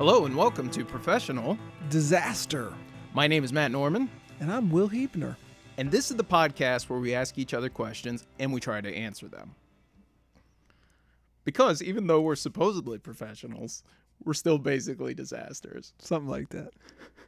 Hello 0.00 0.24
and 0.24 0.34
welcome 0.34 0.70
to 0.70 0.84
Professional. 0.84 1.58
Disaster. 1.90 2.72
My 3.12 3.26
name 3.26 3.44
is 3.44 3.52
Matt 3.52 3.70
Norman, 3.70 4.08
And 4.40 4.50
I'm 4.50 4.70
Will 4.70 4.88
Heebner. 4.88 5.36
And 5.80 5.90
this 5.90 6.10
is 6.10 6.18
the 6.18 6.24
podcast 6.24 6.90
where 6.90 6.98
we 6.98 7.14
ask 7.14 7.38
each 7.38 7.54
other 7.54 7.70
questions 7.70 8.26
and 8.38 8.52
we 8.52 8.60
try 8.60 8.82
to 8.82 8.94
answer 8.94 9.28
them. 9.28 9.54
Because 11.42 11.82
even 11.82 12.06
though 12.06 12.20
we're 12.20 12.36
supposedly 12.36 12.98
professionals, 12.98 13.82
we're 14.22 14.34
still 14.34 14.58
basically 14.58 15.14
disasters. 15.14 15.94
Something 15.98 16.28
like 16.28 16.50
that. 16.50 16.72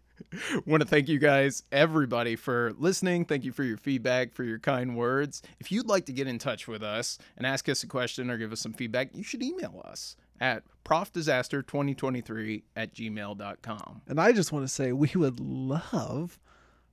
want 0.66 0.83
to 0.83 0.87
thank 0.87 1.09
you 1.09 1.19
guys, 1.19 1.62
everybody, 1.73 2.37
for 2.37 2.74
listening. 2.77 3.24
Thank 3.24 3.46
you 3.46 3.52
for 3.52 3.65
your 3.65 3.79
feedback, 3.79 4.34
for 4.34 4.45
your 4.45 4.59
kind 4.59 4.98
words. 4.98 5.41
If 5.59 5.73
you'd 5.73 5.88
like 5.88 6.05
to 6.05 6.12
get 6.12 6.27
in 6.27 6.38
touch 6.38 6.69
with 6.69 6.82
us 6.82 7.16
and 7.38 7.46
ask 7.46 7.71
us 7.71 7.82
a 7.82 7.87
question 7.87 8.30
or 8.30 8.37
give 8.37 8.52
us 8.52 8.60
some 8.60 8.74
feedback, 8.74 9.16
you 9.16 9.24
should 9.24 9.43
email 9.43 9.80
us 9.87 10.15
at 10.43 10.62
profdisaster2023 10.84 12.65
at 12.77 12.93
gmail.com. 12.93 14.02
And 14.07 14.21
I 14.21 14.32
just 14.32 14.52
want 14.52 14.66
to 14.66 14.73
say 14.73 14.93
we 14.93 15.10
would 15.15 15.41
love 15.41 16.38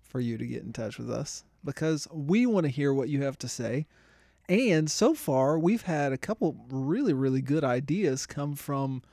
for 0.02 0.22
you 0.22 0.38
to 0.38 0.48
get 0.48 0.64
in 0.64 0.72
touch 0.72 0.98
with 0.98 1.12
us 1.12 1.44
because 1.64 2.08
we 2.12 2.46
want 2.46 2.66
to 2.66 2.72
hear 2.72 2.94
what 2.94 3.10
you 3.10 3.24
have 3.24 3.38
to 3.40 3.48
say. 3.48 3.86
And 4.48 4.90
so 4.90 5.14
far, 5.14 5.60
we've 5.60 5.84
had 5.84 6.12
a 6.12 6.18
couple 6.18 6.56
really, 6.70 7.14
really 7.14 7.42
good 7.42 7.64
ideas 7.64 8.26
come 8.26 8.56
from 8.56 9.04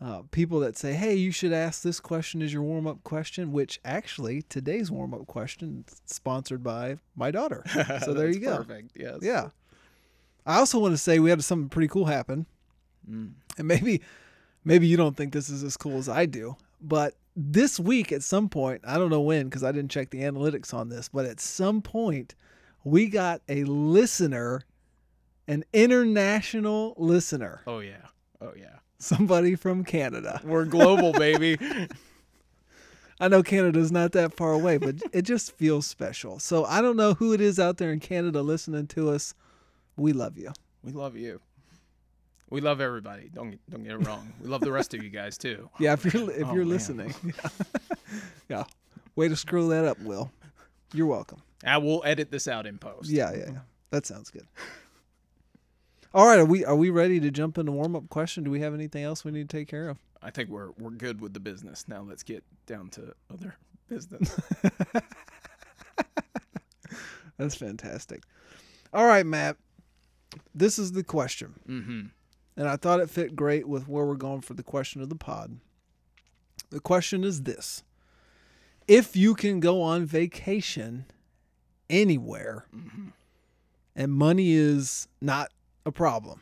uh, 0.00 0.22
people 0.30 0.60
that 0.60 0.76
say, 0.76 0.94
hey, 0.94 1.14
you 1.14 1.30
should 1.30 1.52
ask 1.52 1.82
this 1.82 2.00
question 2.00 2.42
as 2.42 2.52
your 2.52 2.62
warm 2.62 2.86
up 2.86 3.04
question, 3.04 3.52
which 3.52 3.78
actually 3.84 4.42
today's 4.42 4.90
warm 4.90 5.14
up 5.14 5.26
question 5.26 5.84
is 5.86 6.00
sponsored 6.06 6.64
by 6.64 6.96
my 7.14 7.30
daughter. 7.30 7.64
So 8.04 8.14
there 8.14 8.28
you 8.28 8.40
go. 8.40 8.56
Perfect. 8.56 8.92
Yes. 8.96 9.18
Yeah. 9.22 9.50
I 10.44 10.58
also 10.58 10.80
want 10.80 10.92
to 10.92 10.98
say 10.98 11.18
we 11.18 11.30
had 11.30 11.44
something 11.44 11.68
pretty 11.68 11.88
cool 11.88 12.06
happen. 12.06 12.46
Mm. 13.08 13.32
And 13.58 13.68
maybe 13.68 14.00
maybe 14.64 14.86
you 14.86 14.96
don't 14.96 15.16
think 15.16 15.32
this 15.32 15.48
is 15.48 15.62
as 15.62 15.76
cool 15.76 15.98
as 15.98 16.08
I 16.08 16.26
do, 16.26 16.56
but 16.80 17.14
this 17.36 17.80
week 17.80 18.12
at 18.12 18.22
some 18.22 18.48
point, 18.48 18.82
I 18.86 18.98
don't 18.98 19.10
know 19.10 19.20
when 19.20 19.44
because 19.48 19.64
I 19.64 19.72
didn't 19.72 19.90
check 19.90 20.10
the 20.10 20.20
analytics 20.20 20.72
on 20.74 20.88
this, 20.88 21.08
but 21.08 21.24
at 21.26 21.40
some 21.40 21.80
point 21.82 22.34
we 22.84 23.06
got 23.08 23.40
a 23.48 23.64
listener, 23.64 24.62
an 25.48 25.64
international 25.72 26.94
listener, 26.98 27.62
Oh, 27.66 27.78
yeah. 27.80 28.06
Oh, 28.40 28.52
yeah. 28.56 28.76
somebody 28.98 29.54
from 29.54 29.84
Canada. 29.84 30.40
We're 30.44 30.64
global, 30.64 31.12
baby. 31.18 31.56
I 33.20 33.28
know 33.28 33.42
Canada's 33.42 33.92
not 33.92 34.12
that 34.12 34.34
far 34.34 34.52
away, 34.52 34.78
but 34.78 34.96
it 35.12 35.22
just 35.22 35.52
feels 35.52 35.86
special. 35.86 36.38
So 36.38 36.64
I 36.64 36.82
don't 36.82 36.96
know 36.96 37.14
who 37.14 37.32
it 37.32 37.40
is 37.40 37.58
out 37.60 37.76
there 37.78 37.92
in 37.92 38.00
Canada 38.00 38.42
listening 38.42 38.88
to 38.88 39.10
us. 39.10 39.34
We 39.96 40.12
love 40.12 40.36
you. 40.36 40.52
We 40.82 40.92
love 40.92 41.16
you. 41.16 41.40
We 42.52 42.60
love 42.60 42.80
everybody. 42.80 43.30
Don't 43.32 43.50
get, 43.50 43.60
don't 43.70 43.82
get 43.82 43.92
it 43.92 44.06
wrong. 44.06 44.32
We 44.40 44.48
love 44.48 44.60
the 44.60 44.70
rest 44.72 44.94
of 44.94 45.02
you 45.02 45.10
guys 45.10 45.38
too. 45.38 45.68
Yeah, 45.80 45.94
if 45.94 46.04
you're 46.04 46.30
if 46.30 46.46
Oh, 46.46 46.54
you're 46.54 46.64
man. 46.64 46.68
listening. 46.68 47.14
Yeah. 47.24 47.48
yeah. 48.48 48.64
Way 49.16 49.28
to 49.28 49.36
screw 49.36 49.68
that 49.70 49.84
up, 49.86 49.98
Will. 50.00 50.30
You're 50.92 51.06
welcome. 51.06 51.40
I 51.64 51.78
will 51.78 52.02
edit 52.04 52.30
this 52.30 52.46
out 52.46 52.66
in 52.66 52.76
post. 52.78 53.08
Yeah, 53.08 53.32
yeah, 53.32 53.50
yeah. 53.52 53.58
That 53.90 54.04
sounds 54.06 54.30
good. 54.30 54.46
All 56.14 56.26
right, 56.26 56.40
are 56.40 56.44
we 56.44 56.62
are 56.64 56.76
we 56.76 56.90
ready 56.90 57.20
to 57.20 57.30
jump 57.30 57.56
into 57.56 57.72
warm 57.72 57.96
up 57.96 58.08
question? 58.10 58.44
Do 58.44 58.50
we 58.50 58.60
have 58.60 58.74
anything 58.74 59.02
else 59.02 59.24
we 59.24 59.32
need 59.32 59.48
to 59.48 59.56
take 59.56 59.66
care 59.68 59.88
of? 59.88 59.96
I 60.22 60.30
think 60.30 60.50
we're 60.50 60.70
we're 60.78 60.90
good 60.90 61.22
with 61.22 61.32
the 61.32 61.40
business. 61.40 61.86
Now 61.88 62.02
let's 62.02 62.22
get 62.22 62.44
down 62.66 62.90
to 62.90 63.14
other 63.32 63.56
business. 63.88 64.38
That's 67.38 67.54
fantastic. 67.54 68.22
All 68.92 69.06
right, 69.06 69.24
Matt. 69.24 69.56
This 70.54 70.78
is 70.78 70.92
the 70.92 71.02
question. 71.04 71.54
mm-hmm. 71.68 72.00
And 72.56 72.68
I 72.68 72.76
thought 72.76 73.00
it 73.00 73.10
fit 73.10 73.34
great 73.34 73.66
with 73.66 73.88
where 73.88 74.04
we're 74.04 74.14
going 74.14 74.42
for 74.42 74.54
the 74.54 74.62
question 74.62 75.00
of 75.00 75.08
the 75.08 75.16
pod. 75.16 75.58
The 76.70 76.80
question 76.80 77.24
is 77.24 77.42
this 77.42 77.82
If 78.86 79.16
you 79.16 79.34
can 79.34 79.60
go 79.60 79.82
on 79.82 80.04
vacation 80.04 81.06
anywhere 81.88 82.66
mm-hmm. 82.74 83.08
and 83.96 84.12
money 84.12 84.52
is 84.52 85.08
not 85.20 85.50
a 85.84 85.92
problem, 85.92 86.40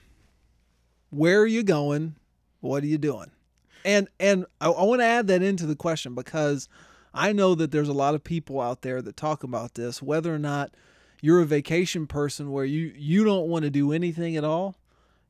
where 1.11 1.41
are 1.41 1.47
you 1.47 1.63
going? 1.63 2.17
What 2.61 2.83
are 2.83 2.89
you 2.89 2.99
doing? 2.99 3.31
And 3.85 4.09
and 4.19 4.47
I, 4.61 4.71
I 4.71 4.85
want 4.85 5.01
to 5.01 5.07
add 5.07 5.29
that 5.29 5.43
into 5.43 5.67
the 5.67 5.77
question 5.77 6.15
because 6.15 6.69
I 7.15 7.33
know 7.33 7.55
that 7.55 7.71
there's 7.71 7.89
a 7.89 7.95
lot 7.95 8.15
of 8.15 8.23
people 8.23 8.61
out 8.61 8.83
there 8.83 9.03
that 9.03 9.17
talk 9.17 9.43
about 9.43 9.75
this, 9.75 10.03
whether 10.03 10.35
or 10.35 10.39
not 10.39 10.75
you're 11.23 11.41
a 11.41 11.47
vacation 11.47 12.07
person 12.07 12.51
where 12.51 12.65
you 12.65 12.93
you 12.97 13.25
don't 13.25 13.49
want 13.49 13.65
to 13.65 13.71
do 13.71 13.93
anything 13.93 14.37
at 14.37 14.45
all 14.45 14.77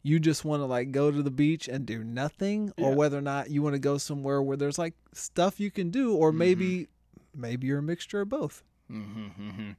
you 0.02 0.18
just 0.18 0.44
want 0.44 0.60
to 0.60 0.66
like 0.66 0.92
go 0.92 1.10
to 1.10 1.22
the 1.22 1.30
beach 1.30 1.68
and 1.68 1.84
do 1.86 2.02
nothing 2.02 2.72
or 2.78 2.94
whether 2.94 3.18
or 3.18 3.22
not 3.22 3.50
you 3.50 3.62
want 3.62 3.74
to 3.74 3.78
go 3.78 3.98
somewhere 3.98 4.40
where 4.40 4.56
there's 4.56 4.78
like 4.78 4.94
stuff 5.12 5.60
you 5.60 5.70
can 5.70 5.90
do 5.90 6.14
or 6.14 6.32
maybe 6.32 6.88
maybe 7.34 7.66
you're 7.66 7.78
a 7.78 7.82
mixture 7.82 8.22
of 8.22 8.28
both 8.28 8.62
Mm-hmm, 8.90 9.70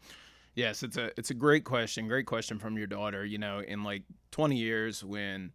Yes, 0.56 0.84
it's 0.84 0.98
a 0.98 1.12
it's 1.18 1.30
a 1.30 1.34
great 1.34 1.64
question. 1.64 2.08
Great 2.08 2.26
question 2.26 2.60
from 2.60 2.78
your 2.78 2.88
daughter. 2.88 3.26
You 3.26 3.38
know, 3.38 3.60
in 3.60 3.84
like 3.84 4.04
20 4.32 4.58
years, 4.58 5.04
when 5.04 5.52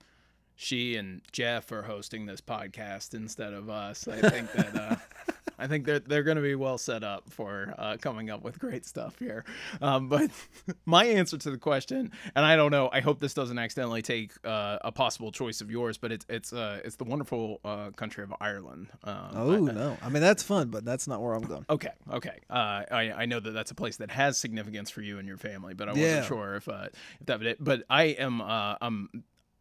she 0.54 0.96
and 0.96 1.20
Jeff 1.32 1.70
are 1.70 1.82
hosting 1.82 2.24
this 2.26 2.40
podcast 2.40 3.14
instead 3.14 3.52
of 3.52 3.68
us, 3.68 4.08
I 4.08 4.20
think 4.30 4.52
that 4.52 4.74
uh, 4.74 4.96
I 5.58 5.66
think 5.66 5.86
they're 5.86 5.98
they're 6.00 6.22
going 6.22 6.36
to 6.36 6.42
be 6.42 6.54
well 6.54 6.78
set 6.78 7.02
up 7.04 7.30
for 7.30 7.74
uh, 7.78 7.96
coming 8.00 8.30
up 8.30 8.42
with 8.42 8.58
great 8.58 8.84
stuff 8.86 9.18
here. 9.18 9.44
Um, 9.80 10.08
but 10.08 10.30
my 10.86 11.04
answer 11.04 11.38
to 11.38 11.50
the 11.50 11.58
question, 11.58 12.12
and 12.34 12.44
I 12.44 12.56
don't 12.56 12.70
know, 12.70 12.88
I 12.92 13.00
hope 13.00 13.20
this 13.20 13.34
doesn't 13.34 13.58
accidentally 13.58 14.02
take 14.02 14.32
uh, 14.44 14.78
a 14.82 14.92
possible 14.92 15.32
choice 15.32 15.60
of 15.60 15.70
yours, 15.70 15.98
but 15.98 16.12
it's 16.12 16.26
it's 16.28 16.52
uh, 16.52 16.80
it's 16.84 16.96
the 16.96 17.04
wonderful 17.04 17.60
uh, 17.64 17.90
country 17.90 18.24
of 18.24 18.34
Ireland. 18.40 18.88
Um, 19.04 19.30
oh 19.34 19.54
I- 19.68 19.72
no 19.72 19.96
i 20.02 20.08
mean 20.08 20.22
that's 20.22 20.42
fun 20.42 20.68
but 20.68 20.84
that's 20.84 21.06
not 21.08 21.20
where 21.22 21.34
i'm 21.34 21.42
going 21.42 21.64
Okay, 21.68 21.90
okay. 22.12 22.38
Uh, 22.50 22.82
I 22.90 23.12
I 23.16 23.26
know 23.26 23.40
that 23.40 23.50
that's 23.52 23.70
a 23.70 23.74
place 23.74 23.96
that 23.98 24.10
has 24.10 24.38
significance 24.38 24.90
for 24.90 25.00
you 25.02 25.18
and 25.18 25.26
your 25.26 25.36
family, 25.36 25.74
but 25.74 25.88
I 25.88 25.92
wasn't 25.92 26.26
sure 26.26 26.56
if 26.56 26.68
uh, 26.68 26.88
if 27.20 27.26
that 27.26 27.38
would 27.38 27.46
it. 27.48 27.56
But 27.62 27.82
I 27.90 28.04
am 28.04 28.40
uh, 28.40 28.76
um 28.80 29.08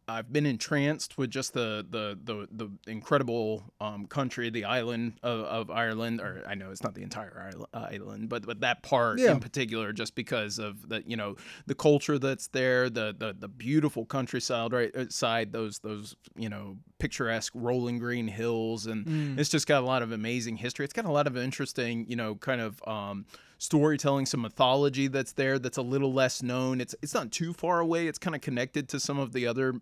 I've 0.08 0.32
been 0.32 0.46
entranced 0.46 1.18
with 1.18 1.30
just 1.30 1.52
the 1.52 1.84
the 1.90 2.16
the, 2.22 2.46
the 2.52 2.90
incredible 2.90 3.64
um, 3.80 4.06
country, 4.06 4.50
the 4.50 4.64
island 4.64 5.14
of, 5.22 5.40
of 5.40 5.70
Ireland, 5.70 6.20
or 6.20 6.44
I 6.46 6.54
know 6.54 6.70
it's 6.70 6.82
not 6.84 6.94
the 6.94 7.02
entire 7.02 7.50
island, 7.74 8.28
but 8.28 8.46
but 8.46 8.60
that 8.60 8.82
part 8.84 9.18
Yeah. 9.18 9.32
in 9.32 9.40
particular, 9.40 9.92
just 9.92 10.14
because 10.14 10.60
of 10.60 10.88
the 10.88 11.02
you 11.06 11.16
know 11.16 11.34
the 11.66 11.74
culture 11.74 12.18
that's 12.20 12.46
there, 12.48 12.88
the 12.88 13.14
the, 13.18 13.34
the 13.36 13.48
beautiful 13.48 14.04
countryside 14.06 14.72
right 14.72 14.94
uh, 14.94 15.08
side, 15.08 15.52
those 15.52 15.80
those 15.80 16.14
you 16.36 16.48
know 16.48 16.76
picturesque 16.98 17.52
rolling 17.56 17.98
green 17.98 18.28
hills 18.28 18.86
and 18.86 19.06
Mm. 19.06 19.38
it's 19.38 19.50
just 19.50 19.66
got 19.66 19.82
a 19.82 19.86
lot 19.86 20.02
of 20.02 20.12
amazing 20.12 20.56
history. 20.56 20.84
It's 20.84 20.92
got 20.94 21.04
a 21.04 21.10
lot 21.12 21.26
of 21.26 21.36
interesting, 21.36 22.06
you 22.08 22.16
know, 22.16 22.34
kind 22.36 22.60
of 22.60 22.80
um, 22.88 23.26
storytelling, 23.58 24.26
some 24.26 24.42
mythology 24.42 25.08
that's 25.08 25.32
there 25.32 25.58
that's 25.58 25.78
a 25.78 25.82
little 25.82 26.12
less 26.12 26.42
known. 26.42 26.80
It's 26.80 26.94
it's 27.02 27.14
not 27.14 27.30
too 27.32 27.52
far 27.52 27.80
away. 27.80 28.06
It's 28.08 28.18
kind 28.18 28.34
of 28.34 28.40
connected 28.42 28.88
to 28.90 29.00
some 29.00 29.18
of 29.18 29.32
the 29.32 29.46
other 29.46 29.74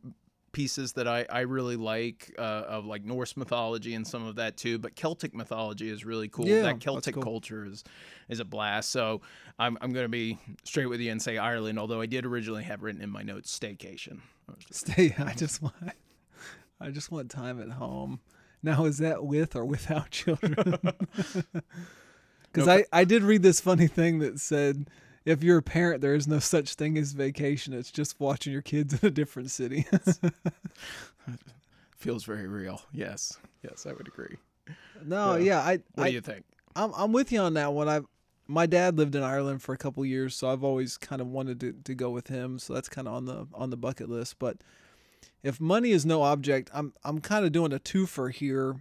pieces 0.52 0.92
that 0.92 1.08
I, 1.08 1.26
I 1.28 1.40
really 1.40 1.74
like 1.74 2.32
uh, 2.38 2.42
of 2.68 2.86
like 2.86 3.04
Norse 3.04 3.36
mythology 3.36 3.94
and 3.94 4.06
some 4.06 4.24
of 4.24 4.36
that 4.36 4.56
too. 4.56 4.78
But 4.78 4.94
Celtic 4.94 5.34
mythology 5.34 5.90
is 5.90 6.04
really 6.04 6.28
cool. 6.28 6.46
Yeah, 6.46 6.62
that 6.62 6.80
Celtic 6.80 7.14
cool. 7.14 7.22
culture 7.24 7.66
is 7.66 7.82
is 8.28 8.40
a 8.40 8.44
blast. 8.44 8.90
So 8.90 9.20
I'm 9.58 9.76
I'm 9.80 9.92
gonna 9.92 10.08
be 10.08 10.38
straight 10.62 10.86
with 10.86 11.00
you 11.00 11.10
and 11.10 11.20
say 11.20 11.38
Ireland. 11.38 11.78
Although 11.78 12.00
I 12.00 12.06
did 12.06 12.24
originally 12.24 12.62
have 12.62 12.82
written 12.82 13.02
in 13.02 13.10
my 13.10 13.22
notes 13.22 13.56
staycation. 13.56 14.20
I 14.48 14.52
was 14.54 14.64
just- 14.66 14.80
stay 14.86 15.14
i 15.18 15.32
just 15.32 15.62
want 15.62 15.74
i 16.78 16.90
just 16.90 17.10
want 17.10 17.30
time 17.30 17.62
at 17.62 17.70
home 17.70 18.20
now 18.62 18.84
is 18.84 18.98
that 18.98 19.24
with 19.24 19.56
or 19.56 19.64
without 19.64 20.10
children 20.10 20.76
because 22.54 22.68
No, 22.68 22.74
I, 22.74 22.84
I 22.92 23.04
did 23.04 23.22
read 23.22 23.42
this 23.42 23.60
funny 23.60 23.88
thing 23.88 24.20
that 24.20 24.38
said 24.38 24.88
if 25.24 25.42
you're 25.42 25.58
a 25.58 25.62
parent 25.62 26.00
there 26.00 26.14
is 26.14 26.28
no 26.28 26.38
such 26.38 26.74
thing 26.74 26.96
as 26.96 27.12
vacation 27.12 27.72
it's 27.72 27.90
just 27.90 28.20
watching 28.20 28.52
your 28.52 28.62
kids 28.62 29.02
in 29.02 29.08
a 29.08 29.10
different 29.10 29.50
city 29.50 29.86
feels 31.96 32.24
very 32.24 32.46
real. 32.46 32.82
Yes, 32.92 33.38
yes, 33.62 33.86
I 33.86 33.92
would 33.92 34.06
agree. 34.06 34.36
no 35.04 35.36
Yeah. 35.36 35.44
yeah 35.44 35.60
i 35.60 35.70
What 35.94 36.04
I, 36.04 36.08
do 36.08 36.14
you 36.14 36.20
think? 36.20 36.44
I'm 36.76 36.92
I'm 36.96 37.12
with 37.12 37.32
you 37.32 37.40
on 37.40 37.54
that 37.54 37.72
one. 37.72 37.88
I 37.88 38.00
my 38.46 38.66
dad 38.66 38.98
lived 38.98 39.14
in 39.14 39.22
Ireland 39.22 39.62
for 39.62 39.72
a 39.72 39.78
couple 39.78 40.04
years, 40.04 40.36
so 40.36 40.50
I've 40.50 40.62
always 40.62 40.98
kind 40.98 41.22
of 41.22 41.28
wanted 41.28 41.60
to, 41.60 41.72
to 41.72 41.94
go 41.94 42.10
with 42.10 42.28
him. 42.28 42.58
So 42.58 42.74
that's 42.74 42.90
kind 42.90 43.08
of 43.08 43.14
on 43.14 43.24
the 43.24 43.46
on 43.54 43.70
the 43.70 43.76
bucket 43.76 44.10
list. 44.10 44.38
But 44.38 44.58
if 45.42 45.60
money 45.60 45.90
is 45.90 46.04
no 46.04 46.22
object, 46.22 46.70
I'm 46.74 46.92
I'm 47.04 47.20
kind 47.20 47.46
of 47.46 47.52
doing 47.52 47.72
a 47.72 47.78
twofer 47.78 48.30
here, 48.32 48.76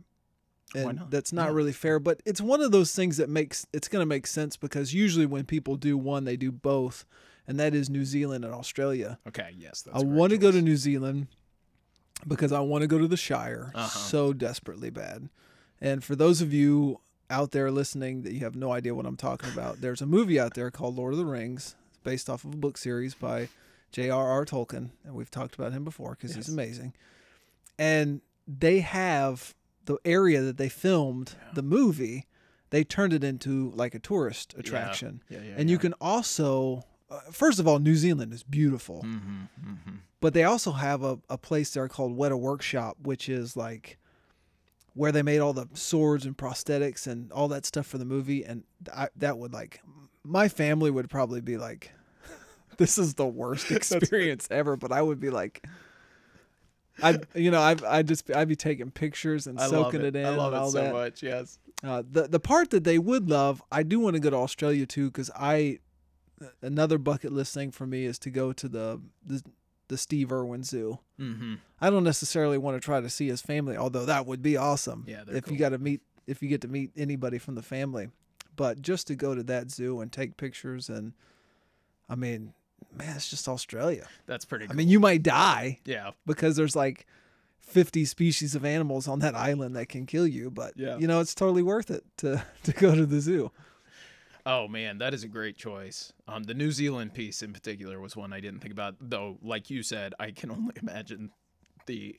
and 0.75 0.97
not? 0.99 1.11
that's 1.11 1.31
not 1.33 1.49
Yeah. 1.49 1.53
really 1.55 1.71
fair. 1.73 1.99
But 1.99 2.21
it's 2.25 2.41
one 2.41 2.61
of 2.61 2.71
those 2.71 2.93
things 2.93 3.17
that 3.17 3.29
makes 3.29 3.65
it's 3.73 3.87
going 3.87 4.01
to 4.01 4.05
make 4.07 4.27
sense 4.27 4.57
because 4.57 4.93
usually 4.93 5.25
when 5.25 5.45
people 5.45 5.75
do 5.75 5.97
one, 5.97 6.25
they 6.25 6.37
do 6.37 6.51
both, 6.51 7.05
and 7.47 7.59
that 7.59 7.73
is 7.75 7.89
New 7.89 8.05
Zealand 8.05 8.45
and 8.45 8.53
Australia. 8.53 9.19
Okay, 9.27 9.53
yes, 9.57 9.81
that's 9.81 9.97
I 9.97 10.03
want 10.05 10.31
to 10.31 10.37
go 10.37 10.51
to. 10.51 10.61
New 10.61 10.77
Zealand 10.77 11.27
because 12.27 12.51
I 12.51 12.59
want 12.61 12.83
to 12.83 12.87
go 12.87 12.97
to 12.97 13.07
the 13.07 13.17
Shire 13.17 13.71
Uh-huh. 13.75 13.87
so 13.87 14.33
desperately 14.33 14.89
bad. 14.89 15.29
And 15.81 16.03
for 16.03 16.15
those 16.15 16.41
of 16.41 16.53
you 16.53 16.99
out 17.29 17.51
there 17.51 17.69
listening 17.71 18.21
that 18.23 18.33
you 18.33 18.39
have 18.41 18.55
no 18.55 18.71
idea 18.71 18.95
what 18.95 19.05
I'm 19.05 19.17
talking 19.17 19.49
about, 19.51 19.81
there's 19.81 20.01
a 20.01 20.05
movie 20.05 20.39
out 20.39 20.53
there 20.53 20.71
called 20.71 20.95
Lord 20.95 21.13
of 21.13 21.17
the 21.19 21.25
Rings. 21.25 21.75
It's 21.89 21.97
based 22.03 22.29
off 22.29 22.45
of 22.45 22.53
a 22.53 22.57
book 22.57 22.77
series 22.77 23.13
by 23.15 23.49
J.R.R. 23.91 24.45
Tolkien, 24.45 24.91
and 25.03 25.13
we've 25.15 25.29
talked 25.31 25.55
about 25.55 25.73
him 25.73 25.83
before 25.83 26.11
because 26.11 26.35
he's 26.35 26.47
amazing. 26.49 26.93
And 27.77 28.21
they 28.47 28.79
have 28.79 29.53
the 29.85 29.97
area 30.05 30.41
that 30.41 30.57
they 30.57 30.69
filmed 30.69 31.35
the 31.53 31.63
movie. 31.63 32.27
They 32.69 32.83
turned 32.83 33.13
it 33.13 33.23
into 33.23 33.71
like 33.75 33.93
a 33.93 33.99
tourist 33.99 34.55
attraction, 34.57 35.21
Yeah, 35.29 35.39
yeah, 35.43 35.53
and 35.57 35.69
you 35.69 35.77
can 35.77 35.93
also, 36.01 36.83
uh, 37.09 37.19
first 37.31 37.59
of 37.59 37.67
all, 37.67 37.77
New 37.77 37.95
Zealand 37.95 38.33
is 38.33 38.41
beautiful 38.41 39.03
Mm-hmm, 39.05 39.41
mm-hmm. 39.63 39.95
but 40.19 40.33
they 40.33 40.43
also 40.43 40.71
have 40.71 41.03
a, 41.03 41.19
a 41.29 41.37
place 41.37 41.69
there 41.71 41.87
called 41.87 42.17
Weta 42.17 42.39
Workshop, 42.39 42.97
which 43.03 43.29
is 43.29 43.55
like 43.55 43.99
where 44.95 45.11
they 45.11 45.21
made 45.21 45.39
all 45.39 45.53
the 45.53 45.67
swords 45.73 46.25
and 46.25 46.37
prosthetics 46.37 47.05
and 47.05 47.31
all 47.31 47.47
that 47.49 47.65
stuff 47.65 47.85
for 47.85 47.97
the 47.97 48.05
movie. 48.05 48.43
And 48.43 48.63
I, 48.93 49.09
that 49.17 49.37
would 49.37 49.53
like, 49.53 49.81
my 50.23 50.47
family 50.47 50.91
would 50.91 51.09
probably 51.09 51.41
be 51.41 51.57
like, 51.57 51.91
this 52.77 52.97
is 52.97 53.15
the 53.15 53.25
worst 53.27 53.71
experience 53.79 54.47
ever. 54.51 54.77
But 54.77 54.91
I 54.91 55.01
would 55.01 55.19
be 55.19 55.29
like, 55.29 55.65
I, 57.01 57.19
you 57.33 57.49
know, 57.49 57.59
I, 57.59 57.75
I 57.87 58.03
just, 58.03 58.29
I'd 58.29 58.47
be 58.47 58.55
taking 58.55 58.91
pictures 58.91 59.47
and 59.47 59.59
I 59.59 59.67
soaking 59.67 60.01
it. 60.01 60.15
it, 60.15 60.15
in 60.15 60.25
I 60.25 60.29
love 60.29 60.53
and 60.53 60.61
all 60.61 60.67
it 60.67 60.71
so 60.71 60.81
that. 60.81 60.93
much. 60.93 61.23
Yes. 61.23 61.57
Uh, 61.83 62.03
the 62.09 62.27
the 62.27 62.39
part 62.39 62.69
that 62.69 62.83
they 62.83 62.99
would 62.99 63.29
love, 63.29 63.61
I 63.71 63.83
do 63.83 63.99
want 63.99 64.13
to 64.15 64.19
go 64.19 64.29
to 64.29 64.37
Australia 64.37 64.85
too, 64.85 65.07
because 65.07 65.31
I 65.35 65.79
another 66.61 66.97
bucket 66.97 67.33
list 67.33 67.53
thing 67.53 67.71
for 67.71 67.85
me 67.87 68.05
is 68.05 68.19
to 68.19 68.29
go 68.29 68.53
to 68.53 68.69
the 68.69 69.01
the, 69.25 69.43
the 69.87 69.97
Steve 69.97 70.31
Irwin 70.31 70.63
Zoo. 70.63 70.99
Mm-hmm. 71.19 71.55
I 71.81 71.89
don't 71.89 72.03
necessarily 72.03 72.57
want 72.57 72.77
to 72.77 72.85
try 72.85 73.01
to 73.01 73.09
see 73.09 73.27
his 73.27 73.41
family, 73.41 73.75
although 73.75 74.05
that 74.05 74.25
would 74.25 74.41
be 74.41 74.55
awesome. 74.55 75.03
Yeah, 75.07 75.23
if 75.27 75.51
you 75.51 75.57
got 75.57 75.69
to 75.69 75.77
meet 75.77 76.01
if 76.25 76.41
you 76.41 76.47
get 76.47 76.61
to 76.61 76.67
meet 76.67 76.91
anybody 76.95 77.37
from 77.37 77.55
the 77.55 77.63
family, 77.63 78.09
but 78.55 78.81
just 78.81 79.07
to 79.07 79.15
go 79.15 79.35
to 79.35 79.43
that 79.43 79.71
zoo 79.71 79.99
and 79.99 80.11
take 80.11 80.37
pictures 80.37 80.89
and, 80.89 81.13
I 82.07 82.15
mean, 82.15 82.53
man, 82.95 83.15
it's 83.15 83.29
just 83.29 83.47
Australia. 83.47 84.07
That's 84.25 84.45
pretty. 84.45 84.67
Good. 84.67 84.73
I 84.73 84.75
mean, 84.75 84.87
you 84.89 84.99
might 84.99 85.23
die 85.23 85.79
yeah. 85.85 86.11
because 86.25 86.55
there's 86.55 86.75
like 86.75 87.05
50 87.61 88.05
species 88.05 88.55
of 88.55 88.65
animals 88.65 89.07
on 89.07 89.19
that 89.19 89.35
island 89.35 89.75
that 89.75 89.89
can 89.89 90.05
kill 90.05 90.27
you, 90.27 90.51
but 90.51 90.73
Yeah. 90.75 90.97
you 90.97 91.07
know, 91.07 91.19
it's 91.19 91.33
totally 91.35 91.63
worth 91.63 91.89
it 91.91 92.03
to 92.17 92.43
to 92.63 92.71
go 92.73 92.93
to 92.95 93.05
the 93.05 93.19
zoo. 93.21 93.51
Oh 94.45 94.67
man, 94.67 94.97
that 94.97 95.13
is 95.13 95.23
a 95.23 95.27
great 95.29 95.55
choice. 95.55 96.11
Um, 96.27 96.43
the 96.43 96.53
New 96.53 96.71
Zealand 96.71 97.13
piece 97.13 97.41
in 97.41 97.53
particular 97.53 97.99
was 97.99 98.15
one 98.15 98.33
I 98.33 98.41
didn't 98.41 98.59
think 98.59 98.73
about, 98.73 98.95
though. 98.99 99.37
Like 99.41 99.69
you 99.69 99.83
said, 99.83 100.13
I 100.19 100.31
can 100.31 100.51
only 100.57 100.73
imagine 100.81 101.31
the 101.85 102.15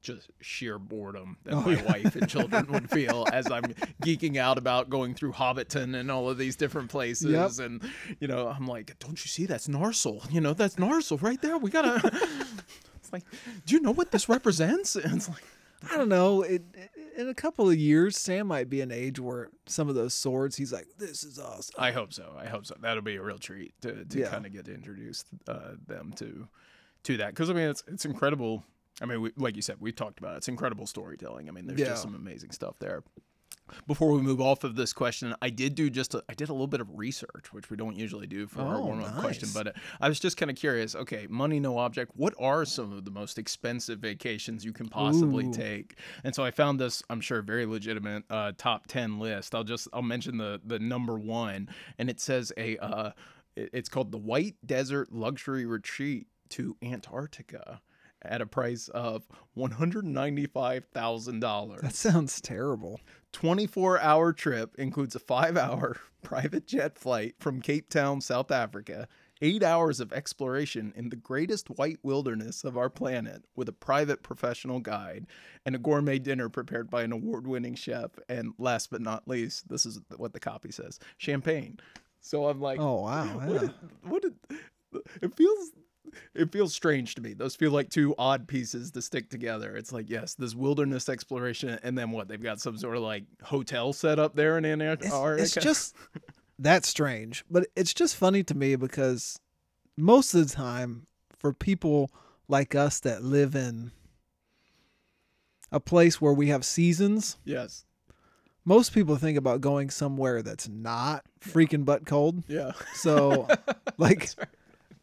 just 0.00 0.30
sheer 0.40 0.78
boredom 0.78 1.36
that 1.44 1.54
Oh, 1.54 1.60
my 1.62 1.72
yeah. 1.74 1.82
wife 1.84 2.14
and 2.16 2.28
children 2.28 2.66
would 2.72 2.88
feel 2.98 3.26
as 3.32 3.50
I'm 3.50 3.64
geeking 4.02 4.36
out 4.36 4.58
about 4.58 4.88
going 4.90 5.14
through 5.14 5.32
Hobbiton 5.32 5.94
and 5.98 6.10
all 6.10 6.28
of 6.30 6.38
these 6.38 6.56
different 6.56 6.90
places. 6.90 7.30
Yep. 7.32 7.66
And 7.66 7.82
you 8.20 8.28
know, 8.28 8.48
I'm 8.48 8.66
like, 8.66 8.98
don't 8.98 9.22
you 9.22 9.28
see 9.28 9.46
that's 9.46 9.68
Narsil? 9.68 10.30
You 10.32 10.40
know, 10.40 10.54
that's 10.54 10.76
Narsil 10.76 11.20
right 11.22 11.40
there. 11.42 11.58
We 11.58 11.70
gotta. 11.70 12.00
it's 12.96 13.12
like, 13.12 13.24
do 13.66 13.74
you 13.74 13.80
know 13.80 13.92
what 13.92 14.10
this 14.12 14.28
represents? 14.28 14.96
And 14.96 15.16
it's 15.16 15.28
like, 15.28 15.42
I 15.90 15.96
don't 15.96 16.08
know. 16.08 16.42
It, 16.42 16.62
it- 16.74 16.90
in 17.18 17.28
a 17.28 17.34
couple 17.34 17.68
of 17.68 17.76
years, 17.76 18.16
Sam 18.16 18.46
might 18.46 18.70
be 18.70 18.80
an 18.80 18.92
age 18.92 19.18
where 19.18 19.48
some 19.66 19.88
of 19.88 19.96
those 19.96 20.14
swords, 20.14 20.54
he's 20.54 20.72
like, 20.72 20.86
"This 20.98 21.24
is 21.24 21.36
awesome." 21.36 21.74
I 21.76 21.90
hope 21.90 22.12
so. 22.12 22.32
I 22.38 22.46
hope 22.46 22.64
so. 22.64 22.76
That'll 22.80 23.02
be 23.02 23.16
a 23.16 23.22
real 23.22 23.38
treat 23.38 23.74
to, 23.82 24.04
to 24.04 24.18
Yeah. 24.20 24.28
kind 24.28 24.46
of 24.46 24.52
get 24.52 24.66
to 24.66 24.72
introduce 24.72 25.24
uh, 25.48 25.72
them 25.88 26.12
to 26.18 26.46
to 27.02 27.16
that 27.16 27.30
because 27.30 27.50
I 27.50 27.54
mean 27.54 27.70
it's 27.70 27.82
it's 27.88 28.04
incredible. 28.04 28.62
I 29.00 29.06
mean, 29.06 29.20
we, 29.20 29.32
like 29.36 29.56
you 29.56 29.62
said, 29.62 29.76
we've 29.80 29.94
talked 29.96 30.18
about 30.18 30.34
it. 30.34 30.38
It's 30.38 30.48
incredible 30.48 30.86
storytelling. 30.86 31.48
I 31.48 31.52
mean, 31.52 31.66
there's 31.66 31.80
Yeah. 31.80 31.88
just 31.88 32.02
some 32.02 32.14
amazing 32.14 32.50
stuff 32.50 32.78
there. 32.78 33.02
Before 33.86 34.12
we 34.12 34.22
move 34.22 34.40
off 34.40 34.64
of 34.64 34.76
this 34.76 34.94
question, 34.94 35.34
I 35.42 35.50
did 35.50 35.74
do 35.74 35.90
just 35.90 36.14
a, 36.14 36.24
I 36.26 36.32
did 36.32 36.48
a 36.48 36.52
little 36.52 36.66
bit 36.66 36.80
of 36.80 36.88
research, 36.98 37.52
which 37.52 37.68
we 37.68 37.76
don't 37.76 37.96
usually 37.96 38.26
do 38.26 38.46
for 38.46 38.62
our 38.62 38.76
Oh, 38.76 38.86
warm 38.86 39.04
up 39.04 39.18
question. 39.18 39.50
But 39.52 39.66
uh, 39.68 39.72
I 40.00 40.08
was 40.08 40.18
just 40.18 40.38
kind 40.38 40.50
of 40.50 40.56
curious. 40.56 40.94
Okay, 40.96 41.26
money 41.28 41.60
no 41.60 41.76
object. 41.76 42.12
What 42.16 42.32
are 42.40 42.64
some 42.64 42.92
of 42.94 43.04
the 43.04 43.10
most 43.10 43.38
expensive 43.38 43.98
vacations 43.98 44.64
you 44.64 44.72
can 44.72 44.88
possibly 44.88 45.44
Ooh. 45.46 45.52
take? 45.52 45.98
And 46.24 46.34
so 46.34 46.42
I 46.42 46.50
found 46.50 46.80
this, 46.80 47.02
I'm 47.10 47.20
sure, 47.20 47.42
very 47.42 47.66
legitimate 47.66 48.24
uh, 48.30 48.52
top 48.56 48.86
ten 48.86 49.18
list. 49.18 49.54
I'll 49.54 49.64
just 49.64 49.86
I'll 49.92 50.00
mention 50.00 50.38
the 50.38 50.62
the 50.64 50.78
number 50.78 51.18
one, 51.18 51.68
and 51.98 52.08
it 52.08 52.20
says 52.20 52.50
a 52.56 52.78
uh, 52.78 53.10
it's 53.54 53.90
called 53.90 54.12
the 54.12 54.18
White 54.18 54.56
Desert 54.64 55.12
Luxury 55.12 55.66
Retreat 55.66 56.26
to 56.50 56.74
Antarctica 56.82 57.82
at 58.22 58.40
a 58.40 58.46
price 58.46 58.88
of 58.88 59.26
one 59.54 59.70
hundred 59.72 60.04
ninety 60.04 60.46
five 60.46 60.84
thousand 60.92 61.40
dollars. 61.40 61.82
That 61.82 61.94
sounds 61.94 62.40
terrible. 62.40 63.00
24 63.32 64.00
hour 64.00 64.32
trip 64.32 64.74
includes 64.78 65.14
a 65.14 65.18
five 65.18 65.56
hour 65.56 65.96
private 66.22 66.66
jet 66.66 66.98
flight 66.98 67.34
from 67.38 67.60
Cape 67.60 67.90
Town, 67.90 68.20
South 68.22 68.50
Africa, 68.50 69.06
eight 69.42 69.62
hours 69.62 70.00
of 70.00 70.12
exploration 70.12 70.92
in 70.96 71.10
the 71.10 71.16
greatest 71.16 71.68
white 71.68 71.98
wilderness 72.02 72.64
of 72.64 72.76
our 72.78 72.88
planet 72.88 73.44
with 73.54 73.68
a 73.68 73.72
private 73.72 74.22
professional 74.22 74.80
guide, 74.80 75.26
and 75.66 75.74
a 75.74 75.78
gourmet 75.78 76.18
dinner 76.18 76.48
prepared 76.48 76.88
by 76.90 77.02
an 77.02 77.12
award 77.12 77.46
winning 77.46 77.74
chef. 77.74 78.12
And 78.28 78.52
last 78.58 78.90
but 78.90 79.02
not 79.02 79.28
least, 79.28 79.68
this 79.68 79.84
is 79.84 80.00
what 80.16 80.32
the 80.32 80.40
copy 80.40 80.72
says 80.72 80.98
champagne. 81.18 81.78
So 82.20 82.48
I'm 82.48 82.60
like, 82.60 82.80
Oh 82.80 83.02
wow! 83.02 83.24
what, 83.38 83.52
yeah. 83.52 83.58
did- 83.60 83.74
what 84.02 84.22
did, 84.22 84.34
it 85.22 85.34
feels 85.36 85.70
it 86.34 86.52
feels 86.52 86.74
strange 86.74 87.14
to 87.16 87.22
me. 87.22 87.34
Those 87.34 87.56
feel 87.56 87.70
like 87.70 87.90
two 87.90 88.14
odd 88.18 88.46
pieces 88.48 88.90
to 88.92 89.02
stick 89.02 89.30
together. 89.30 89.76
It's 89.76 89.92
like 89.92 90.08
yes 90.08 90.34
this 90.34 90.54
wilderness 90.54 91.08
exploration 91.08 91.78
and 91.82 91.96
then 91.96 92.10
what? 92.10 92.28
They've 92.28 92.42
got 92.42 92.60
some 92.60 92.76
sort 92.76 92.96
of 92.96 93.02
like 93.02 93.24
hotel 93.42 93.92
set 93.92 94.18
up 94.18 94.34
there 94.34 94.58
in 94.58 94.64
antarctica 94.64 95.34
It's, 95.34 95.56
it's 95.56 95.64
just 95.64 95.94
that 96.58 96.84
strange, 96.84 97.44
but 97.50 97.66
it's 97.76 97.94
just 97.94 98.16
funny 98.16 98.42
to 98.44 98.54
me 98.54 98.76
because 98.76 99.40
most 99.96 100.34
of 100.34 100.48
the 100.48 100.54
time, 100.54 101.06
for 101.38 101.52
people 101.52 102.10
like 102.48 102.74
us 102.74 103.00
that 103.00 103.22
live 103.22 103.54
in 103.54 103.92
a 105.70 105.80
place 105.80 106.20
where 106.20 106.32
we 106.32 106.48
have 106.48 106.64
seasons, 106.64 107.36
yes. 107.44 107.84
most 108.64 108.92
people 108.92 109.16
think 109.16 109.36
about 109.38 109.60
going 109.60 109.90
somewhere 109.90 110.42
that's 110.42 110.68
not 110.68 111.24
freaking 111.40 111.84
butt 111.84 112.06
cold. 112.06 112.42
yeah. 112.48 112.72
So, 112.94 113.46
like, 113.98 114.30
right. 114.38 114.48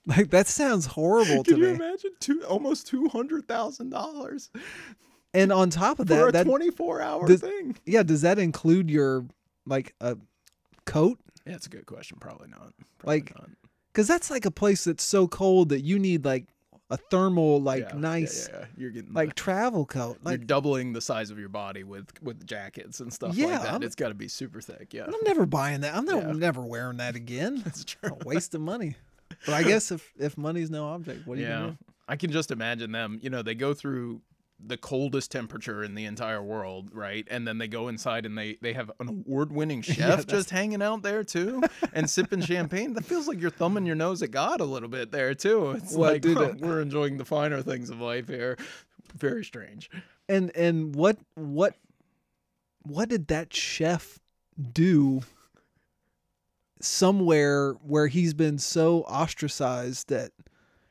like 0.17 0.29
that 0.31 0.47
sounds 0.47 0.85
horrible 0.85 1.43
to 1.43 1.51
can 1.51 1.59
you 1.59 1.67
me. 1.69 1.73
imagine 1.75 2.11
two 2.19 2.43
almost 2.45 2.87
two 2.87 3.07
hundred 3.09 3.47
thousand 3.47 3.89
dollars 3.89 4.49
And 5.33 5.51
on 5.51 5.69
top 5.69 5.99
of 5.99 6.07
that, 6.07 6.29
a 6.29 6.31
that 6.31 6.45
24 6.45 7.01
hour 7.01 7.27
does- 7.27 7.41
thing 7.41 7.75
yeah, 7.85 8.03
does 8.03 8.21
that 8.21 8.39
include 8.39 8.89
your 8.89 9.25
like 9.65 9.93
a 10.01 10.17
coat? 10.85 11.19
yeah 11.45 11.53
that's 11.53 11.65
a 11.67 11.69
good 11.69 11.85
question 11.85 12.17
probably 12.19 12.47
not 12.49 12.73
probably 12.99 13.19
Like. 13.21 13.33
Because 13.91 14.07
that's 14.07 14.29
like 14.29 14.45
a 14.45 14.51
place 14.51 14.83
that's 14.83 15.03
so 15.05 15.25
cold 15.27 15.69
that 15.69 15.81
you 15.81 15.97
need 15.99 16.25
like 16.25 16.45
a 16.91 16.97
thermal, 16.97 17.59
like 17.61 17.81
Yeah, 17.89 17.97
nice, 17.97 18.47
yeah, 18.51 18.59
yeah. 18.59 18.65
you're 18.77 18.91
getting 18.91 19.13
like 19.13 19.29
the- 19.29 19.35
travel 19.35 19.85
coat. 19.85 20.19
you're 20.23 20.33
Like 20.33 20.45
doubling 20.45 20.93
the 20.93 21.01
size 21.01 21.31
of 21.31 21.39
your 21.39 21.49
body 21.49 21.83
with 21.83 22.05
with 22.21 22.45
jackets 22.45 22.99
and 22.99 23.11
stuff 23.11 23.35
Yeah, 23.35 23.47
like 23.47 23.61
that 23.63 23.71
I'm- 23.71 23.83
it's 23.83 23.95
got 23.95 24.09
to 24.09 24.13
be 24.13 24.27
super 24.27 24.61
thick 24.61 24.93
yeah 24.93 25.05
I'm 25.05 25.13
never 25.23 25.45
buying 25.47 25.81
that. 25.81 25.95
I'm 25.95 26.05
never, 26.05 26.21
Yeah. 26.27 26.33
never 26.33 26.61
wearing 26.61 26.97
that 26.97 27.15
again. 27.15 27.61
that's 27.63 27.83
true 27.85 28.15
a 28.21 28.25
waste 28.25 28.53
of 28.53 28.61
money. 28.61 28.95
But 29.45 29.53
I 29.55 29.63
guess 29.63 29.91
if 29.91 30.13
if 30.17 30.37
money's 30.37 30.69
no 30.69 30.87
object, 30.87 31.27
what 31.27 31.37
you 31.37 31.45
yeah. 31.45 31.49
gonna 31.59 31.71
do? 31.71 31.77
i 32.07 32.15
can 32.15 32.31
just 32.31 32.51
imagine 32.51 32.91
them 32.91 33.17
you 33.23 33.31
know 33.31 33.41
they 33.41 33.55
go 33.55 33.73
through 33.73 34.21
the 34.63 34.77
coldest 34.77 35.31
temperature 35.31 35.83
in 35.83 35.95
the 35.95 36.05
entire 36.05 36.41
world 36.41 36.89
right? 36.93 37.27
And 37.31 37.45
then 37.47 37.57
they 37.57 37.67
go 37.67 37.87
inside 37.89 38.25
and 38.25 38.37
they 38.37 38.57
they 38.61 38.73
have 38.73 38.89
an 38.99 39.09
award-winning 39.09 39.81
chef 39.89 39.97
that's- 39.97 40.25
just 40.25 40.49
hanging 40.51 40.81
out 40.81 41.01
there 41.01 41.23
too 41.23 41.61
and 41.93 42.09
sipping 42.09 42.41
champagne. 42.41 42.93
That 42.93 43.03
feels 43.05 43.27
like 43.27 43.41
you're 43.41 43.49
thumbing 43.51 43.85
your 43.85 43.95
nose 43.95 44.21
at 44.23 44.31
god 44.31 44.61
a 44.61 44.65
little 44.65 44.87
bit 44.87 45.11
there 45.11 45.33
too. 45.33 45.71
It's 45.71 45.93
Well, 45.93 46.11
like 46.13 46.21
dude, 46.21 46.61
we're 46.61 46.79
enjoying 46.81 47.17
the 47.17 47.25
finer 47.25 47.61
things 47.61 47.89
of 47.89 47.99
life 47.99 48.27
here. 48.27 48.57
Very 49.15 49.43
strange. 49.43 49.89
And 50.29 50.55
and 50.55 50.95
what 50.95 51.17
what 51.35 51.75
what 52.83 53.09
did 53.09 53.27
that 53.27 53.53
chef 53.53 54.19
do 54.73 55.21
somewhere 56.85 57.73
where 57.83 58.07
he's 58.07 58.33
been 58.33 58.57
so 58.59 59.01
ostracized 59.01 60.09
that 60.09 60.31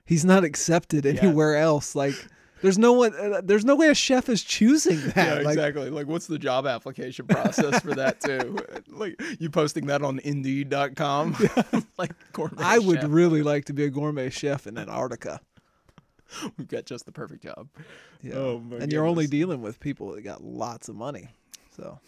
he's 0.04 0.24
not 0.24 0.44
accepted 0.44 1.04
Yeah. 1.04 1.12
anywhere 1.22 1.56
else? 1.56 1.94
Like 1.94 2.14
there's 2.62 2.78
no 2.78 2.92
one 2.94 3.12
uh, 3.14 3.40
there's 3.44 3.64
no 3.64 3.76
way 3.76 3.88
a 3.88 3.94
chef 3.94 4.28
is 4.30 4.42
choosing 4.42 4.98
that. 5.08 5.16
yeah 5.16 5.34
like 5.44 5.54
exactly 5.58 5.90
like 5.90 6.06
what's 6.06 6.26
the 6.26 6.38
job 6.38 6.66
application 6.66 7.26
process 7.26 7.80
for 7.82 7.94
that 7.94 8.20
too 8.20 8.56
like 8.88 9.20
you 9.38 9.50
posting 9.50 9.86
that 9.86 10.00
on 10.02 10.18
indeed.com 10.20 11.36
like 11.98 12.12
gourmet 12.32 12.62
I 12.62 12.78
would 12.78 13.00
chef. 13.02 13.10
really 13.10 13.42
like 13.42 13.66
to 13.66 13.74
be 13.74 13.84
a 13.84 13.90
gourmet 13.90 14.30
chef 14.30 14.66
in 14.66 14.78
Antarctica. 14.78 15.40
we've 16.56 16.68
got 16.68 16.86
just 16.86 17.04
the 17.04 17.12
perfect 17.12 17.42
job 17.42 17.68
Yeah. 18.22 18.34
Oh, 18.36 18.62
and 18.80 18.90
you're 18.90 19.06
only 19.06 19.26
dealing 19.26 19.60
with 19.60 19.78
people 19.78 20.12
that 20.12 20.22
got 20.22 20.42
lots 20.42 20.88
of 20.88 20.96
money. 20.96 21.28
So 21.76 21.98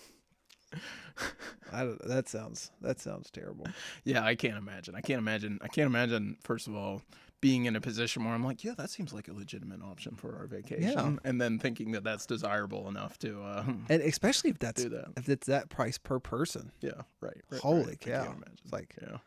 I 1.73 1.85
don't, 1.85 2.09
that 2.09 2.29
sounds 2.29 2.71
that 2.81 3.01
sounds 3.01 3.31
terrible. 3.31 3.67
Yeah, 4.05 4.25
I 4.25 4.35
can't 4.35 4.57
imagine. 4.57 4.95
I 4.95 5.01
can't 5.01 5.19
imagine. 5.19 5.59
I 5.63 5.69
can't 5.69 5.87
imagine. 5.87 6.37
First 6.43 6.67
of 6.69 6.75
all, 6.77 7.03
being 7.41 7.65
in 7.67 7.77
a 7.77 7.81
position 7.81 8.25
where 8.25 8.33
I'm 8.35 8.45
like, 8.45 8.65
yeah, 8.65 8.75
that 8.79 8.91
seems 8.91 9.13
like 9.13 9.29
a 9.29 9.33
legitimate 9.33 9.81
option 9.83 10.15
for 10.17 10.37
our 10.37 10.47
vacation, 10.47 10.83
Yeah. 10.83 11.17
and 11.29 11.41
then 11.41 11.59
thinking 11.59 11.93
that 11.93 12.03
that's 12.05 12.25
desirable 12.27 12.89
enough 12.89 13.19
to, 13.21 13.43
uh, 13.43 13.65
And 13.91 14.03
especially 14.03 14.51
if 14.51 14.59
that's 14.59 14.85
that. 14.85 15.13
if 15.17 15.29
it's 15.29 15.47
that 15.47 15.69
price 15.69 15.99
per 15.99 16.19
person. 16.19 16.73
yeah, 16.81 17.03
right. 17.21 17.37
right 17.51 17.61
Holy 17.61 17.85
right. 17.85 17.99
I 18.03 18.05
cow. 18.11 18.25
can't 18.25 18.37
imagine. 18.37 18.59
It's 18.65 18.73
like 18.73 18.95
yeah, 19.03 19.19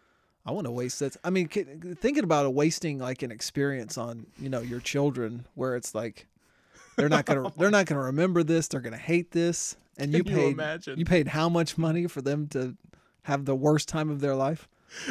I 0.45 0.51
want 0.51 0.65
to 0.65 0.71
waste 0.71 0.99
that. 0.99 1.17
I 1.23 1.29
mean, 1.29 1.47
thinking 1.49 2.23
about 2.23 2.45
it, 2.45 2.53
wasting 2.53 2.99
like 2.99 3.21
an 3.21 3.31
experience 3.31 3.97
on 3.97 4.25
you 4.39 4.49
know 4.49 4.61
your 4.61 4.79
children, 4.79 5.45
where 5.55 5.75
it's 5.75 5.93
like 5.93 6.25
they're 6.97 7.09
not 7.09 7.25
gonna 7.25 7.51
they're 7.57 7.69
not 7.71 7.85
gonna 7.85 8.01
remember 8.03 8.43
this. 8.43 8.67
They're 8.67 8.81
gonna 8.81 8.97
hate 8.97 9.31
this, 9.31 9.75
and 10.03 10.11
you 10.11 10.19
you 10.19 10.23
paid 10.23 10.53
imagine? 10.53 10.99
you 10.99 11.05
paid 11.05 11.27
how 11.29 11.49
much 11.49 11.77
money 11.77 12.07
for 12.07 12.21
them 12.21 12.47
to 12.49 12.75
have 13.23 13.45
the 13.45 13.55
worst 13.55 13.87
time 13.87 14.09
of 14.09 14.21
their 14.21 14.35
life? 14.35 14.67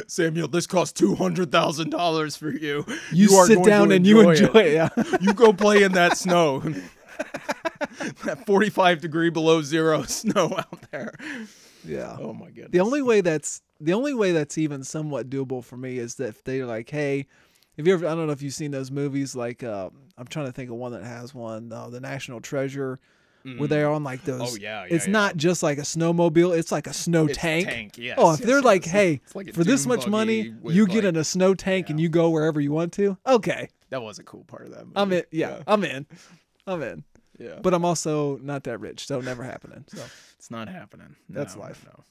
Samuel, 0.06 0.48
this 0.48 0.66
cost 0.66 0.96
two 0.96 1.14
hundred 1.14 1.52
thousand 1.52 1.90
dollars 1.90 2.36
for 2.36 2.50
you. 2.50 2.84
You, 3.12 3.34
are 3.36 3.46
sit 3.46 3.62
down 3.62 3.92
and 3.92 4.06
you 4.06 4.28
enjoy 4.28 4.50
it. 4.54 4.72
Yeah. 4.72 4.88
you 5.20 5.32
go 5.32 5.52
play 5.52 5.82
in 5.84 5.92
that 5.92 6.16
snow. 6.16 6.60
that 8.24 8.44
45 8.46 9.00
degree 9.00 9.30
below 9.30 9.62
zero 9.62 10.02
snow 10.02 10.52
out 10.58 10.90
there. 10.90 11.14
yeah. 11.84 12.16
Oh 12.18 12.32
my 12.32 12.46
goodness. 12.46 12.72
The 12.72 12.80
only 12.80 13.02
way 13.02 13.20
that's 13.20 13.62
the 13.80 13.92
only 13.92 14.14
way 14.14 14.32
that's 14.32 14.58
even 14.58 14.82
somewhat 14.82 15.30
doable 15.30 15.62
for 15.62 15.76
me 15.76 15.98
is 15.98 16.16
that 16.16 16.28
if 16.28 16.44
they're 16.44 16.66
like, 16.66 16.90
hey, 16.90 17.26
if 17.76 17.86
you 17.86 17.94
ever, 17.94 18.06
I 18.06 18.14
don't 18.14 18.26
know 18.26 18.32
if 18.32 18.42
you've 18.42 18.54
seen 18.54 18.72
those 18.72 18.90
movies. 18.90 19.36
Like, 19.36 19.62
uh, 19.62 19.90
I'm 20.18 20.26
trying 20.26 20.46
to 20.46 20.52
think 20.52 20.70
of 20.70 20.76
one 20.76 20.92
that 20.92 21.04
has 21.04 21.32
one, 21.32 21.72
uh, 21.72 21.88
the 21.88 22.00
National 22.00 22.40
Treasure, 22.40 22.98
where 23.56 23.68
they're 23.68 23.88
on 23.90 24.04
like 24.04 24.24
those. 24.24 24.54
Oh, 24.54 24.56
yeah, 24.60 24.84
yeah, 24.84 24.94
It's 24.94 25.06
yeah. 25.06 25.12
not 25.12 25.36
just 25.36 25.62
like 25.62 25.78
a 25.78 25.82
snowmobile; 25.82 26.56
it's 26.58 26.70
like 26.70 26.86
a 26.86 26.92
snow 26.92 27.26
It's 27.26 27.38
tank. 27.38 27.66
tank, 27.68 27.98
yes, 27.98 28.16
oh, 28.20 28.34
if 28.34 28.40
yes, 28.40 28.46
they're 28.48 28.60
like, 28.62 28.84
yes. 28.84 28.92
hey, 28.92 29.20
like 29.34 29.54
for 29.54 29.64
this 29.64 29.86
much 29.86 30.06
money, 30.06 30.52
you 30.64 30.86
get 30.86 30.96
like- 30.96 31.04
in 31.04 31.16
a 31.16 31.24
snow 31.24 31.54
tank 31.54 31.88
and 31.90 31.98
you 32.00 32.08
go 32.08 32.30
wherever 32.30 32.60
you 32.60 32.72
want 32.72 32.92
to. 32.94 33.16
Okay, 33.26 33.68
that 33.90 34.02
was 34.02 34.18
a 34.18 34.22
cool 34.24 34.44
part 34.44 34.66
of 34.66 34.70
that 34.72 34.84
movie. 34.86 34.92
I'm 34.96 35.12
in. 35.12 35.22
Yeah, 35.30 35.62
I'm 35.66 35.84
in. 35.84 36.06
I'm 36.66 36.82
in. 36.82 37.04
yeah. 37.38 37.60
But 37.62 37.72
I'm 37.72 37.84
also 37.84 38.36
not 38.38 38.64
that 38.64 38.78
rich, 38.78 39.06
so 39.06 39.20
never 39.20 39.42
happening. 39.42 39.84
So 39.88 40.02
It's 40.38 40.50
not 40.50 40.68
happening. 40.68 41.16
That's 41.28 41.54
No, 41.56 41.62
life. 41.62 41.84
No. 41.86 42.04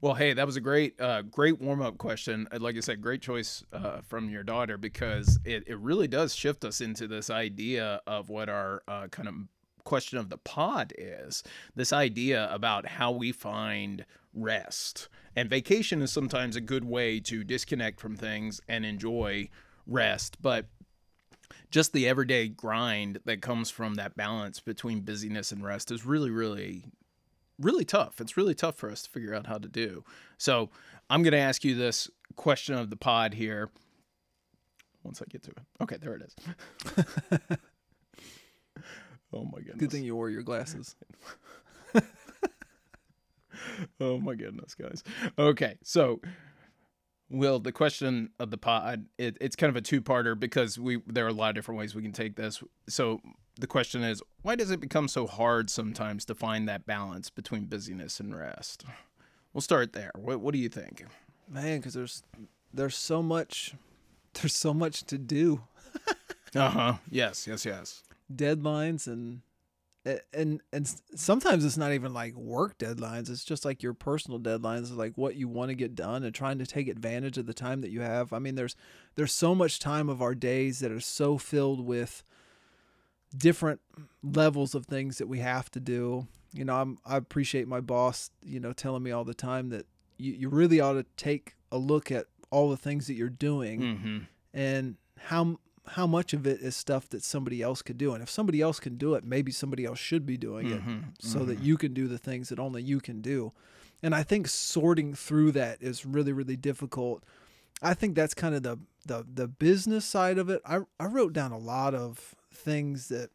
Well, 0.00 0.14
hey, 0.14 0.32
that 0.32 0.46
was 0.46 0.54
a 0.56 0.60
great, 0.60 1.00
uh, 1.00 1.22
great 1.22 1.60
warm 1.60 1.82
up 1.82 1.98
question. 1.98 2.46
Like 2.56 2.76
I 2.76 2.80
said, 2.80 3.00
great 3.02 3.20
choice 3.20 3.64
uh, 3.72 4.00
from 4.06 4.30
your 4.30 4.44
daughter 4.44 4.76
because 4.78 5.40
it, 5.44 5.64
it 5.66 5.76
really 5.78 6.06
does 6.06 6.32
shift 6.34 6.64
us 6.64 6.80
into 6.80 7.08
this 7.08 7.30
idea 7.30 8.00
of 8.06 8.28
what 8.28 8.48
our 8.48 8.82
uh, 8.86 9.08
kind 9.08 9.26
of 9.26 9.34
question 9.88 10.18
of 10.18 10.28
the 10.28 10.36
pod 10.36 10.92
is. 10.98 11.42
This 11.74 11.94
idea 11.94 12.52
about 12.52 12.86
how 12.86 13.10
we 13.10 13.32
find 13.32 14.04
rest. 14.34 15.08
And 15.34 15.48
vacation 15.48 16.02
is 16.02 16.12
sometimes 16.12 16.56
a 16.56 16.60
good 16.60 16.84
way 16.84 17.20
to 17.20 17.42
disconnect 17.42 17.98
from 17.98 18.14
things 18.14 18.60
and 18.68 18.84
enjoy 18.84 19.48
rest. 19.86 20.36
But 20.42 20.66
just 21.70 21.94
the 21.94 22.06
everyday 22.06 22.48
grind 22.48 23.20
that 23.24 23.40
comes 23.40 23.70
from 23.70 23.94
that 23.94 24.14
balance 24.14 24.60
between 24.60 25.00
busyness 25.00 25.52
and 25.52 25.64
rest 25.64 25.90
is 25.90 26.04
really, 26.04 26.30
really 26.30 26.84
really 27.58 27.84
tough. 27.84 28.20
It's 28.20 28.36
really 28.36 28.54
tough 28.54 28.76
for 28.76 28.88
us 28.88 29.02
to 29.02 29.10
figure 29.10 29.34
out 29.34 29.46
how 29.46 29.58
to 29.58 29.66
do. 29.66 30.04
So 30.36 30.70
I'm 31.10 31.24
going 31.24 31.32
to 31.32 31.38
ask 31.38 31.64
you 31.64 31.74
this 31.74 32.08
question 32.36 32.76
of 32.76 32.88
the 32.88 32.94
pod 32.94 33.34
here. 33.34 33.70
Once 35.02 35.20
I 35.20 35.24
get 35.28 35.42
to 35.42 35.50
it. 35.50 35.58
Okay, 35.80 35.96
there 35.96 36.14
it 36.14 36.22
is. 36.22 37.58
oh 39.32 39.44
my 39.44 39.58
goodness. 39.58 39.76
good 39.76 39.90
thing 39.90 40.04
you 40.04 40.16
wore 40.16 40.30
your 40.30 40.42
glasses. 40.42 40.96
Oh 44.00 44.18
my 44.18 44.34
goodness, 44.34 44.74
guys. 44.74 45.02
Okay, 45.38 45.76
so 45.82 46.20
Will, 47.30 47.58
the 47.58 47.72
question 47.72 48.30
of 48.38 48.50
the 48.50 48.58
pod, 48.58 49.06
it, 49.18 49.36
it's 49.40 49.56
kind 49.56 49.68
of 49.68 49.76
a 49.76 49.80
two-parter 49.80 50.38
because 50.38 50.78
we 50.78 51.02
there 51.06 51.26
are 51.26 51.28
a 51.28 51.32
lot 51.32 51.50
of 51.50 51.54
different 51.54 51.78
ways 51.78 51.94
we 51.94 52.02
can 52.02 52.12
take 52.12 52.36
this. 52.36 52.62
So 52.88 53.20
the 53.58 53.66
question 53.66 54.02
is, 54.02 54.22
why 54.42 54.54
does 54.54 54.70
it 54.70 54.80
become 54.80 55.08
so 55.08 55.26
hard 55.26 55.70
sometimes 55.70 56.24
to 56.26 56.34
find 56.34 56.68
that 56.68 56.86
balance 56.86 57.30
between 57.30 57.64
busyness 57.64 58.20
and 58.20 58.36
rest? 58.36 58.84
We'll 59.52 59.60
start 59.60 59.92
there. 59.92 60.12
What, 60.16 60.40
what 60.40 60.52
do 60.52 60.58
you 60.58 60.68
think? 60.68 61.04
Man, 61.48 61.78
because 61.78 61.94
there's 61.94 62.22
there's 62.72 62.96
so 62.96 63.22
much 63.22 63.74
there's 64.34 64.54
so 64.54 64.72
much 64.72 65.04
to 65.04 65.18
do. 65.18 65.62
Uh 66.54 66.70
huh. 66.70 66.94
Yes. 67.10 67.46
Yes. 67.46 67.66
Yes. 67.66 68.02
Deadlines 68.34 69.06
and 69.06 69.42
and 70.32 70.60
and 70.72 70.94
sometimes 71.14 71.64
it's 71.64 71.76
not 71.76 71.92
even 71.92 72.14
like 72.14 72.34
work 72.34 72.78
deadlines. 72.78 73.28
It's 73.28 73.44
just 73.44 73.64
like 73.64 73.82
your 73.82 73.92
personal 73.92 74.38
deadlines, 74.40 74.94
like 74.96 75.12
what 75.16 75.36
you 75.36 75.48
want 75.48 75.68
to 75.70 75.74
get 75.74 75.94
done 75.94 76.24
and 76.24 76.34
trying 76.34 76.58
to 76.58 76.66
take 76.66 76.88
advantage 76.88 77.36
of 77.36 77.46
the 77.46 77.52
time 77.52 77.82
that 77.82 77.90
you 77.90 78.00
have. 78.00 78.32
I 78.32 78.38
mean, 78.38 78.54
there's 78.54 78.74
there's 79.16 79.32
so 79.32 79.54
much 79.54 79.78
time 79.80 80.08
of 80.08 80.22
our 80.22 80.34
days 80.34 80.78
that 80.80 80.90
are 80.90 81.00
so 81.00 81.36
filled 81.36 81.84
with 81.84 82.22
different 83.36 83.80
levels 84.22 84.74
of 84.74 84.86
things 84.86 85.18
that 85.18 85.26
we 85.28 85.40
have 85.40 85.70
to 85.72 85.80
do. 85.80 86.26
You 86.52 86.64
know, 86.64 86.76
I'm 86.76 86.98
I 87.04 87.16
appreciate 87.16 87.68
my 87.68 87.80
boss, 87.80 88.30
you 88.42 88.60
know, 88.60 88.72
telling 88.72 89.02
me 89.02 89.10
all 89.10 89.24
the 89.24 89.34
time 89.34 89.68
that 89.70 89.86
you, 90.16 90.32
you 90.32 90.48
really 90.48 90.80
ought 90.80 90.94
to 90.94 91.04
take 91.16 91.56
a 91.70 91.76
look 91.78 92.10
at 92.10 92.26
all 92.50 92.70
the 92.70 92.76
things 92.78 93.06
that 93.08 93.14
you're 93.14 93.28
doing 93.28 93.80
Mm-hmm. 93.80 94.18
and 94.54 94.96
how 95.18 95.58
how 95.92 96.06
much 96.06 96.32
of 96.32 96.46
it 96.46 96.60
is 96.60 96.74
stuff 96.76 97.08
that 97.08 97.22
somebody 97.22 97.62
else 97.62 97.82
could 97.82 97.98
do 97.98 98.12
and 98.14 98.22
if 98.22 98.30
somebody 98.30 98.60
else 98.60 98.78
can 98.80 98.96
do 98.96 99.14
it 99.14 99.24
maybe 99.24 99.50
somebody 99.52 99.84
else 99.84 99.98
should 99.98 100.24
be 100.26 100.36
doing 100.36 100.70
it 100.70 100.84
Mhm, 100.84 101.04
so 101.20 101.44
that 101.44 101.60
you 101.60 101.76
can 101.76 101.92
do 101.94 102.08
the 102.08 102.18
things 102.18 102.48
that 102.50 102.58
only 102.58 102.82
you 102.82 103.00
can 103.00 103.20
do 103.20 103.52
and 104.02 104.14
i 104.14 104.22
think 104.22 104.46
sorting 104.48 105.14
through 105.14 105.52
that 105.52 105.78
is 105.82 106.04
really 106.06 106.32
really 106.32 106.56
difficult 106.56 107.24
i 107.82 107.94
think 107.94 108.14
that's 108.14 108.34
kind 108.34 108.54
of 108.54 108.62
the 108.62 108.78
the, 109.06 109.24
the 109.32 109.48
business 109.48 110.04
side 110.04 110.38
of 110.38 110.48
it 110.50 110.60
I, 110.66 110.80
I 111.00 111.06
wrote 111.06 111.32
down 111.32 111.52
a 111.52 111.58
lot 111.58 111.94
of 111.94 112.34
things 112.52 113.08
that 113.08 113.30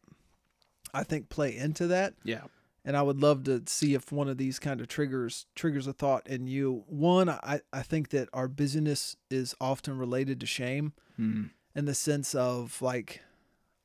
i 0.92 1.02
think 1.02 1.28
play 1.28 1.56
into 1.56 1.86
that 1.88 2.14
Yeah. 2.24 2.42
and 2.84 2.96
I 2.96 3.02
would 3.02 3.20
love 3.20 3.44
to 3.44 3.62
see 3.66 3.94
if 3.94 4.12
one 4.12 4.28
of 4.28 4.36
these 4.36 4.58
kind 4.58 4.80
of 4.80 4.88
triggers 4.88 5.46
triggers 5.54 5.86
a 5.86 5.92
thought 5.94 6.26
in 6.26 6.46
you. 6.46 6.84
One, 6.86 7.30
I, 7.30 7.60
I 7.72 7.80
think 7.82 8.10
that 8.10 8.28
our 8.34 8.46
busyness 8.46 9.16
is 9.30 9.54
often 9.60 9.96
related 9.98 10.38
to 10.40 10.46
shame 10.46 10.92
Mm. 11.18 11.50
In 11.74 11.84
the 11.86 11.94
sense 11.94 12.34
of 12.34 12.80
like 12.82 13.20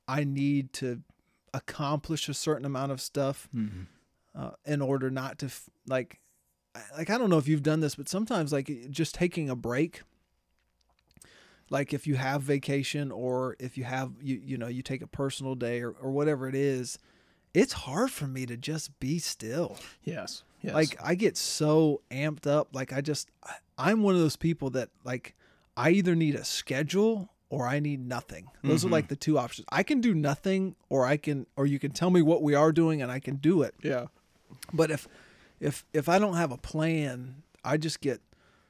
I 0.07 0.23
need 0.23 0.73
to 0.73 1.01
accomplish 1.53 2.29
a 2.29 2.33
certain 2.33 2.65
amount 2.65 2.91
of 2.91 3.01
stuff 3.01 3.47
Mm-hmm. 3.55 3.83
uh, 4.35 4.51
in 4.65 4.81
order 4.81 5.09
not 5.09 5.39
to 5.39 5.47
f- 5.47 5.69
like 5.87 6.19
I- 6.75 6.97
like 6.97 7.09
I 7.09 7.17
don't 7.17 7.29
know 7.29 7.37
if 7.39 7.47
you've 7.47 7.63
done 7.63 7.79
this, 7.79 7.95
but 7.95 8.07
sometimes 8.09 8.51
like 8.53 8.69
just 8.91 9.15
taking 9.15 9.49
a 9.49 9.55
break. 9.55 10.01
Like 11.71 11.93
if 11.93 12.07
you 12.07 12.15
have 12.15 12.41
vacation 12.41 13.11
or 13.11 13.55
if 13.59 13.77
you 13.77 13.83
have 13.83 14.11
you 14.21 14.39
you 14.43 14.57
know 14.57 14.67
you 14.67 14.81
take 14.81 15.01
a 15.01 15.07
personal 15.07 15.55
day 15.55 15.81
or, 15.81 15.91
or 15.91 16.11
whatever 16.11 16.47
it 16.47 16.55
is, 16.55 16.97
it's 17.53 17.73
hard 17.73 18.09
for 18.11 18.25
me 18.27 18.45
to 18.47 18.57
just 18.57 18.99
be 18.99 19.19
still. 19.19 19.77
Yes. 20.03 20.43
Yes. 20.61 20.73
Like 20.73 20.97
I 21.03 21.15
get 21.15 21.37
so 21.37 22.01
amped 22.11 22.47
up. 22.47 22.69
Like 22.73 22.91
I 22.91 23.01
just 23.01 23.29
I- 23.43 23.53
I'm 23.77 24.01
one 24.03 24.15
of 24.15 24.21
those 24.21 24.35
people 24.35 24.71
that 24.71 24.89
like 25.03 25.35
I 25.77 25.91
either 25.91 26.15
need 26.15 26.35
a 26.35 26.43
schedule 26.43 27.29
or 27.49 27.67
I 27.67 27.79
need 27.79 28.05
nothing. 28.05 28.47
Those 28.63 28.85
are 28.85 28.89
like 28.89 29.07
the 29.07 29.15
two 29.15 29.37
options. 29.37 29.65
I 29.71 29.83
can 29.83 30.01
do 30.01 30.13
nothing 30.13 30.75
or 30.89 31.05
I 31.05 31.17
can 31.17 31.47
or 31.55 31.65
you 31.65 31.79
can 31.79 31.91
tell 31.91 32.09
me 32.09 32.21
what 32.21 32.41
we 32.43 32.53
are 32.55 32.71
doing 32.71 33.01
and 33.01 33.11
I 33.11 33.19
can 33.19 33.35
do 33.37 33.61
it. 33.63 33.73
yeah. 33.81 34.07
But 34.73 34.91
if 34.91 35.07
if 35.59 35.85
if 35.93 36.07
I 36.09 36.19
don't 36.19 36.35
have 36.35 36.51
a 36.51 36.57
plan, 36.57 37.43
I 37.63 37.77
just 37.77 38.01
get 38.01 38.21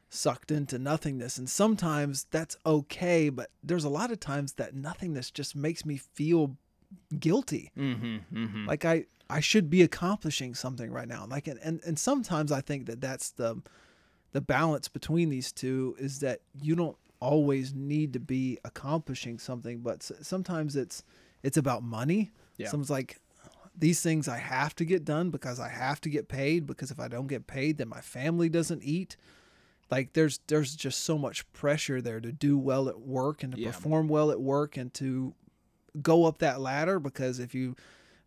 sucked 0.09 0.49
into 0.51 0.79
nothingness 0.79 1.37
and 1.37 1.49
sometimes 1.49 2.25
that's 2.31 2.57
okay, 2.65 3.29
but 3.29 3.51
there's 3.63 3.83
a 3.83 3.89
lot 3.89 4.11
of 4.11 4.19
times 4.19 4.53
that 4.53 4.73
nothingness 4.73 5.29
just 5.29 5.55
makes 5.55 5.85
me 5.85 5.97
feel 5.97 6.55
guilty 7.19 7.71
Mm-hmm. 7.77 8.17
Mm-hmm. 8.35 8.65
like 8.65 8.83
i 8.83 9.05
i 9.29 9.39
should 9.39 9.69
be 9.69 9.83
accomplishing 9.83 10.55
something 10.55 10.91
right 10.91 11.07
now 11.07 11.27
like 11.29 11.47
and, 11.47 11.59
and 11.63 11.79
and 11.85 11.99
sometimes 11.99 12.51
i 12.51 12.61
think 12.61 12.87
that 12.87 12.99
that's 12.99 13.29
the 13.29 13.61
the 14.31 14.41
balance 14.41 14.87
between 14.87 15.29
these 15.29 15.51
two 15.51 15.95
is 15.99 16.19
that 16.21 16.41
you 16.59 16.75
don't 16.75 16.97
always 17.19 17.73
need 17.73 18.13
to 18.13 18.19
be 18.19 18.57
accomplishing 18.63 19.37
something 19.39 19.79
but 19.79 20.01
sometimes 20.21 20.75
it's 20.75 21.03
it's 21.43 21.57
about 21.57 21.83
money 21.83 22.31
Yeah. 22.57 22.67
someone's 22.69 22.89
like 22.89 23.19
these 23.77 24.01
things 24.01 24.27
i 24.27 24.37
have 24.37 24.75
to 24.75 24.85
get 24.85 25.05
done 25.05 25.29
because 25.29 25.59
i 25.59 25.69
have 25.69 25.99
to 26.01 26.09
get 26.09 26.27
paid 26.27 26.65
because 26.65 26.91
if 26.91 26.99
i 26.99 27.07
don't 27.07 27.27
get 27.27 27.45
paid 27.47 27.77
then 27.77 27.89
my 27.89 28.01
family 28.01 28.49
doesn't 28.49 28.83
eat 28.83 29.17
like 29.91 30.13
there's 30.13 30.39
there's 30.47 30.75
just 30.75 31.01
so 31.03 31.17
much 31.17 31.51
pressure 31.51 32.01
there 32.01 32.19
to 32.21 32.31
do 32.31 32.57
well 32.57 32.87
at 32.89 32.99
work 33.01 33.43
and 33.43 33.53
to 33.55 33.59
Yeah. 33.59 33.71
perform 33.71 34.07
well 34.07 34.31
at 34.31 34.39
work 34.41 34.77
and 34.77 34.93
to 34.95 35.33
go 36.01 36.25
up 36.25 36.37
that 36.39 36.61
ladder 36.61 36.99
because 36.99 37.39
if 37.39 37.53
you 37.55 37.75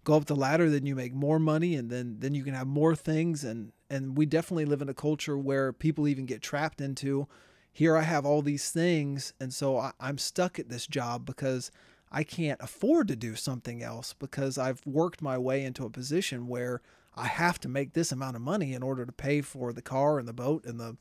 go 0.05 0.15
up 0.17 0.25
the 0.27 0.35
ladder 0.37 0.69
then 0.69 0.85
you 0.85 0.95
make 0.97 1.15
more 1.15 1.39
money 1.39 1.77
and 1.77 1.89
then 1.91 2.17
then 2.19 2.35
you 2.35 2.43
can 2.45 2.55
have 2.55 2.67
more 2.67 2.95
things 2.97 3.45
and 3.45 3.73
and 3.89 4.17
we 4.19 4.27
definitely 4.27 4.65
live 4.65 4.83
in 4.83 4.89
a 4.89 4.95
culture 4.95 5.39
where 5.39 5.73
people 5.73 6.09
even 6.09 6.27
get 6.27 6.43
trapped 6.43 6.81
into 6.81 7.29
here 7.73 7.97
I 7.97 8.03
have 8.03 8.27
all 8.27 8.43
these 8.43 8.71
things 8.71 9.33
and 9.41 9.53
so 9.53 9.79
I, 9.79 9.93
I'm 9.99 10.19
stuck 10.19 10.59
at 10.59 10.69
this 10.69 10.87
job 10.87 11.25
because 11.25 11.71
I 12.11 12.25
can't 12.25 12.61
afford 12.61 13.09
to 13.09 13.17
do 13.17 13.35
something 13.35 13.83
else 13.83 14.15
because 14.19 14.59
I've 14.59 14.83
worked 14.85 15.23
my 15.23 15.39
way 15.39 15.65
into 15.65 15.87
a 15.87 15.91
position 15.91 16.47
where 16.47 16.83
I 17.17 17.27
have 17.27 17.59
to 17.61 17.69
make 17.69 17.93
this 17.93 18.13
amount 18.13 18.37
of 18.37 18.43
money 18.43 18.75
in 18.75 18.83
order 18.83 19.07
to 19.07 19.13
pay 19.13 19.41
for 19.41 19.73
the 19.73 19.83
car 19.83 20.19
and 20.19 20.29
the 20.29 20.33
boat 20.33 20.65
and 20.65 20.79
the 20.79 20.97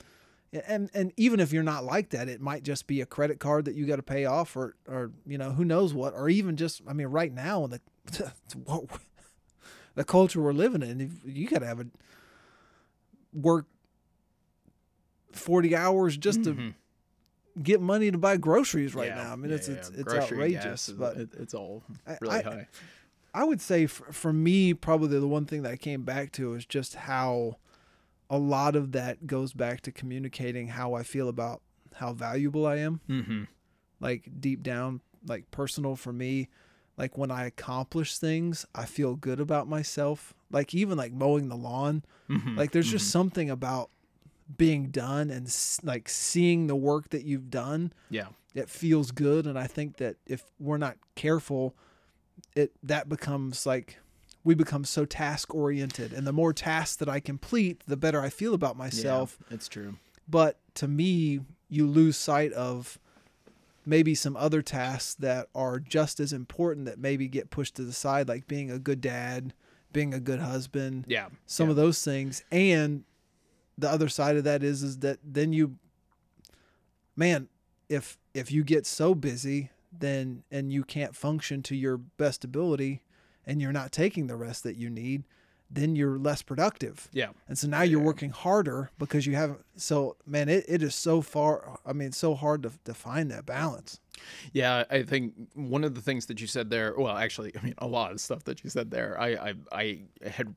and 0.68 0.90
and 0.94 1.14
even 1.16 1.40
if 1.40 1.54
you're 1.54 1.64
not 1.64 1.86
like 1.86 2.10
that, 2.10 2.28
it 2.28 2.42
might 2.42 2.64
just 2.64 2.86
be 2.86 3.00
a 3.00 3.06
credit 3.06 3.40
card 3.40 3.66
that 3.66 3.76
you 3.76 3.86
got 3.86 3.96
to 3.98 4.04
pay 4.04 4.26
off, 4.26 4.56
or 4.56 4.76
or 4.86 5.12
you 5.26 5.38
know 5.38 5.52
who 5.52 5.64
knows 5.64 5.94
what, 5.94 6.14
or 6.14 6.28
even 6.28 6.58
just 6.58 6.82
I 6.88 6.94
mean 6.94 7.08
right 7.08 7.34
now 7.34 7.64
in 7.64 7.72
the 7.72 7.82
what 8.66 8.84
the 9.96 10.04
culture 10.04 10.42
we're 10.42 10.52
living 10.52 10.82
in, 10.82 11.22
you 11.26 11.48
got 11.48 11.60
to 11.60 11.68
have 11.68 11.80
a 11.80 11.86
work 13.34 13.66
forty 15.36 15.76
hours 15.76 16.18
just 16.18 16.44
to 16.46 16.54
Mhm. 16.54 16.74
get 17.62 17.82
money 17.82 18.12
to 18.12 18.18
buy 18.18 18.38
groceries 18.38 18.96
right 18.96 19.08
Yeah, 19.10 19.16
now. 19.24 19.34
I 19.34 19.36
mean 19.36 19.50
yeah, 19.50 19.56
it's 19.58 19.68
yeah. 19.68 19.76
it's 19.76 19.90
it's 19.90 20.04
Grocery, 20.04 20.38
outrageous, 20.56 20.90
is- 20.90 20.96
but 20.98 21.18
it's 21.18 21.54
all 21.54 21.84
really 22.22 22.36
I- 22.36 22.42
high. 22.42 22.68
I 23.34 23.46
would 23.46 23.62
say 23.62 23.86
for, 23.88 24.12
for 24.12 24.34
me, 24.34 24.74
probably 24.74 25.18
the 25.18 25.28
one 25.28 25.46
thing 25.46 25.62
that 25.64 25.72
I 25.72 25.78
came 25.78 26.04
back 26.04 26.34
to 26.34 26.54
is 26.54 26.66
just 26.66 26.96
how 26.96 27.58
a 28.30 28.38
lot 28.38 28.76
of 28.76 28.92
that 28.92 29.26
goes 29.26 29.54
back 29.54 29.80
to 29.82 29.92
communicating 29.92 30.68
how 30.68 30.94
I 30.96 31.04
feel 31.04 31.30
about 31.30 31.62
how 31.96 32.12
valuable 32.12 32.66
I 32.66 32.78
am. 32.80 33.00
Mm-hmm. 33.08 33.44
Like 34.02 34.30
deep 34.42 34.64
down, 34.64 35.00
like 35.26 35.50
personal 35.50 35.96
for 35.96 36.12
me. 36.12 36.50
Like 36.98 37.18
when 37.18 37.32
I 37.32 37.46
accomplish 37.46 38.18
things, 38.18 38.66
I 38.76 38.84
feel 38.86 39.16
good 39.16 39.40
about 39.40 39.66
myself. 39.70 40.34
Like 40.52 40.74
even 40.74 40.98
like 40.98 41.14
mowing 41.14 41.48
the 41.48 41.56
lawn. 41.56 42.04
Mm-hmm. 42.30 42.58
Like 42.58 42.72
there's 42.72 42.92
just 42.92 43.12
something 43.12 43.50
about 43.50 43.92
being 44.58 44.88
done 44.88 45.30
and 45.30 45.48
s- 45.48 45.80
like 45.84 46.10
seeing 46.10 46.68
the 46.68 46.76
work 46.76 47.10
that 47.10 47.24
you've 47.24 47.50
done 47.50 47.94
yeah, 48.10 48.28
it 48.54 48.70
feels 48.70 49.12
good. 49.12 49.46
And 49.46 49.58
i 49.58 49.68
think 49.68 49.98
that 49.98 50.16
if 50.26 50.44
we're 50.60 50.78
not 50.78 50.98
careful 51.16 51.76
it 52.56 52.72
that 52.84 53.08
becomes 53.10 53.66
like 53.66 53.98
we 54.44 54.56
become 54.56 54.84
so 54.84 55.06
task 55.06 55.54
oriented. 55.54 56.12
And 56.14 56.26
the 56.26 56.34
more 56.34 56.54
tasks 56.54 56.96
that 56.98 57.08
i 57.10 57.20
complete 57.20 57.82
the 57.88 57.98
better 57.98 58.22
i 58.22 58.30
feel 58.30 58.54
about 58.54 58.76
myself. 58.78 59.38
yeah, 59.48 59.54
it's 59.56 59.68
true. 59.68 59.96
but 60.28 60.58
to 60.76 60.88
me 60.88 61.42
you 61.70 61.86
lose 61.88 62.18
sight 62.18 62.52
of 62.54 62.98
maybe 63.86 64.14
some 64.14 64.36
other 64.38 64.62
tasks 64.62 65.14
that 65.16 65.48
are 65.56 65.80
just 65.80 66.20
as 66.20 66.34
important 66.34 66.86
that 66.86 67.00
maybe 67.00 67.28
get 67.28 67.50
pushed 67.50 67.76
to 67.76 67.84
the 67.84 67.94
side 67.94 68.28
like 68.28 68.48
being 68.48 68.70
a 68.70 68.78
good 68.80 69.02
dad 69.02 69.54
being 69.94 70.14
a 70.14 70.20
good 70.20 70.40
husband 70.40 71.04
Yeah, 71.08 71.28
some 71.46 71.68
yeah. 71.68 71.72
of 71.72 71.76
those 71.76 72.02
things. 72.04 72.44
And 72.52 73.04
the 73.82 73.90
other 73.90 74.10
side 74.10 74.38
of 74.38 74.44
that 74.44 74.64
is 74.64 74.84
is 74.84 75.00
that 75.00 75.20
then 75.24 75.54
you 75.54 75.78
man 77.16 77.50
if 77.90 78.18
if 78.34 78.52
you 78.52 78.64
get 78.64 78.86
so 78.86 79.14
busy 79.14 79.70
then 79.92 80.44
and 80.50 80.72
you 80.72 80.84
can't 80.84 81.16
function 81.16 81.62
to 81.62 81.76
your 81.76 81.98
best 81.98 82.44
ability 82.44 83.04
and 83.46 83.62
you're 83.62 83.72
not 83.72 83.92
taking 83.92 84.28
the 84.28 84.36
rest 84.36 84.64
that 84.64 84.76
you 84.76 84.90
need 84.90 85.24
then 85.74 85.96
you're 85.96 86.20
less 86.20 86.42
productive. 86.42 87.08
Yeah. 87.14 87.30
and 87.48 87.58
so 87.58 87.66
now 87.66 87.82
you're 87.82 88.02
working 88.02 88.32
harder 88.32 88.92
because 89.00 89.26
you 89.26 89.36
haven't 89.36 89.62
so 89.78 90.18
man 90.26 90.50
it, 90.50 90.66
it 90.68 90.84
is 90.84 90.94
so 90.94 91.22
far 91.22 91.80
i 91.86 91.94
mean 91.94 92.12
so 92.12 92.36
hard 92.36 92.64
to, 92.64 92.72
to 92.84 92.94
find 92.94 93.32
that 93.32 93.46
balance. 93.46 94.00
Yeah, 94.54 94.84
I 94.90 95.04
think 95.04 95.34
one 95.54 95.84
of 95.84 95.96
the 95.96 96.02
things 96.02 96.28
that 96.28 96.42
you 96.42 96.48
said 96.48 96.70
there, 96.70 96.94
well, 96.98 97.18
actually, 97.18 97.54
I 97.58 97.62
mean, 97.64 97.74
a 97.78 97.88
lot 97.88 98.12
of 98.12 98.20
stuff 98.20 98.44
that 98.44 98.64
you 98.64 98.70
said 98.70 98.92
there, 98.92 99.20
I, 99.20 99.30
I, 99.30 99.54
I 99.72 100.00
had 100.30 100.54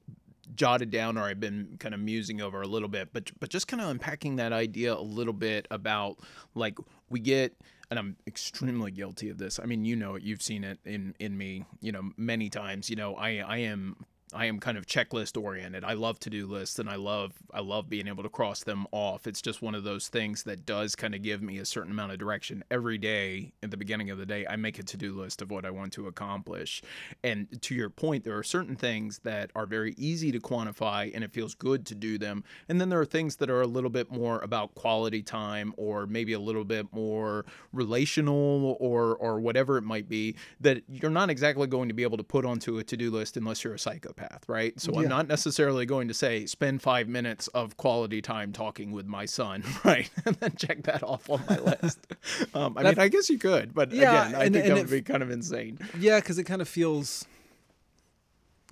jotted 0.54 0.90
down 0.90 1.18
or 1.18 1.22
I've 1.22 1.40
been 1.40 1.76
kind 1.78 1.94
of 1.94 2.00
musing 2.00 2.40
over 2.40 2.62
a 2.62 2.66
little 2.66 2.88
bit, 2.88 3.10
but, 3.12 3.30
but 3.40 3.50
just 3.50 3.68
kind 3.68 3.80
of 3.80 3.88
unpacking 3.88 4.36
that 4.36 4.52
idea 4.52 4.94
a 4.94 5.00
little 5.00 5.32
bit 5.32 5.66
about 5.70 6.18
like 6.54 6.78
we 7.10 7.20
get, 7.20 7.56
and 7.90 7.98
I'm 7.98 8.16
extremely 8.26 8.90
guilty 8.90 9.28
of 9.30 9.38
this. 9.38 9.60
I 9.60 9.66
mean, 9.66 9.84
you 9.84 9.96
know 9.96 10.14
it, 10.14 10.22
you've 10.22 10.42
seen 10.42 10.64
it 10.64 10.78
in, 10.84 11.14
in 11.18 11.36
me, 11.36 11.64
you 11.80 11.92
know, 11.92 12.10
many 12.16 12.48
times, 12.50 12.88
you 12.90 12.96
know, 12.96 13.14
I, 13.14 13.38
I 13.38 13.58
am 13.58 13.96
I 14.34 14.46
am 14.46 14.58
kind 14.58 14.76
of 14.76 14.86
checklist 14.86 15.40
oriented. 15.40 15.84
I 15.84 15.94
love 15.94 16.18
to 16.20 16.30
do 16.30 16.46
lists 16.46 16.78
and 16.78 16.88
I 16.88 16.96
love 16.96 17.32
I 17.52 17.60
love 17.60 17.88
being 17.88 18.08
able 18.08 18.22
to 18.22 18.28
cross 18.28 18.64
them 18.64 18.86
off. 18.92 19.26
It's 19.26 19.40
just 19.40 19.62
one 19.62 19.74
of 19.74 19.84
those 19.84 20.08
things 20.08 20.42
that 20.44 20.66
does 20.66 20.94
kind 20.96 21.14
of 21.14 21.22
give 21.22 21.42
me 21.42 21.58
a 21.58 21.64
certain 21.64 21.92
amount 21.92 22.12
of 22.12 22.18
direction 22.18 22.64
every 22.70 22.98
day 22.98 23.52
at 23.62 23.70
the 23.70 23.76
beginning 23.76 24.10
of 24.10 24.18
the 24.18 24.26
day. 24.26 24.46
I 24.46 24.56
make 24.56 24.78
a 24.78 24.82
to-do 24.82 25.14
list 25.14 25.42
of 25.42 25.50
what 25.50 25.64
I 25.64 25.70
want 25.70 25.92
to 25.94 26.06
accomplish. 26.06 26.82
And 27.22 27.60
to 27.62 27.74
your 27.74 27.90
point, 27.90 28.24
there 28.24 28.36
are 28.36 28.42
certain 28.42 28.76
things 28.76 29.20
that 29.20 29.50
are 29.54 29.66
very 29.66 29.94
easy 29.96 30.32
to 30.32 30.40
quantify 30.40 31.10
and 31.14 31.22
it 31.22 31.32
feels 31.32 31.54
good 31.54 31.86
to 31.86 31.94
do 31.94 32.18
them. 32.18 32.44
And 32.68 32.80
then 32.80 32.88
there 32.88 33.00
are 33.00 33.06
things 33.06 33.36
that 33.36 33.50
are 33.50 33.62
a 33.62 33.66
little 33.66 33.90
bit 33.90 34.10
more 34.10 34.40
about 34.40 34.74
quality 34.74 35.22
time 35.22 35.74
or 35.76 36.06
maybe 36.06 36.32
a 36.32 36.40
little 36.40 36.64
bit 36.64 36.92
more 36.92 37.44
relational 37.72 38.76
or 38.80 39.16
or 39.16 39.40
whatever 39.40 39.76
it 39.76 39.82
might 39.82 40.08
be 40.08 40.34
that 40.60 40.82
you're 40.88 41.10
not 41.10 41.30
exactly 41.30 41.66
going 41.66 41.88
to 41.88 41.94
be 41.94 42.02
able 42.02 42.16
to 42.16 42.24
put 42.24 42.44
onto 42.44 42.78
a 42.78 42.84
to-do 42.84 43.10
list 43.10 43.36
unless 43.36 43.64
you're 43.64 43.74
a 43.74 43.78
psychopath, 43.78 44.23
right? 44.46 44.78
So 44.80 44.92
Yeah. 44.92 45.00
I'm 45.00 45.08
not 45.08 45.28
necessarily 45.28 45.86
going 45.86 46.08
to 46.08 46.14
say 46.14 46.46
spend 46.46 46.82
5 46.82 47.08
minutes 47.08 47.48
of 47.48 47.76
quality 47.76 48.20
time 48.22 48.52
talking 48.52 48.92
with 48.92 49.06
my 49.06 49.24
son, 49.26 49.62
right? 49.84 50.10
and 50.24 50.36
then 50.36 50.54
check 50.56 50.82
that 50.84 51.02
off 51.02 51.28
on 51.30 51.42
my 51.48 51.58
list. 51.58 51.98
Um, 52.54 52.76
I 52.78 52.82
mean, 52.84 52.98
I 52.98 53.08
guess 53.08 53.28
you 53.30 53.38
could, 53.38 53.74
but 53.74 53.92
Yeah, 53.92 54.26
again, 54.28 54.34
I 54.40 54.44
and- 54.44 54.54
think 54.54 54.66
and 54.66 54.76
that 54.76 54.78
it- 54.78 54.82
would 54.82 54.90
be 54.90 55.02
kind 55.02 55.22
of 55.22 55.30
insane. 55.30 55.78
yeah 55.98 56.20
because 56.20 56.38
it 56.38 56.44
kind 56.44 56.62
of 56.62 56.68
feels 56.68 57.26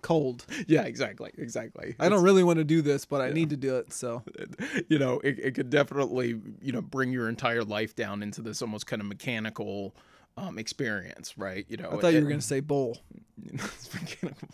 cold 0.03 0.45
Yeah, 0.67 0.83
exactly, 0.83 1.31
exactly. 1.39 1.95
i 2.01 2.09
don't 2.09 2.25
really 2.25 2.43
want 2.43 2.59
to 2.59 2.65
do 2.65 2.83
this 2.83 3.05
but 3.05 3.21
i 3.21 3.31
need 3.31 3.51
to 3.51 3.57
do 3.57 3.77
it 3.77 3.93
so 3.93 4.23
you 4.89 4.99
know, 4.99 5.21
it, 5.23 5.39
it 5.39 5.55
could 5.55 5.71
definitely, 5.71 6.41
you 6.61 6.73
know, 6.73 6.83
bring 6.83 7.13
your 7.13 7.29
entire 7.29 7.63
life 7.63 7.95
down 7.95 8.21
into 8.23 8.43
this 8.43 8.63
almost 8.63 8.87
kind 8.89 9.01
of 9.01 9.07
mechanical 9.07 9.95
um, 10.37 10.59
experience, 10.59 11.37
right? 11.39 11.67
You 11.69 11.77
know, 11.77 11.91
i 11.93 11.97
thought 11.99 12.15
you 12.15 12.21
were 12.21 12.29
going 12.29 12.41
to 12.41 12.47
say 12.47 12.59
bowl 12.61 12.99
it's 13.47 13.93
mechanical. 13.95 14.49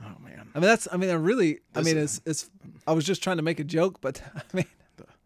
Oh 0.00 0.16
man, 0.22 0.48
I 0.54 0.58
mean, 0.58 0.68
that's. 0.68 0.86
I 0.92 0.96
mean, 0.96 1.10
I 1.10 1.14
really. 1.14 1.58
I 1.74 1.82
mean, 1.82 1.96
it's. 1.98 2.20
It's. 2.24 2.50
I 2.86 2.92
was 2.92 3.04
just 3.04 3.22
trying 3.22 3.38
to 3.38 3.42
make 3.42 3.58
a 3.60 3.64
joke, 3.64 4.00
but 4.00 4.22
I 4.34 4.42
mean, 4.52 4.66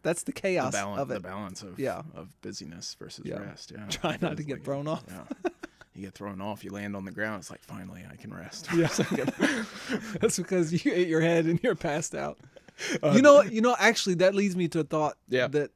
that's 0.01 0.23
the 0.23 0.31
the 0.31 0.39
chaos 0.41 0.73
balance, 0.73 1.01
of 1.01 1.07
the 1.07 1.19
balance 1.19 1.61
of 1.61 1.79
Yeah. 1.79 2.01
of 2.15 2.29
busyness 2.41 2.95
versus 2.99 3.25
Yeah. 3.25 3.35
rest. 3.39 3.71
Yeah, 3.71 3.85
Try 3.89 4.15
It 4.15 4.21
not 4.21 4.37
to 4.37 4.43
get 4.43 4.53
like- 4.57 4.63
thrown 4.65 4.87
off. 4.87 5.03
Yeah. 5.07 5.51
You 5.95 6.01
get 6.05 6.15
thrown 6.15 6.41
off, 6.41 6.63
you 6.63 6.71
land 6.71 6.95
on 6.95 7.05
the 7.05 7.11
ground. 7.11 7.41
It's 7.41 7.51
like 7.51 7.61
finally 7.63 8.03
I 8.11 8.15
can 8.15 8.33
rest. 8.33 8.67
Yeah. 8.75 8.87
that's 10.19 10.37
because 10.37 10.83
you 10.83 10.91
ate 10.91 11.07
your 11.07 11.21
head 11.21 11.45
and 11.45 11.59
you're 11.61 11.75
passed 11.75 12.15
out. 12.15 12.39
Uh, 13.03 13.11
you 13.15 13.21
know. 13.21 13.43
You 13.43 13.61
know. 13.61 13.75
Actually, 13.77 14.15
that 14.15 14.33
leads 14.33 14.55
me 14.55 14.67
to 14.69 14.79
a 14.79 14.83
thought. 14.83 15.17
Yeah. 15.29 15.45
That 15.47 15.69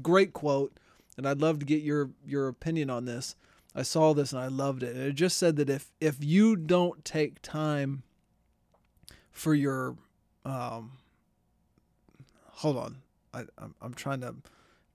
great 0.00 0.32
quote, 0.32 0.72
and 1.18 1.28
I'd 1.28 1.42
love 1.42 1.58
to 1.58 1.66
get 1.66 1.82
your 1.82 2.10
your 2.26 2.48
opinion 2.48 2.88
on 2.88 3.04
this. 3.04 3.36
I 3.74 3.82
saw 3.82 4.14
this 4.14 4.32
and 4.32 4.40
I 4.40 4.48
loved 4.48 4.82
it. 4.82 4.94
And 4.96 5.04
it 5.04 5.12
just 5.14 5.36
said 5.36 5.56
that 5.56 5.68
if 5.68 5.92
if 6.00 6.24
you 6.24 6.56
don't 6.56 7.04
take 7.04 7.42
time 7.42 8.02
for 9.32 9.54
your 9.54 9.96
um 10.44 10.92
hold 12.50 12.76
on 12.76 12.98
I, 13.34 13.44
I'm, 13.58 13.74
I'm 13.80 13.94
trying 13.94 14.20
to 14.20 14.34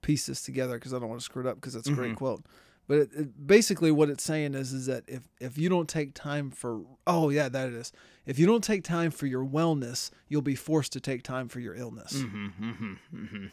piece 0.00 0.26
this 0.26 0.42
together 0.42 0.74
because 0.74 0.94
I 0.94 0.98
don't 1.00 1.08
want 1.08 1.20
to 1.20 1.24
screw 1.24 1.42
it 1.44 1.48
up 1.48 1.56
because 1.56 1.74
that's 1.74 1.88
a 1.88 1.92
great 1.92 2.12
Mhm. 2.12 2.16
quote. 2.16 2.44
But 2.86 2.98
it, 3.00 3.10
it, 3.14 3.46
basically, 3.46 3.90
what 3.90 4.08
it's 4.08 4.22
saying 4.22 4.54
is 4.54 4.72
is 4.72 4.86
that 4.86 5.02
if 5.08 5.22
if 5.40 5.58
you 5.58 5.68
don't 5.68 5.88
take 5.88 6.14
time 6.14 6.50
for 6.50 6.82
oh 7.06 7.28
yeah 7.30 7.48
that 7.48 7.68
it 7.68 7.74
is 7.74 7.92
if 8.24 8.38
you 8.38 8.46
don't 8.46 8.62
take 8.64 8.84
time 8.84 9.10
for 9.10 9.26
your 9.26 9.44
wellness, 9.44 10.10
you'll 10.28 10.40
be 10.40 10.54
forced 10.54 10.92
to 10.92 11.00
take 11.00 11.22
time 11.24 11.48
for 11.48 11.58
your 11.60 11.74
illness. 11.74 12.22
hmm 12.22 12.46
hmm 12.46 12.92
hmm 13.12 13.46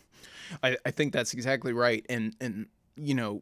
I, 0.64 0.78
I 0.86 0.92
think 0.92 1.12
that's 1.14 1.34
exactly 1.34 1.74
right. 1.74 2.06
And 2.08 2.36
and 2.40 2.68
you 2.96 3.16
know, 3.16 3.42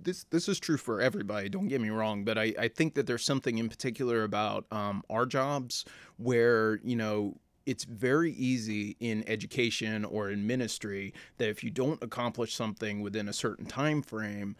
this 0.00 0.24
this 0.30 0.48
is 0.48 0.60
true 0.60 0.76
for 0.76 1.00
everybody. 1.00 1.48
Don't 1.48 1.68
get 1.68 1.80
me 1.80 1.90
wrong, 1.90 2.24
but 2.24 2.38
I, 2.38 2.54
I 2.58 2.68
think 2.68 2.94
that 2.94 3.06
there's 3.06 3.24
something 3.24 3.58
in 3.58 3.68
particular 3.68 4.24
about 4.24 4.66
um, 4.70 5.02
our 5.10 5.26
jobs 5.26 5.84
where 6.16 6.80
you 6.82 6.96
know 6.96 7.36
it's 7.66 7.84
very 7.84 8.32
easy 8.32 8.96
in 9.00 9.24
education 9.28 10.04
or 10.04 10.30
in 10.30 10.46
ministry 10.46 11.12
that 11.38 11.48
if 11.48 11.64
you 11.64 11.70
don't 11.70 12.02
accomplish 12.02 12.54
something 12.54 13.02
within 13.02 13.28
a 13.28 13.32
certain 13.32 13.66
time 13.66 14.02
frame, 14.02 14.54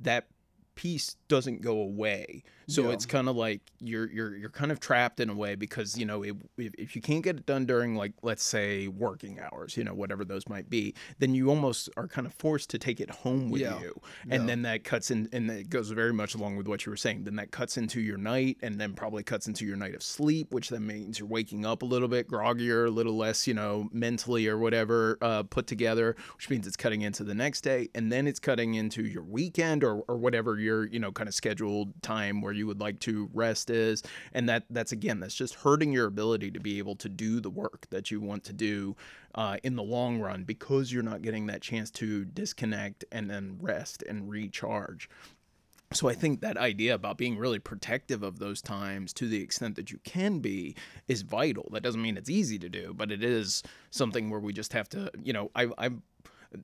that 0.00 0.26
piece 0.80 1.16
doesn't 1.28 1.60
go 1.60 1.78
away. 1.78 2.42
So 2.66 2.84
Yeah. 2.86 2.92
it's 2.94 3.04
kind 3.04 3.28
of 3.28 3.36
like 3.36 3.60
you're 3.80 4.08
you're 4.10 4.34
you're 4.36 4.48
kind 4.62 4.72
of 4.72 4.78
trapped 4.80 5.20
in 5.20 5.28
a 5.28 5.34
way 5.34 5.56
because 5.56 5.98
you 5.98 6.06
know 6.06 6.22
it, 6.22 6.36
if 6.56 6.72
if 6.78 6.96
you 6.96 7.02
can't 7.02 7.22
get 7.22 7.36
it 7.36 7.44
done 7.44 7.66
during 7.66 7.96
like 7.96 8.12
let's 8.22 8.42
say 8.44 8.88
working 8.88 9.38
hours, 9.40 9.76
you 9.76 9.84
know 9.84 9.92
whatever 9.92 10.24
those 10.24 10.48
might 10.48 10.70
be, 10.70 10.94
then 11.18 11.34
you 11.34 11.50
almost 11.50 11.90
are 11.98 12.06
kind 12.08 12.26
of 12.26 12.32
forced 12.32 12.70
to 12.70 12.78
take 12.78 12.98
it 13.00 13.10
home 13.10 13.50
with 13.50 13.60
Yeah. 13.60 13.80
you, 13.80 14.00
and 14.30 14.42
Yeah. 14.42 14.46
then 14.46 14.62
that 14.62 14.84
cuts 14.84 15.10
in 15.10 15.28
and 15.32 15.50
it 15.50 15.68
goes 15.68 15.90
very 15.90 16.12
much 16.14 16.34
along 16.34 16.56
with 16.56 16.66
what 16.68 16.86
you 16.86 16.90
were 16.90 16.96
saying. 16.96 17.24
Then 17.24 17.36
that 17.36 17.50
cuts 17.50 17.76
into 17.76 18.00
your 18.00 18.16
night, 18.16 18.56
and 18.62 18.80
then 18.80 18.94
probably 18.94 19.22
cuts 19.24 19.46
into 19.48 19.66
your 19.66 19.76
night 19.76 19.94
of 19.94 20.02
sleep, 20.02 20.46
which 20.54 20.70
then 20.70 20.86
means 20.86 21.18
you're 21.18 21.28
waking 21.28 21.66
up 21.66 21.82
a 21.82 21.86
little 21.86 22.08
bit 22.08 22.26
groggier, 22.28 22.86
a 22.86 22.90
little 22.90 23.16
less 23.16 23.46
you 23.46 23.54
know 23.54 23.88
mentally 23.92 24.46
or 24.48 24.56
whatever 24.56 25.18
uh, 25.20 25.42
put 25.42 25.66
together, 25.66 26.16
which 26.36 26.48
means 26.48 26.66
it's 26.66 26.76
cutting 26.84 27.02
into 27.02 27.24
the 27.24 27.34
next 27.34 27.60
day, 27.62 27.88
and 27.96 28.10
then 28.12 28.26
it's 28.26 28.40
cutting 28.40 28.74
into 28.74 29.02
your 29.04 29.24
weekend 29.24 29.82
or 29.84 29.96
or 30.08 30.16
whatever 30.16 30.58
your 30.58 30.69
you 30.90 30.98
know 30.98 31.12
kind 31.12 31.28
of 31.28 31.34
scheduled 31.34 31.92
time 32.02 32.40
where 32.40 32.52
you 32.52 32.66
would 32.66 32.80
like 32.80 32.98
to 33.00 33.28
rest 33.32 33.70
is 33.70 34.02
and 34.32 34.48
that 34.48 34.64
that's 34.70 34.92
again 34.92 35.20
that's 35.20 35.34
just 35.34 35.54
hurting 35.54 35.92
your 35.92 36.06
ability 36.06 36.50
to 36.50 36.60
be 36.60 36.78
able 36.78 36.96
to 36.96 37.08
do 37.08 37.40
the 37.40 37.50
work 37.50 37.86
that 37.90 38.10
you 38.10 38.20
want 38.20 38.44
to 38.44 38.52
do 38.52 38.96
uh, 39.34 39.56
in 39.62 39.76
the 39.76 39.82
long 39.82 40.20
run 40.20 40.42
because 40.44 40.92
you're 40.92 41.02
not 41.02 41.22
getting 41.22 41.46
that 41.46 41.62
chance 41.62 41.90
to 41.90 42.24
disconnect 42.24 43.04
and 43.12 43.30
then 43.30 43.56
rest 43.60 44.02
and 44.08 44.28
recharge 44.28 45.08
so 45.92 46.08
I 46.08 46.14
think 46.14 46.40
that 46.40 46.56
idea 46.56 46.94
about 46.94 47.18
being 47.18 47.36
really 47.36 47.58
protective 47.58 48.22
of 48.22 48.38
those 48.38 48.62
times 48.62 49.12
to 49.14 49.26
the 49.26 49.42
extent 49.42 49.74
that 49.74 49.90
you 49.90 49.98
can 50.04 50.38
be 50.38 50.76
is 51.08 51.22
vital. 51.22 51.68
That 51.72 51.82
doesn't 51.82 52.00
mean 52.00 52.16
it's 52.16 52.30
easy 52.30 52.60
to 52.60 52.68
do, 52.68 52.94
but 52.94 53.10
it 53.10 53.24
is 53.24 53.64
something 53.90 54.30
where 54.30 54.38
we 54.38 54.52
just 54.52 54.72
have 54.72 54.88
to, 54.90 55.10
you 55.20 55.32
know, 55.32 55.50
I, 55.56 55.68
I 55.78 55.90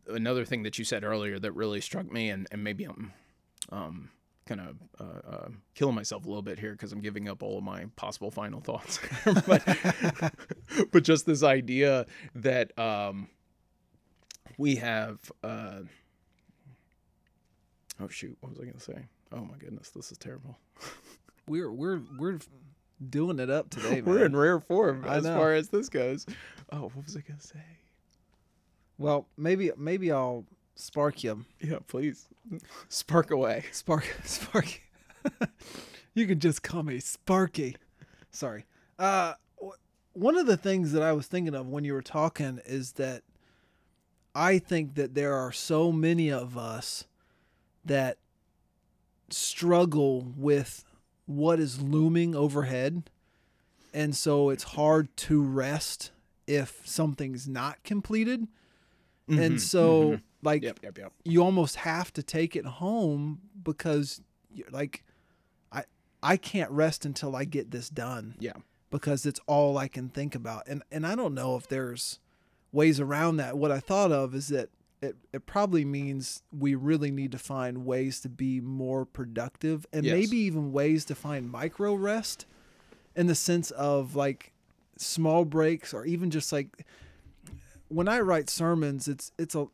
another 0.08 0.44
thing 0.44 0.62
that 0.62 0.78
you 0.78 0.84
said 0.84 1.04
earlier 1.04 1.38
that 1.38 1.52
really 1.52 1.80
struck 1.80 2.10
me, 2.10 2.30
and, 2.30 2.46
and 2.50 2.62
maybe 2.62 2.84
I'm 2.84 3.12
um, 3.70 4.10
kind 4.46 4.60
of 4.60 4.76
uh, 5.00 5.28
uh, 5.28 5.48
killing 5.74 5.94
myself 5.94 6.24
a 6.24 6.28
little 6.28 6.42
bit 6.42 6.58
here 6.58 6.72
because 6.72 6.92
I'm 6.92 7.00
giving 7.00 7.28
up 7.28 7.42
all 7.42 7.58
of 7.58 7.64
my 7.64 7.86
possible 7.96 8.30
final 8.30 8.60
thoughts. 8.60 9.00
but, 9.46 9.62
but 10.92 11.02
just 11.02 11.26
this 11.26 11.42
idea 11.42 12.06
that 12.34 12.76
um, 12.78 13.28
we 14.56 14.76
have. 14.76 15.18
Uh, 15.42 15.80
oh 18.00 18.08
shoot! 18.08 18.36
What 18.40 18.50
was 18.50 18.60
I 18.60 18.62
going 18.62 18.74
to 18.74 18.80
say? 18.80 19.06
Oh 19.32 19.44
my 19.44 19.56
goodness, 19.58 19.90
this 19.90 20.12
is 20.12 20.18
terrible. 20.18 20.58
We're 21.48 21.70
we're 21.70 22.00
we're 22.18 22.40
doing 23.08 23.38
it 23.38 23.50
up 23.50 23.70
today, 23.70 24.00
man. 24.00 24.04
We're 24.04 24.24
in 24.24 24.34
rare 24.34 24.58
form 24.58 25.04
I 25.06 25.18
as 25.18 25.24
know. 25.24 25.36
far 25.36 25.52
as 25.52 25.68
this 25.68 25.88
goes. 25.88 26.26
Oh, 26.72 26.90
what 26.92 27.04
was 27.04 27.16
I 27.16 27.20
going 27.20 27.38
to 27.38 27.46
say? 27.46 27.60
Well, 28.98 29.28
maybe 29.36 29.70
maybe 29.76 30.10
I'll 30.10 30.44
spark 30.76 31.24
you. 31.24 31.44
Yeah, 31.60 31.78
please 31.88 32.28
spark 32.88 33.30
away. 33.32 33.64
Spark 33.72 34.04
Sparky. 34.24 34.80
you 36.14 36.26
can 36.26 36.38
just 36.38 36.62
call 36.62 36.84
me 36.84 37.00
Sparky. 37.00 37.76
Sorry. 38.30 38.64
Uh 38.98 39.34
one 40.12 40.38
of 40.38 40.46
the 40.46 40.56
things 40.56 40.92
that 40.92 41.02
I 41.02 41.12
was 41.12 41.26
thinking 41.26 41.54
of 41.54 41.66
when 41.66 41.84
you 41.84 41.92
were 41.92 42.00
talking 42.02 42.60
is 42.64 42.92
that 42.92 43.22
I 44.34 44.58
think 44.58 44.94
that 44.94 45.14
there 45.14 45.34
are 45.34 45.52
so 45.52 45.90
many 45.92 46.30
of 46.30 46.56
us 46.56 47.04
that 47.84 48.16
struggle 49.30 50.32
with 50.36 50.84
what 51.26 51.58
is 51.58 51.80
looming 51.82 52.34
overhead. 52.34 53.10
And 53.92 54.14
so 54.16 54.50
it's 54.50 54.62
hard 54.62 55.14
to 55.18 55.42
rest 55.42 56.12
if 56.46 56.80
something's 56.84 57.48
not 57.48 57.82
completed. 57.82 58.46
And 59.28 59.56
Mhm, 59.56 59.60
so 59.60 60.02
mhm. 60.12 60.22
Like 60.42 60.62
Yep, 60.62 60.80
yep, 60.82 60.98
yep. 60.98 61.12
you 61.24 61.42
almost 61.42 61.76
have 61.76 62.12
to 62.14 62.22
take 62.22 62.54
it 62.56 62.64
home 62.66 63.40
because 63.62 64.20
you're 64.52 64.68
like 64.70 65.04
I 65.72 65.84
I 66.22 66.36
can't 66.36 66.70
rest 66.70 67.04
until 67.04 67.34
I 67.36 67.44
get 67.44 67.70
this 67.70 67.88
done 67.88 68.34
Yeah. 68.38 68.52
because 68.90 69.26
it's 69.26 69.40
all 69.46 69.76
I 69.78 69.88
can 69.88 70.08
think 70.08 70.34
about. 70.34 70.66
And 70.66 70.82
and 70.90 71.06
I 71.06 71.14
don't 71.14 71.34
know 71.34 71.56
if 71.56 71.68
there's 71.68 72.20
ways 72.72 73.00
around 73.00 73.36
that. 73.38 73.56
What 73.56 73.70
I 73.70 73.80
thought 73.80 74.12
of 74.12 74.34
is 74.34 74.48
that 74.48 74.68
it, 75.02 75.14
it 75.32 75.44
probably 75.46 75.84
means 75.84 76.42
we 76.50 76.74
really 76.74 77.10
need 77.10 77.30
to 77.32 77.38
find 77.38 77.84
ways 77.84 78.18
to 78.20 78.28
be 78.30 78.60
more 78.60 79.04
productive 79.04 79.86
and 79.92 80.04
Yes. 80.06 80.14
maybe 80.14 80.38
even 80.38 80.72
ways 80.72 81.04
to 81.06 81.14
find 81.14 81.50
micro 81.50 81.94
rest 81.94 82.46
in 83.14 83.26
the 83.26 83.34
sense 83.34 83.70
of 83.72 84.16
like 84.16 84.52
small 84.96 85.44
breaks 85.44 85.92
or 85.92 86.06
even 86.06 86.30
just 86.30 86.50
like 86.52 86.86
when 87.88 88.08
I 88.08 88.20
write 88.20 88.48
sermons 88.50 89.06
it's 89.06 89.32
it's 89.38 89.54
a 89.54 89.66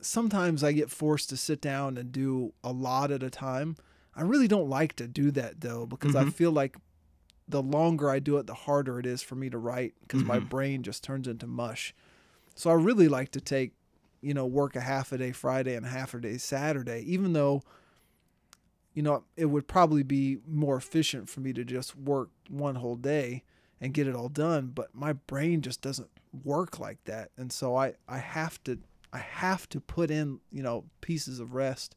sometimes 0.00 0.62
I 0.64 0.72
get 0.72 0.90
forced 0.90 1.28
to 1.30 1.36
sit 1.36 1.60
down 1.60 1.96
and 1.96 2.12
do 2.12 2.52
a 2.64 2.72
lot 2.72 3.10
at 3.10 3.22
a 3.22 3.30
time. 3.30 3.76
I 4.14 4.22
really 4.22 4.48
don't 4.48 4.68
like 4.68 4.94
to 4.96 5.06
do 5.06 5.30
that 5.32 5.60
though 5.60 5.86
because 5.86 6.14
I 6.14 6.24
Mhm. 6.24 6.32
feel 6.32 6.52
like 6.52 6.76
the 7.48 7.62
longer 7.62 8.10
I 8.10 8.18
do 8.18 8.36
it, 8.38 8.46
the 8.46 8.54
harder 8.54 8.98
it 8.98 9.06
is 9.06 9.22
for 9.22 9.34
me 9.34 9.50
to 9.50 9.58
write 9.58 9.94
because 10.02 10.24
my 10.24 10.38
Mhm. 10.38 10.48
brain 10.48 10.82
just 10.82 11.02
turns 11.02 11.26
into 11.26 11.46
mush. 11.46 11.94
So 12.54 12.70
I 12.70 12.74
really 12.74 13.08
like 13.08 13.30
to 13.32 13.40
take, 13.40 13.72
you 14.20 14.34
know, 14.34 14.46
work 14.46 14.76
a 14.76 14.80
half 14.80 15.12
a 15.12 15.18
day 15.18 15.32
Friday 15.32 15.74
and 15.74 15.86
a 15.86 15.88
half 15.88 16.14
a 16.14 16.20
day 16.20 16.36
Saturday, 16.38 17.00
even 17.06 17.32
though, 17.32 17.62
you 18.94 19.02
know, 19.02 19.24
it 19.36 19.46
would 19.46 19.66
probably 19.68 20.02
be 20.02 20.38
more 20.46 20.76
efficient 20.76 21.28
for 21.28 21.40
me 21.40 21.52
to 21.52 21.64
just 21.64 21.96
work 21.96 22.30
one 22.48 22.76
whole 22.76 22.96
day 22.96 23.44
and 23.80 23.94
get 23.94 24.06
it 24.06 24.14
all 24.14 24.28
done. 24.28 24.68
But 24.74 24.94
my 24.94 25.12
brain 25.12 25.62
just 25.62 25.80
doesn't 25.80 26.10
work 26.44 26.78
like 26.78 27.02
that. 27.04 27.30
And 27.36 27.50
so 27.52 27.76
I, 27.76 27.94
I 28.08 28.18
have 28.18 28.62
to 28.64 28.78
I 29.12 29.18
have 29.18 29.68
to 29.70 29.80
put 29.80 30.10
in, 30.10 30.40
you 30.52 30.62
know, 30.62 30.84
pieces 31.00 31.40
of 31.40 31.54
rest. 31.54 31.96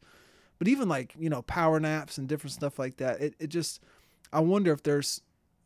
But 0.60 0.68
even 0.68 0.88
like, 0.88 1.14
you 1.18 1.30
know, 1.30 1.42
power 1.42 1.80
naps 1.80 2.18
and 2.18 2.28
different 2.28 2.54
stuff 2.54 2.80
like 2.80 2.98
that, 2.98 3.22
it, 3.22 3.36
it 3.40 3.48
just 3.48 3.82
I 4.32 4.40
wonder 4.40 4.72
if 4.72 4.84
there's 4.84 5.22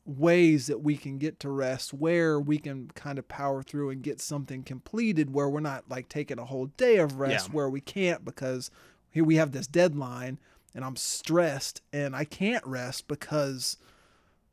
ways 0.05 0.67
that 0.67 0.81
we 0.81 0.95
can 0.95 1.17
get 1.17 1.39
to 1.41 1.49
rest 1.49 1.93
where 1.93 2.39
we 2.39 2.57
can 2.57 2.89
kind 2.95 3.19
of 3.19 3.27
power 3.27 3.61
through 3.61 3.89
and 3.89 4.01
get 4.01 4.21
something 4.21 4.63
completed 4.63 5.33
where 5.33 5.49
we're 5.49 5.59
not 5.59 5.83
like 5.89 6.07
taking 6.07 6.39
a 6.39 6.45
whole 6.45 6.67
day 6.77 6.97
of 6.97 7.19
rest 7.19 7.47
Yeah. 7.49 7.53
where 7.53 7.69
we 7.69 7.81
can't 7.81 8.23
because 8.23 8.71
here 9.11 9.25
we 9.25 9.35
have 9.35 9.51
this 9.51 9.67
deadline 9.67 10.39
and 10.73 10.85
I'm 10.85 10.95
stressed 10.95 11.81
and 11.91 12.15
I 12.15 12.23
can't 12.23 12.65
rest 12.65 13.07
because 13.09 13.77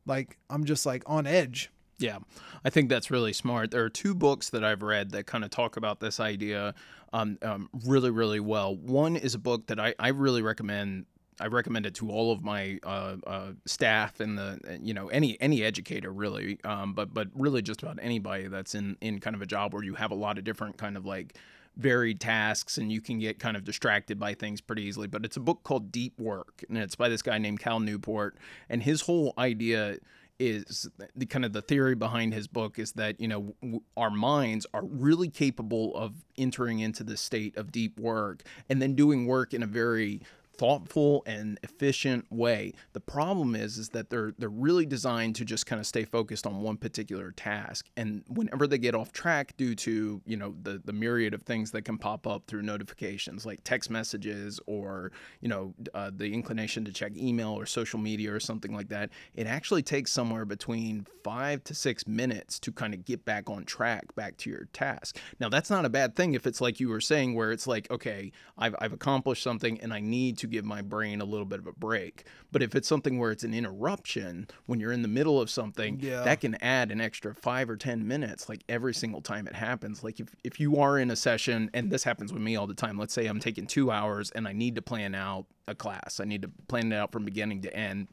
like 0.05 0.37
I'm 0.49 0.65
just 0.65 0.85
like 0.85 1.03
on 1.05 1.25
edge. 1.25 1.71
Yeah, 1.97 2.17
I 2.63 2.69
think 2.69 2.89
that's 2.89 3.09
really 3.09 3.31
smart. 3.31 3.71
There 3.71 3.83
are 3.83 3.89
two 3.89 4.13
books 4.13 4.49
that 4.49 4.63
I've 4.63 4.81
read 4.81 5.11
that 5.11 5.27
kind 5.27 5.43
of 5.43 5.49
talk 5.49 5.77
about 5.77 5.99
this 6.01 6.19
idea 6.19 6.73
um, 7.13 7.37
um, 7.41 7.69
really, 7.85 8.09
really 8.09 8.41
well. 8.41 8.75
One 8.75 9.15
is 9.15 9.35
a 9.35 9.39
book 9.39 9.67
that 9.67 9.79
I, 9.79 9.95
I 9.97 10.09
really 10.09 10.41
recommend. 10.41 11.05
I 11.39 11.47
recommend 11.47 11.85
it 11.85 11.95
to 11.95 12.09
all 12.09 12.31
of 12.31 12.43
my 12.43 12.79
uh, 12.83 13.17
uh, 13.27 13.51
staff 13.65 14.21
and 14.21 14.37
the 14.37 14.79
you 14.81 14.93
know 14.93 15.07
any 15.09 15.39
any 15.41 15.63
educator 15.63 16.11
really, 16.11 16.59
um, 16.63 16.93
but 16.93 17.13
but 17.13 17.27
really 17.33 17.61
just 17.61 17.83
about 17.83 17.99
anybody 18.01 18.47
that's 18.47 18.75
in 18.75 18.97
in 19.01 19.19
kind 19.19 19.35
of 19.35 19.41
a 19.41 19.45
job 19.45 19.73
where 19.73 19.83
you 19.83 19.95
have 19.95 20.11
a 20.11 20.15
lot 20.15 20.37
of 20.37 20.43
different 20.43 20.77
kind 20.77 20.97
of 20.97 21.05
like 21.05 21.37
varied 21.77 22.21
tasks 22.21 22.77
and 22.77 22.91
you 22.91 23.01
can 23.01 23.19
get 23.19 23.37
kind 23.39 23.57
of 23.57 23.63
distracted 23.65 24.17
by 24.19 24.33
things 24.33 24.61
pretty 24.61 24.83
easily. 24.83 25.07
But 25.07 25.25
it's 25.25 25.35
a 25.35 25.41
book 25.41 25.63
called 25.63 25.91
Deep 25.91 26.17
Work 26.19 26.63
and 26.69 26.77
it's 26.77 26.95
by 26.95 27.09
this 27.09 27.21
guy 27.21 27.37
named 27.37 27.59
Cal 27.59 27.79
Newport 27.79 28.37
and 28.69 28.81
his 28.83 29.01
whole 29.01 29.33
idea 29.37 29.97
is 30.39 30.89
the 31.15 31.25
kind 31.25 31.45
of 31.45 31.53
the 31.53 31.61
theory 31.61 31.95
behind 31.95 32.33
his 32.33 32.47
book 32.47 32.77
is 32.77 32.91
that 32.93 33.19
you 33.19 33.27
know 33.27 33.55
w- 33.61 33.81
our 33.95 34.11
minds 34.11 34.65
are 34.73 34.83
really 34.83 35.29
capable 35.29 35.95
of 35.95 36.13
entering 36.37 36.79
into 36.79 37.03
the 37.03 37.15
state 37.15 37.55
of 37.57 37.71
deep 37.71 37.99
work 37.99 38.43
and 38.69 38.81
then 38.81 38.95
doing 38.95 39.25
work 39.25 39.53
in 39.53 39.63
a 39.63 39.67
very 39.67 40.21
thoughtful 40.57 41.23
and 41.25 41.59
efficient 41.63 42.25
way. 42.31 42.73
The 42.93 42.99
problem 42.99 43.55
is 43.55 43.77
is 43.77 43.89
that 43.89 44.09
they're 44.09 44.33
they're 44.37 44.49
really 44.49 44.85
designed 44.85 45.35
to 45.35 45.45
just 45.45 45.65
kind 45.65 45.79
of 45.79 45.85
stay 45.85 46.03
focused 46.05 46.47
on 46.47 46.61
one 46.61 46.77
particular 46.77 47.31
task. 47.31 47.87
And 47.97 48.23
whenever 48.27 48.67
they 48.67 48.77
get 48.77 48.95
off 48.95 49.11
track 49.11 49.55
due 49.57 49.75
to, 49.75 50.21
you 50.25 50.37
know, 50.37 50.55
the 50.61 50.81
the 50.83 50.93
myriad 50.93 51.33
of 51.33 51.43
things 51.43 51.71
that 51.71 51.83
can 51.83 51.97
pop 51.97 52.27
up 52.27 52.43
through 52.47 52.61
notifications 52.61 53.45
like 53.45 53.63
text 53.63 53.89
messages 53.89 54.59
or, 54.65 55.11
you 55.41 55.49
know, 55.49 55.73
uh, 55.93 56.11
the 56.15 56.33
inclination 56.33 56.85
to 56.85 56.91
check 56.91 57.15
email 57.17 57.51
or 57.51 57.65
social 57.65 57.99
media 57.99 58.33
or 58.33 58.39
something 58.39 58.73
like 58.73 58.89
that, 58.89 59.09
it 59.35 59.47
actually 59.47 59.83
takes 59.83 60.11
somewhere 60.11 60.45
between 60.45 61.05
5 61.23 61.63
to 61.63 61.73
6 61.73 62.07
minutes 62.07 62.59
to 62.59 62.71
kind 62.71 62.93
of 62.93 63.05
get 63.05 63.25
back 63.25 63.49
on 63.49 63.65
track 63.65 64.13
back 64.15 64.37
to 64.37 64.49
your 64.49 64.67
task. 64.73 65.17
Now, 65.39 65.49
that's 65.49 65.69
not 65.69 65.85
a 65.85 65.89
bad 65.89 66.15
thing 66.15 66.33
if 66.33 66.47
it's 66.47 66.61
like 66.61 66.79
you 66.79 66.89
were 66.89 67.01
saying 67.01 67.33
where 67.35 67.51
it's 67.51 67.67
like, 67.67 67.89
okay, 67.91 68.31
I've 68.57 68.75
I've 68.79 68.93
accomplished 68.93 69.43
something 69.43 69.79
and 69.81 69.93
I 69.93 69.99
need 69.99 70.37
to 70.39 70.44
give 70.45 70.65
my 70.65 70.81
brain 70.81 71.21
a 71.21 71.25
little 71.25 71.45
bit 71.45 71.59
of 71.59 71.67
a 71.67 71.71
break. 71.73 72.25
But 72.51 72.61
if 72.63 72.75
it's 72.75 72.87
something 72.87 73.19
where 73.19 73.31
it's 73.31 73.43
an 73.43 73.53
interruption 73.53 74.47
when 74.65 74.79
you're 74.79 74.91
in 74.91 75.01
the 75.01 75.07
middle 75.07 75.39
of 75.41 75.49
something, 75.49 75.99
Yeah. 75.99 76.23
that 76.23 76.41
can 76.41 76.55
add 76.55 76.91
an 76.91 77.01
extra 77.01 77.33
five 77.35 77.69
or 77.69 77.77
10 77.77 78.07
minutes 78.07 78.47
like 78.49 78.63
every 78.69 78.93
single 78.93 79.21
time 79.21 79.47
it 79.47 79.55
happens. 79.55 80.03
Like 80.03 80.19
if, 80.19 80.27
if 80.43 80.59
you 80.59 80.77
are 80.77 80.97
in 80.99 81.11
a 81.11 81.15
session, 81.15 81.69
and 81.73 81.91
this 81.91 82.03
happens 82.03 82.31
with 82.33 82.41
me 82.41 82.55
all 82.55 82.67
the 82.67 82.73
time, 82.73 82.97
let's 82.97 83.13
say 83.13 83.25
I'm 83.27 83.39
taking 83.39 83.67
two 83.67 83.91
hours 83.91 84.31
and 84.31 84.47
I 84.47 84.53
need 84.53 84.75
to 84.75 84.81
plan 84.81 85.15
out 85.15 85.45
a 85.67 85.75
class, 85.75 86.19
I 86.19 86.25
need 86.25 86.41
to 86.43 86.51
plan 86.67 86.91
it 86.91 86.95
out 86.95 87.11
from 87.11 87.25
beginning 87.25 87.61
to 87.63 87.75
end 87.75 88.07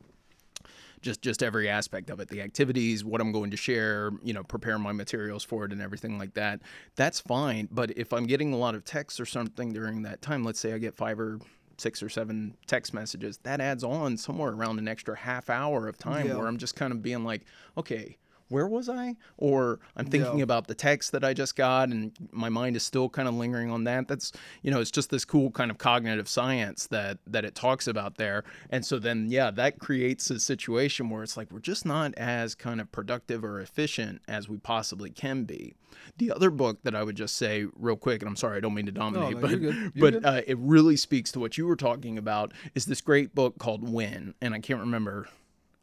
just 1.00 1.20
just 1.20 1.42
every 1.42 1.68
aspect 1.68 2.10
of 2.10 2.20
it 2.20 2.28
the 2.28 2.40
activities 2.40 3.04
what 3.04 3.20
i'm 3.20 3.32
going 3.32 3.50
to 3.50 3.56
share 3.56 4.12
you 4.22 4.32
know 4.32 4.44
prepare 4.44 4.78
my 4.78 4.92
materials 4.92 5.42
for 5.42 5.64
it 5.64 5.72
and 5.72 5.82
everything 5.82 6.16
like 6.16 6.32
that 6.34 6.60
that's 6.94 7.18
fine 7.18 7.66
but 7.72 7.90
if 7.98 8.12
i'm 8.12 8.24
getting 8.24 8.52
a 8.52 8.56
lot 8.56 8.76
of 8.76 8.84
texts 8.84 9.18
or 9.18 9.26
something 9.26 9.72
during 9.72 10.02
that 10.02 10.22
time 10.22 10.44
let's 10.44 10.60
say 10.60 10.72
i 10.72 10.78
get 10.78 10.94
five 10.94 11.18
or 11.18 11.40
six 11.82 12.02
or 12.02 12.08
seven 12.08 12.54
text 12.66 12.94
messages 12.94 13.38
that 13.42 13.60
adds 13.60 13.82
on 13.82 14.16
somewhere 14.16 14.52
around 14.52 14.78
an 14.78 14.86
extra 14.88 15.16
half 15.16 15.50
hour 15.50 15.88
of 15.88 15.98
time 15.98 16.28
Yeah. 16.28 16.36
where 16.36 16.46
i'm 16.46 16.56
just 16.58 16.76
kind 16.76 16.92
of 16.92 17.02
being 17.02 17.24
like 17.24 17.42
okay 17.76 18.16
where 18.52 18.68
was 18.68 18.88
I? 18.88 19.16
Or 19.38 19.80
I'm 19.96 20.06
thinking 20.06 20.38
Yeah. 20.38 20.44
about 20.44 20.66
the 20.68 20.74
text 20.74 21.12
that 21.12 21.24
I 21.24 21.32
just 21.34 21.56
got 21.56 21.88
and 21.88 22.12
my 22.30 22.48
mind 22.48 22.76
is 22.76 22.82
still 22.82 23.08
kind 23.08 23.26
of 23.26 23.34
lingering 23.34 23.70
on 23.70 23.84
that. 23.84 24.06
That's, 24.08 24.30
you 24.62 24.70
know, 24.70 24.80
it's 24.80 24.90
just 24.90 25.10
this 25.10 25.24
cool 25.24 25.50
kind 25.50 25.70
of 25.70 25.78
cognitive 25.78 26.28
science 26.28 26.86
that 26.88 27.18
that 27.26 27.44
it 27.44 27.54
talks 27.54 27.86
about 27.88 28.16
there. 28.16 28.44
And 28.70 28.84
so 28.84 28.98
then 28.98 29.26
yeah, 29.30 29.50
that 29.52 29.78
creates 29.78 30.30
a 30.30 30.38
situation 30.38 31.08
where 31.10 31.22
it's 31.22 31.36
like 31.36 31.50
we're 31.50 31.60
just 31.60 31.86
not 31.86 32.14
as 32.16 32.54
kind 32.54 32.80
of 32.80 32.92
productive 32.92 33.42
or 33.44 33.60
efficient 33.60 34.20
as 34.28 34.48
we 34.48 34.58
possibly 34.58 35.10
can 35.10 35.44
be. 35.44 35.74
The 36.18 36.30
other 36.32 36.50
book 36.50 36.82
that 36.84 36.94
I 36.94 37.02
would 37.02 37.16
just 37.16 37.36
say 37.36 37.66
real 37.76 37.96
quick, 37.96 38.22
and 38.22 38.28
I'm 38.28 38.36
sorry, 38.36 38.56
I 38.56 38.60
don't 38.60 38.74
mean 38.74 38.86
to 38.86 38.92
dominate, 38.92 39.34
no, 39.34 39.40
but 39.40 39.60
you're. 39.60 39.72
You're 39.94 40.10
but 40.12 40.24
uh, 40.24 40.40
it 40.46 40.56
really 40.58 40.96
speaks 40.96 41.32
to 41.32 41.40
what 41.40 41.56
you 41.58 41.66
were 41.66 41.76
talking 41.76 42.18
about. 42.18 42.52
Is 42.74 42.86
this 42.86 43.00
great 43.00 43.34
book 43.34 43.58
called 43.58 43.88
Win? 43.88 44.34
And 44.40 44.54
I 44.54 44.58
can't 44.60 44.80
remember 44.80 45.28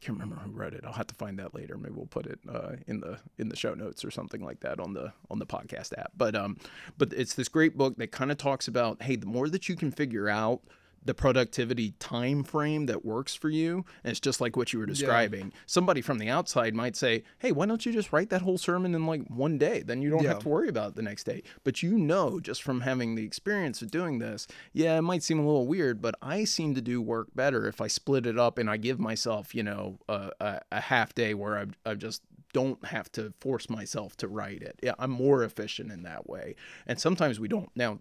can't 0.01 0.17
remember 0.17 0.41
who 0.41 0.51
wrote 0.51 0.73
it. 0.73 0.83
I'll 0.85 0.93
have 0.93 1.07
to 1.07 1.15
find 1.15 1.38
that 1.39 1.53
later. 1.53 1.77
Maybe 1.77 1.93
we'll 1.95 2.05
put 2.05 2.25
it 2.25 2.39
uh, 2.49 2.73
in 2.88 3.01
the 3.01 3.19
in 3.38 3.49
the 3.49 3.55
show 3.55 3.73
notes 3.73 4.05
or 4.05 4.12
something 4.12 4.41
like 4.41 4.62
that 4.62 4.79
on 4.79 4.93
the 4.93 5.12
on 5.29 5.39
the 5.39 5.45
podcast 5.45 5.97
app. 5.97 6.12
But 6.15 6.35
um, 6.35 6.57
but 6.97 7.12
it's 7.13 7.33
this 7.33 7.49
great 7.49 7.77
book 7.77 7.97
that 7.97 8.12
kind 8.12 8.31
of 8.31 8.38
talks 8.38 8.67
about 8.67 9.01
hey, 9.01 9.15
the 9.15 9.25
more 9.25 9.49
that 9.49 9.67
you 9.67 9.75
can 9.75 9.91
figure 9.91 10.29
out 10.29 10.62
the 11.03 11.13
productivity 11.13 11.91
time 11.99 12.43
frame 12.43 12.85
that 12.88 13.05
works 13.05 13.33
for 13.35 13.49
you. 13.49 13.85
And 14.03 14.12
it's 14.12 14.19
just 14.19 14.41
like 14.41 14.55
what 14.57 14.73
you 14.73 14.79
were 14.79 14.85
describing. 14.85 15.53
Somebody 15.65 16.01
from 16.01 16.17
the 16.19 16.29
outside 16.29 16.75
might 16.75 16.95
say, 16.95 17.23
"Hey, 17.39 17.51
why 17.51 17.65
don't 17.65 17.85
you 17.85 17.91
just 17.91 18.12
write 18.12 18.29
that 18.29 18.41
whole 18.41 18.57
sermon 18.57 18.93
in 18.93 19.05
like 19.05 19.25
one 19.27 19.57
day? 19.57 19.81
Then 19.81 20.01
you 20.01 20.09
don't 20.09 20.23
Yeah. 20.23 20.29
have 20.29 20.39
to 20.43 20.49
worry 20.49 20.67
about 20.69 20.89
it 20.89 20.95
the 20.95 21.01
next 21.01 21.23
day." 21.23 21.41
But 21.63 21.81
you 21.81 21.97
know, 21.97 22.39
just 22.39 22.62
from 22.63 22.81
having 22.81 23.15
the 23.15 23.23
experience 23.23 23.81
of 23.81 23.91
doing 23.91 24.19
this, 24.19 24.47
yeah, 24.73 24.97
it 24.97 25.01
might 25.03 25.23
seem 25.23 25.39
a 25.39 25.45
little 25.45 25.67
weird, 25.67 26.01
but 26.01 26.15
I 26.21 26.43
seem 26.43 26.75
to 26.75 26.81
do 26.81 27.01
work 27.01 27.29
better 27.35 27.67
if 27.67 27.79
I 27.81 27.88
split 27.88 28.25
it 28.25 28.38
up 28.38 28.57
and 28.57 28.69
I 28.69 28.77
give 28.77 28.99
myself, 28.99 29.55
you 29.55 29.63
know, 29.63 29.99
a, 30.09 30.31
a, 30.39 30.62
a 30.71 30.81
half 30.81 31.13
day 31.15 31.33
where 31.33 31.57
I, 31.57 31.91
I 31.91 31.95
just 31.95 32.21
don't 32.51 32.83
have 32.85 33.12
to 33.12 33.31
force 33.39 33.69
myself 33.69 34.17
to 34.17 34.27
write 34.27 34.63
it. 34.63 34.79
Yeah, 34.81 34.93
I'm 34.97 35.12
more 35.12 35.43
efficient 35.43 35.91
in 35.91 36.01
that 36.03 36.27
way. 36.27 36.55
And 36.88 36.99
sometimes 36.99 37.39
we 37.39 37.47
don't. 37.47 37.69
Now, 37.75 37.99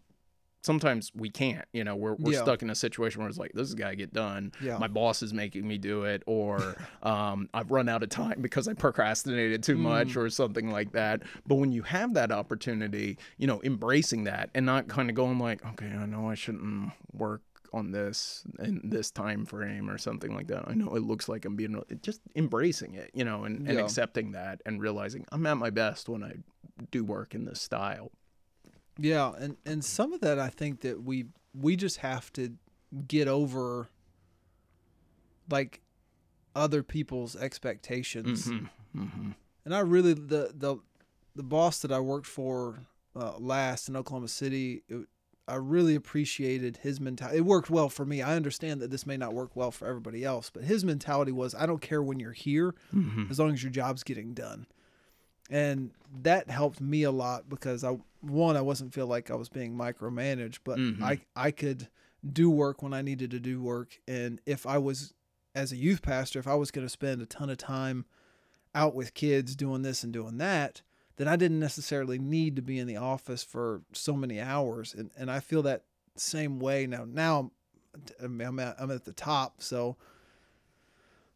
sometimes 0.63 1.13
we 1.15 1.31
can't. 1.31 1.65
You 1.73 1.85
know, 1.85 1.97
we're 1.97 2.15
we're 2.15 2.33
Yeah. 2.33 2.43
stuck 2.43 2.63
in 2.63 2.71
a 2.71 2.75
situation 2.75 3.21
where 3.21 3.29
it's 3.29 3.39
like 3.39 3.53
this 3.53 3.69
has 3.69 3.75
got 3.75 3.91
to 3.91 3.97
get 3.97 4.13
done. 4.13 4.53
Yeah. 4.61 4.79
My 4.79 4.89
boss 4.89 5.23
is 5.23 5.33
making 5.33 5.67
me 5.67 5.79
do 5.79 6.05
it, 6.05 6.23
or 6.27 6.77
um, 7.03 7.49
I've 7.55 7.71
run 7.71 7.89
out 7.89 8.03
of 8.03 8.09
time 8.09 8.41
because 8.41 8.69
I 8.69 8.75
procrastinated 8.75 9.63
too 9.63 9.77
much, 9.79 10.17
or 10.17 10.29
something 10.31 10.71
like 10.71 10.93
that. 10.93 11.23
But 11.47 11.57
when 11.57 11.73
you 11.73 11.83
have 11.83 12.15
that 12.15 12.33
opportunity, 12.33 13.19
you 13.39 13.47
know, 13.47 13.61
embracing 13.63 14.25
that 14.25 14.51
and 14.55 14.67
not 14.67 14.89
kind 14.89 15.09
of 15.11 15.17
going 15.17 15.39
like, 15.39 15.65
okay, 15.65 15.87
I 15.91 16.07
know 16.07 16.29
I 16.29 16.35
shouldn't 16.35 16.93
work 17.13 17.43
on 17.75 17.93
this 17.93 18.45
in 18.61 18.81
this 18.83 19.11
time 19.11 19.45
frame 19.45 19.91
or 19.91 19.99
something 19.99 20.35
like 20.35 20.47
that. 20.47 20.65
I 20.67 20.73
know 20.73 20.95
it 20.97 21.03
looks 21.03 21.29
like 21.29 21.45
I'm 21.45 21.55
being 21.55 21.79
just 22.03 22.23
embracing 22.35 22.95
it, 22.95 23.11
you 23.13 23.25
know, 23.25 23.45
and, 23.45 23.69
and 23.69 23.77
Yeah. 23.79 23.85
accepting 23.85 24.33
that 24.33 24.63
and 24.65 24.81
realizing 24.81 25.27
I'm 25.33 25.45
at 25.47 25.59
my 25.59 25.69
best 25.69 26.09
when 26.09 26.25
I 26.25 26.37
do 26.91 27.05
work 27.05 27.35
in 27.35 27.45
this 27.45 27.61
style. 27.61 28.11
Yeah, 28.99 29.33
and 29.39 29.57
and 29.65 29.85
some 29.85 30.13
of 30.13 30.21
that 30.21 30.39
I 30.39 30.49
think 30.49 30.81
that 30.81 31.03
we 31.03 31.27
we 31.55 31.77
just 31.77 31.99
have 31.99 32.33
to 32.35 32.55
get 33.07 33.29
over 33.29 33.89
like 35.51 35.81
other 36.55 36.83
people's 36.83 37.37
expectations. 37.37 38.47
Mm-hmm. 38.47 39.01
Mm-hmm. 39.03 39.31
And 39.65 39.75
I 39.75 39.81
really 39.81 40.15
the 40.15 40.53
the 40.55 40.79
the 41.35 41.43
boss 41.43 41.79
that 41.81 41.93
I 41.93 42.01
worked 42.01 42.27
for 42.27 42.81
uh, 43.15 43.39
last 43.39 43.89
in 43.89 43.97
Oklahoma 43.97 44.29
City, 44.29 44.83
it, 44.89 45.07
I 45.47 45.55
really 45.55 45.95
appreciated 45.95 46.79
his 46.79 47.01
mentality. 47.01 47.39
It 47.39 47.45
worked 47.45 47.71
well 47.71 47.89
for 47.89 48.05
me. 48.05 48.21
I 48.21 48.35
understand 48.35 48.81
that 48.81 48.91
this 48.91 49.07
may 49.07 49.17
not 49.17 49.33
work 49.33 49.55
well 49.57 49.71
for 49.71 49.87
everybody 49.87 50.25
else, 50.25 50.51
but 50.51 50.65
his 50.65 50.85
mentality 50.85 51.33
was 51.33 51.55
I 51.55 51.67
don't 51.67 51.81
care 51.81 52.03
when 52.03 52.19
you're 52.21 52.33
here 52.33 52.75
Mm-hmm. 52.95 53.31
as 53.31 53.39
long 53.39 53.53
as 53.53 53.63
your 53.63 53.73
job's 53.73 54.03
getting 54.03 54.35
done. 54.35 54.67
And 55.51 55.93
that 56.23 56.51
helped 56.51 56.81
me 56.81 57.05
a 57.05 57.11
lot 57.11 57.49
because 57.49 57.83
I 57.83 57.97
one 58.21 58.57
I 58.57 58.61
wasn't 58.61 58.93
feel 58.95 59.07
like 59.07 59.31
I 59.31 59.35
was 59.35 59.49
being 59.49 59.75
micromanaged, 59.77 60.59
but 60.65 60.79
Mhm. 60.79 61.03
I 61.03 61.21
I 61.37 61.51
could 61.51 61.89
do 62.33 62.51
work 62.51 62.83
when 62.83 62.93
I 62.93 63.03
needed 63.03 63.31
to 63.31 63.41
do 63.41 63.63
work 63.63 64.01
and 64.09 64.41
if 64.45 64.67
I 64.67 64.79
was 64.79 65.15
as 65.55 65.73
a 65.73 65.77
youth 65.77 66.03
pastor, 66.03 66.39
if 66.39 66.47
I 66.49 66.55
was 66.55 66.71
going 66.71 66.85
to 66.85 66.91
spend 66.91 67.21
a 67.23 67.27
ton 67.27 67.49
of 67.51 67.59
time 67.59 68.05
out 68.75 68.95
with 68.95 69.15
kids 69.15 69.57
doing 69.57 69.83
this 69.83 70.05
and 70.05 70.13
doing 70.13 70.39
that, 70.39 70.83
then 71.17 71.27
I 71.27 71.37
didn't 71.37 71.59
necessarily 71.61 72.19
need 72.19 72.55
to 72.57 72.63
be 72.63 72.79
in 72.79 72.87
the 72.87 72.97
office 72.97 73.43
for 73.43 73.83
so 73.93 74.15
many 74.15 74.41
hours 74.41 74.95
and 74.95 75.11
and 75.17 75.31
I 75.31 75.41
feel 75.41 75.63
that 75.63 75.85
same 76.17 76.59
way 76.59 76.87
now 76.87 77.05
now 77.05 77.51
I'm 78.21 78.41
I'm 78.41 78.59
at, 78.59 78.77
I'm 78.81 78.91
at 78.91 79.05
the 79.05 79.13
top, 79.13 79.63
so 79.63 79.97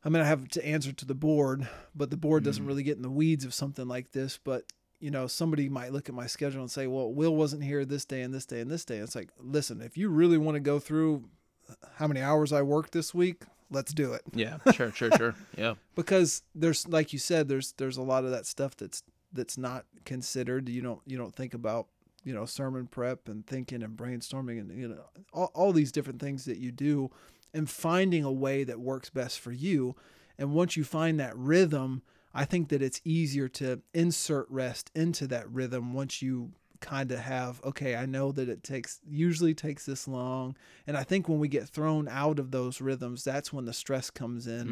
I'm 0.04 0.12
gonna 0.12 0.24
have 0.24 0.48
to 0.48 0.66
answer 0.66 0.92
to 0.92 1.04
the 1.04 1.14
board, 1.14 1.68
but 1.94 2.10
the 2.10 2.16
board 2.16 2.42
doesn't 2.44 2.64
Mhm. 2.64 2.66
really 2.66 2.82
get 2.82 2.96
in 2.96 3.02
the 3.02 3.10
weeds 3.10 3.44
of 3.44 3.54
something 3.54 3.86
like 3.86 4.10
this. 4.12 4.38
But 4.42 4.64
you 5.02 5.10
know, 5.10 5.26
somebody 5.26 5.68
might 5.68 5.92
look 5.92 6.08
at 6.08 6.14
my 6.14 6.28
schedule 6.28 6.60
and 6.60 6.70
say, 6.70 6.86
"Well, 6.86 7.12
Will 7.12 7.34
wasn't 7.34 7.64
here 7.64 7.84
this 7.84 8.04
day 8.04 8.22
and 8.22 8.32
this 8.32 8.46
day 8.46 8.60
and 8.60 8.70
this 8.70 8.84
day." 8.84 8.98
It's 8.98 9.16
like, 9.16 9.30
listen, 9.38 9.82
if 9.82 9.98
you 9.98 10.08
really 10.08 10.38
want 10.38 10.54
to 10.54 10.60
go 10.60 10.78
through 10.78 11.24
uh, 11.68 11.74
how 11.96 12.06
many 12.06 12.20
hours 12.20 12.52
I 12.52 12.62
worked 12.62 12.92
this 12.92 13.12
week, 13.12 13.42
let's 13.68 13.92
do 13.92 14.12
it. 14.12 14.22
Yeah, 14.32 14.58
sure, 14.72 14.92
sure, 14.92 15.10
sure. 15.16 15.34
Yeah. 15.58 15.74
Because 15.96 16.42
there's, 16.54 16.86
like 16.86 17.12
you 17.12 17.18
said, 17.18 17.48
there's 17.48 17.72
there's 17.72 17.96
a 17.96 18.02
lot 18.02 18.24
of 18.24 18.30
that 18.30 18.46
stuff 18.46 18.76
that's 18.76 19.02
that's 19.32 19.58
not 19.58 19.86
considered. 20.04 20.68
You 20.68 20.82
don't 20.82 21.00
you 21.04 21.18
don't 21.18 21.34
think 21.34 21.52
about 21.52 21.88
you 22.22 22.32
know 22.32 22.44
sermon 22.44 22.86
prep 22.86 23.28
and 23.28 23.44
thinking 23.44 23.82
and 23.82 23.96
brainstorming 23.96 24.60
and 24.60 24.70
you 24.78 24.86
know 24.86 25.04
all, 25.32 25.50
all 25.52 25.72
these 25.72 25.90
different 25.90 26.20
things 26.20 26.44
that 26.44 26.58
you 26.58 26.70
do 26.70 27.10
and 27.52 27.68
finding 27.68 28.22
a 28.22 28.32
way 28.32 28.62
that 28.62 28.78
works 28.78 29.10
best 29.10 29.40
for 29.40 29.50
you 29.50 29.96
and 30.38 30.52
once 30.52 30.76
you 30.76 30.84
find 30.84 31.18
that 31.18 31.36
rhythm 31.36 32.02
i 32.34 32.44
think 32.44 32.68
that 32.68 32.82
it's 32.82 33.00
easier 33.04 33.48
to 33.48 33.80
insert 33.94 34.46
rest 34.50 34.90
into 34.94 35.26
that 35.26 35.50
rhythm 35.50 35.92
once 35.92 36.22
you 36.22 36.52
kind 36.80 37.12
of 37.12 37.20
have 37.20 37.60
okay 37.64 37.94
i 37.94 38.04
know 38.06 38.32
that 38.32 38.48
it 38.48 38.62
takes 38.64 39.00
usually 39.08 39.54
takes 39.54 39.86
this 39.86 40.08
long 40.08 40.56
and 40.86 40.96
i 40.96 41.04
think 41.04 41.28
when 41.28 41.38
we 41.38 41.46
get 41.48 41.68
thrown 41.68 42.08
out 42.08 42.38
of 42.40 42.50
those 42.50 42.80
rhythms 42.80 43.22
that's 43.22 43.52
when 43.52 43.64
the 43.66 43.72
stress 43.72 44.10
comes 44.10 44.46
in 44.46 44.66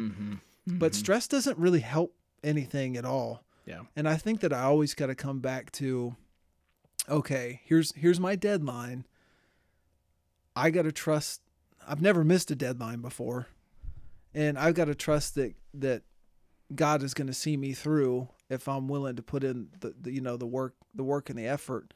Mm-hmm. 0.67 0.77
but 0.77 0.93
stress 0.93 1.27
doesn't 1.27 1.57
really 1.57 1.79
help 1.79 2.13
anything 2.43 2.97
at 2.97 3.05
all 3.05 3.43
Yeah. 3.65 3.81
and 3.95 4.09
I 4.09 4.15
think 4.17 4.41
that 4.41 4.51
I 4.51 4.63
always 4.63 4.93
got 4.93 5.07
to 5.07 5.15
come 5.15 5.39
back 5.39 5.71
to 5.73 6.15
okay, 7.09 7.61
here's 7.63 7.93
here's 7.95 8.19
my 8.19 8.35
deadline. 8.35 9.05
I 10.55 10.69
got 10.69 10.83
to 10.83 10.91
trust 10.91 11.41
I've 11.87 12.01
never 12.01 12.23
missed 12.23 12.51
a 12.51 12.55
deadline 12.55 13.01
before. 13.01 13.47
And 14.33 14.57
I've 14.57 14.75
got 14.75 14.85
to 14.85 14.95
trust 14.95 15.35
that 15.35 15.55
that 15.73 16.03
God 16.75 17.03
is 17.03 17.13
going 17.13 17.27
to 17.27 17.33
see 17.33 17.57
me 17.57 17.73
through 17.73 18.29
if 18.49 18.67
I'm 18.67 18.87
willing 18.87 19.15
to 19.15 19.23
put 19.23 19.43
in 19.43 19.69
the, 19.79 19.93
the 19.99 20.11
you 20.11 20.21
know 20.21 20.37
the 20.37 20.45
work 20.47 20.75
the 20.93 21.03
work 21.03 21.29
and 21.29 21.37
the 21.39 21.47
effort. 21.47 21.93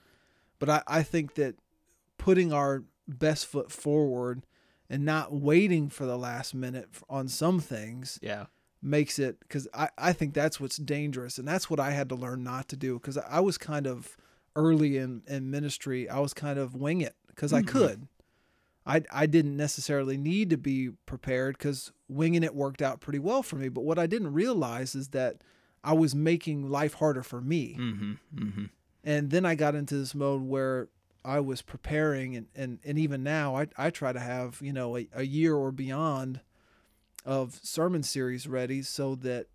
But 0.60 0.70
I, 0.70 0.84
I 0.88 1.04
think 1.04 1.36
that 1.36 1.56
putting 2.18 2.52
our 2.54 2.84
best 3.08 3.46
foot 3.46 3.72
forward 3.72 4.46
and 4.90 5.04
not 5.06 5.34
waiting 5.34 5.90
for 5.90 6.06
the 6.06 6.18
last 6.18 6.54
minute 6.56 6.90
on 7.10 7.28
some 7.28 7.60
things 7.60 8.20
Yeah. 8.22 8.46
makes 8.82 9.20
it 9.20 9.40
because 9.40 9.68
I, 9.74 9.90
I 9.98 10.14
think 10.14 10.34
that's 10.34 10.60
what's 10.60 10.78
dangerous 10.78 11.38
and 11.38 11.48
that's 11.48 11.70
what 11.70 11.80
i 11.80 11.92
had 11.92 12.10
to 12.10 12.16
learn 12.16 12.44
not 12.44 12.68
to 12.70 12.76
do 12.76 12.96
because 12.96 13.18
i 13.18 13.40
was 13.40 13.58
kind 13.58 13.86
of 13.88 14.16
early 14.56 14.98
in, 14.98 15.22
in 15.28 15.52
ministry 15.52 16.10
i 16.10 16.20
was 16.20 16.34
kind 16.34 16.58
of 16.58 16.74
wing 16.76 17.02
it 17.02 17.16
because 17.28 17.52
i 17.54 17.62
Mhm. 17.62 17.68
could 17.68 18.08
I, 18.86 19.02
I 19.12 19.26
didn't 19.26 19.58
necessarily 19.58 20.16
need 20.18 20.50
to 20.52 20.58
be 20.58 20.90
prepared 21.06 21.58
because 21.58 21.92
winging 22.08 22.44
it 22.44 22.54
worked 22.54 22.82
out 22.82 23.00
pretty 23.02 23.20
well 23.20 23.42
for 23.44 23.56
me 23.56 23.68
but 23.70 23.84
what 23.84 23.98
i 23.98 24.06
didn't 24.06 24.34
realize 24.34 24.94
is 24.96 25.08
that 25.10 25.38
i 25.84 25.92
was 25.94 26.14
making 26.14 26.70
life 26.70 26.96
harder 26.96 27.24
for 27.24 27.42
me 27.42 27.76
Mm-hmm. 27.80 28.12
Mm-hmm. 28.36 28.66
and 29.04 29.30
then 29.32 29.46
I 29.46 29.56
got 29.56 29.76
into 29.76 29.96
this 29.98 30.14
mode 30.16 30.42
where 30.44 30.90
I 31.24 31.40
was 31.40 31.64
preparing 31.64 32.36
and, 32.36 32.46
and, 32.56 32.78
and 32.86 33.00
even 33.00 33.24
now 33.24 33.56
I, 33.56 33.68
I 33.78 33.90
try 33.90 34.14
to 34.14 34.20
have, 34.20 34.60
you 34.62 34.72
know, 34.72 34.96
a, 34.96 35.08
a 35.12 35.24
year 35.24 35.56
or 35.56 35.72
beyond 35.72 36.40
of 37.26 37.60
sermon 37.64 38.04
series 38.04 38.48
ready 38.48 38.84
so 38.84 39.16
that 39.16 39.48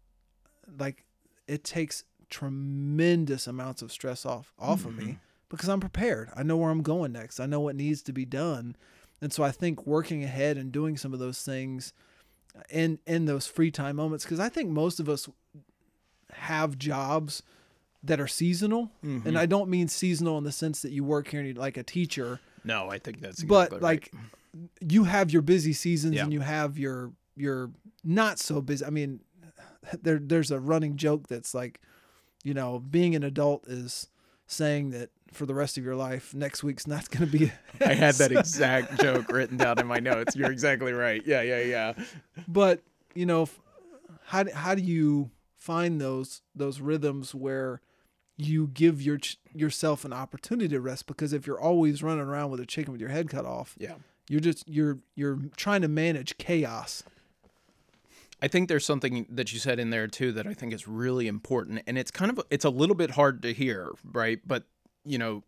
like 0.78 1.04
it 1.46 1.62
takes 1.62 2.02
tremendous 2.28 3.46
amounts 3.46 3.82
of 3.82 3.92
stress 3.92 4.26
off 4.26 4.52
off 4.58 4.84
of 4.84 4.96
me 4.96 5.18
because 5.48 5.68
I'm 5.68 5.78
prepared. 5.80 6.30
I 6.36 6.42
know 6.42 6.56
where 6.56 6.70
I'm 6.70 6.82
going 6.82 7.12
next. 7.12 7.38
I 7.40 7.46
know 7.46 7.60
what 7.60 7.76
needs 7.76 8.02
to 8.02 8.12
be 8.12 8.24
done. 8.24 8.74
And 9.22 9.32
so 9.32 9.42
I 9.42 9.50
think 9.50 9.86
working 9.86 10.24
ahead 10.24 10.56
and 10.56 10.72
doing 10.72 10.96
some 10.96 11.12
of 11.12 11.18
those 11.18 11.42
things 11.42 11.92
in 12.68 12.98
in 13.06 13.26
those 13.26 13.46
free 13.46 13.70
time 13.70 13.96
moments 13.96 14.24
because 14.24 14.40
I 14.40 14.48
think 14.48 14.70
most 14.70 14.98
of 15.00 15.08
us 15.08 15.28
have 16.32 16.78
jobs 16.78 17.42
that 18.02 18.20
are 18.20 18.26
seasonal 18.28 18.90
Mm-hmm. 19.04 19.28
and 19.28 19.38
I 19.38 19.46
don't 19.46 19.68
mean 19.68 19.88
seasonal 19.88 20.38
in 20.38 20.44
the 20.44 20.52
sense 20.52 20.82
that 20.82 20.90
you 20.92 21.04
work 21.04 21.28
here 21.28 21.40
and 21.40 21.48
you're 21.48 21.56
like 21.62 21.76
a 21.76 21.82
teacher, 21.82 22.40
No, 22.64 22.88
I 22.90 22.98
think 22.98 23.20
that's 23.20 23.42
but 23.44 23.66
exactly 23.72 23.76
right. 23.76 23.82
like 23.82 24.12
you 24.80 25.04
have 25.04 25.30
your 25.30 25.42
busy 25.42 25.72
seasons 25.72 26.14
Yeah. 26.14 26.24
and 26.24 26.32
you 26.32 26.40
have 26.40 26.78
your 26.78 27.12
your 27.36 27.70
not 28.02 28.38
so 28.38 28.60
busy. 28.60 28.84
I 28.84 28.90
mean, 28.90 29.20
there 30.02 30.18
there's 30.18 30.50
a 30.50 30.58
running 30.58 30.96
joke 30.96 31.28
that's 31.28 31.54
like, 31.54 31.80
you 32.42 32.54
know, 32.54 32.78
being 32.78 33.14
an 33.14 33.22
adult 33.22 33.66
is 33.68 34.08
saying 34.46 34.90
that 34.90 35.10
for 35.32 35.46
the 35.46 35.54
rest 35.54 35.78
of 35.78 35.84
your 35.84 35.96
life, 35.96 36.34
next 36.34 36.62
week's 36.64 36.86
not 36.86 37.10
going 37.10 37.30
to 37.30 37.38
be. 37.38 37.52
I 37.84 37.94
had 37.94 38.14
that 38.16 38.32
exact 38.38 39.00
joke 39.00 39.30
written 39.30 39.56
down 39.56 39.78
in 39.78 39.86
my 39.86 39.98
notes. 40.00 40.34
You're 40.36 40.50
exactly 40.52 40.92
right. 40.92 41.22
Yeah, 41.26 41.42
yeah, 41.42 41.60
yeah. 41.62 41.92
but 42.48 42.80
you 43.14 43.26
know, 43.26 43.48
how 44.26 44.42
do- 44.44 44.52
how 44.52 44.74
do 44.74 44.82
you 44.82 45.30
find 45.56 46.00
those 46.00 46.42
those 46.54 46.80
rhythms 46.80 47.34
where 47.34 47.80
you 48.36 48.68
give 48.68 49.02
your 49.02 49.18
yourself 49.54 50.04
an 50.04 50.12
opportunity 50.12 50.68
to 50.68 50.80
rest? 50.80 51.06
Because 51.06 51.32
if 51.32 51.46
you're 51.46 51.60
always 51.60 52.02
running 52.02 52.24
around 52.24 52.50
with 52.50 52.60
a 52.60 52.66
chicken 52.66 52.92
with 52.92 53.00
your 53.00 53.10
head 53.10 53.28
cut 53.28 53.44
off, 53.44 53.74
Yeah. 53.78 53.94
you're 54.28 54.40
just 54.40 54.68
you're 54.68 54.98
you're 55.14 55.38
trying 55.56 55.82
to 55.82 55.88
manage 55.88 56.38
chaos. 56.38 57.02
I 58.42 58.48
think 58.48 58.68
there's 58.70 58.86
something 58.86 59.26
that 59.28 59.52
you 59.52 59.58
said 59.58 59.78
in 59.78 59.90
there 59.90 60.06
too 60.06 60.32
that 60.32 60.46
I 60.46 60.54
think 60.54 60.72
is 60.72 60.88
really 60.88 61.26
important, 61.28 61.82
and 61.86 61.98
it's 61.98 62.10
kind 62.10 62.30
of 62.30 62.40
it's 62.50 62.64
a 62.64 62.70
little 62.70 62.94
bit 62.96 63.10
hard 63.12 63.42
to 63.42 63.52
hear, 63.52 63.90
right? 64.12 64.40
But 64.46 64.64
you 65.04 65.18
know, 65.18 65.44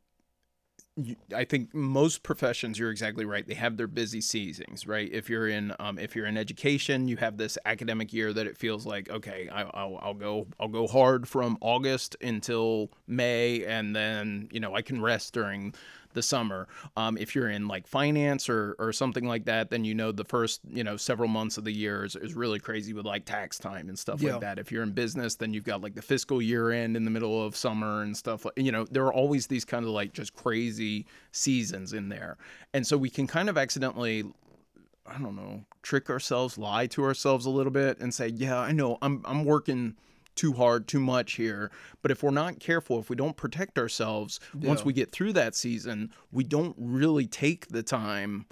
I 1.34 1.44
think 1.44 1.72
most 1.74 2.22
professions, 2.22 2.78
you're 2.78 2.90
exactly 2.90 3.24
right. 3.24 3.46
They 3.46 3.54
have 3.54 3.78
their 3.78 3.86
busy 3.86 4.20
seasons, 4.20 4.86
right? 4.86 5.08
If 5.10 5.30
you're 5.30 5.48
in 5.48 5.72
um, 5.80 5.98
if 5.98 6.14
you're 6.14 6.26
in 6.26 6.36
education, 6.36 7.08
you 7.08 7.16
have 7.16 7.38
this 7.38 7.56
academic 7.64 8.12
year 8.12 8.34
that 8.34 8.46
it 8.46 8.58
feels 8.58 8.84
like 8.84 9.08
okay, 9.08 9.48
I, 9.50 9.62
I'll, 9.62 9.98
I'll 10.02 10.14
go 10.14 10.46
I'll 10.60 10.68
go 10.68 10.86
hard 10.86 11.26
from 11.26 11.56
August 11.62 12.16
until 12.20 12.90
May, 13.06 13.64
and 13.64 13.96
then 13.96 14.48
you 14.52 14.60
know 14.60 14.74
I 14.74 14.82
can 14.82 15.00
rest 15.00 15.32
during 15.32 15.74
the 16.14 16.22
summer. 16.22 16.68
Um, 16.96 17.16
if 17.18 17.34
you're 17.34 17.48
in 17.50 17.68
like 17.68 17.86
finance 17.86 18.48
or, 18.48 18.74
or 18.78 18.92
something 18.92 19.26
like 19.26 19.44
that, 19.46 19.70
then 19.70 19.84
you 19.84 19.94
know 19.94 20.12
the 20.12 20.24
first, 20.24 20.60
you 20.68 20.84
know, 20.84 20.96
several 20.96 21.28
months 21.28 21.58
of 21.58 21.64
the 21.64 21.72
year 21.72 22.04
is, 22.04 22.16
is 22.16 22.34
really 22.34 22.58
crazy 22.58 22.92
with 22.92 23.06
like 23.06 23.24
tax 23.24 23.58
time 23.58 23.88
and 23.88 23.98
stuff 23.98 24.20
Yeah. 24.22 24.32
like 24.32 24.40
that. 24.42 24.58
If 24.58 24.70
you're 24.72 24.82
in 24.82 24.92
business, 24.92 25.34
then 25.36 25.52
you've 25.52 25.64
got 25.64 25.80
like 25.80 25.94
the 25.94 26.02
fiscal 26.02 26.40
year 26.42 26.70
end 26.70 26.96
in 26.96 27.04
the 27.04 27.10
middle 27.10 27.44
of 27.44 27.56
summer 27.56 28.02
and 28.02 28.16
stuff 28.16 28.44
like, 28.44 28.54
you 28.56 28.72
know, 28.72 28.84
there 28.90 29.04
are 29.04 29.12
always 29.12 29.46
these 29.46 29.64
kind 29.64 29.84
of 29.84 29.90
like 29.90 30.12
just 30.12 30.34
crazy 30.34 31.06
seasons 31.32 31.92
in 31.92 32.08
there. 32.08 32.36
And 32.74 32.86
so 32.86 32.96
we 32.96 33.10
can 33.10 33.26
kind 33.26 33.48
of 33.48 33.56
accidentally 33.58 34.24
I 35.04 35.18
don't 35.18 35.34
know, 35.34 35.64
trick 35.82 36.08
ourselves, 36.10 36.56
lie 36.56 36.86
to 36.86 37.02
ourselves 37.02 37.44
a 37.44 37.50
little 37.50 37.72
bit 37.72 37.98
and 37.98 38.14
say, 38.14 38.28
"Yeah, 38.28 38.56
I 38.58 38.70
know 38.70 38.98
I'm 39.02 39.20
I'm 39.24 39.44
working 39.44 39.96
too 40.34 40.52
hard, 40.54 40.86
too 40.88 41.00
much 41.00 41.34
here." 41.34 41.70
But 42.02 42.10
if 42.10 42.22
we're 42.22 42.30
not 42.30 42.60
careful, 42.60 42.98
if 42.98 43.08
we 43.10 43.16
don't 43.16 43.36
protect 43.36 43.78
ourselves, 43.78 44.40
once 44.54 44.84
we 44.84 44.92
get 44.92 45.12
through 45.12 45.32
that 45.34 45.54
season, 45.54 46.10
we 46.30 46.44
don't 46.44 46.74
really 46.78 47.26
take 47.26 47.68
the 47.68 47.82
time 47.82 48.46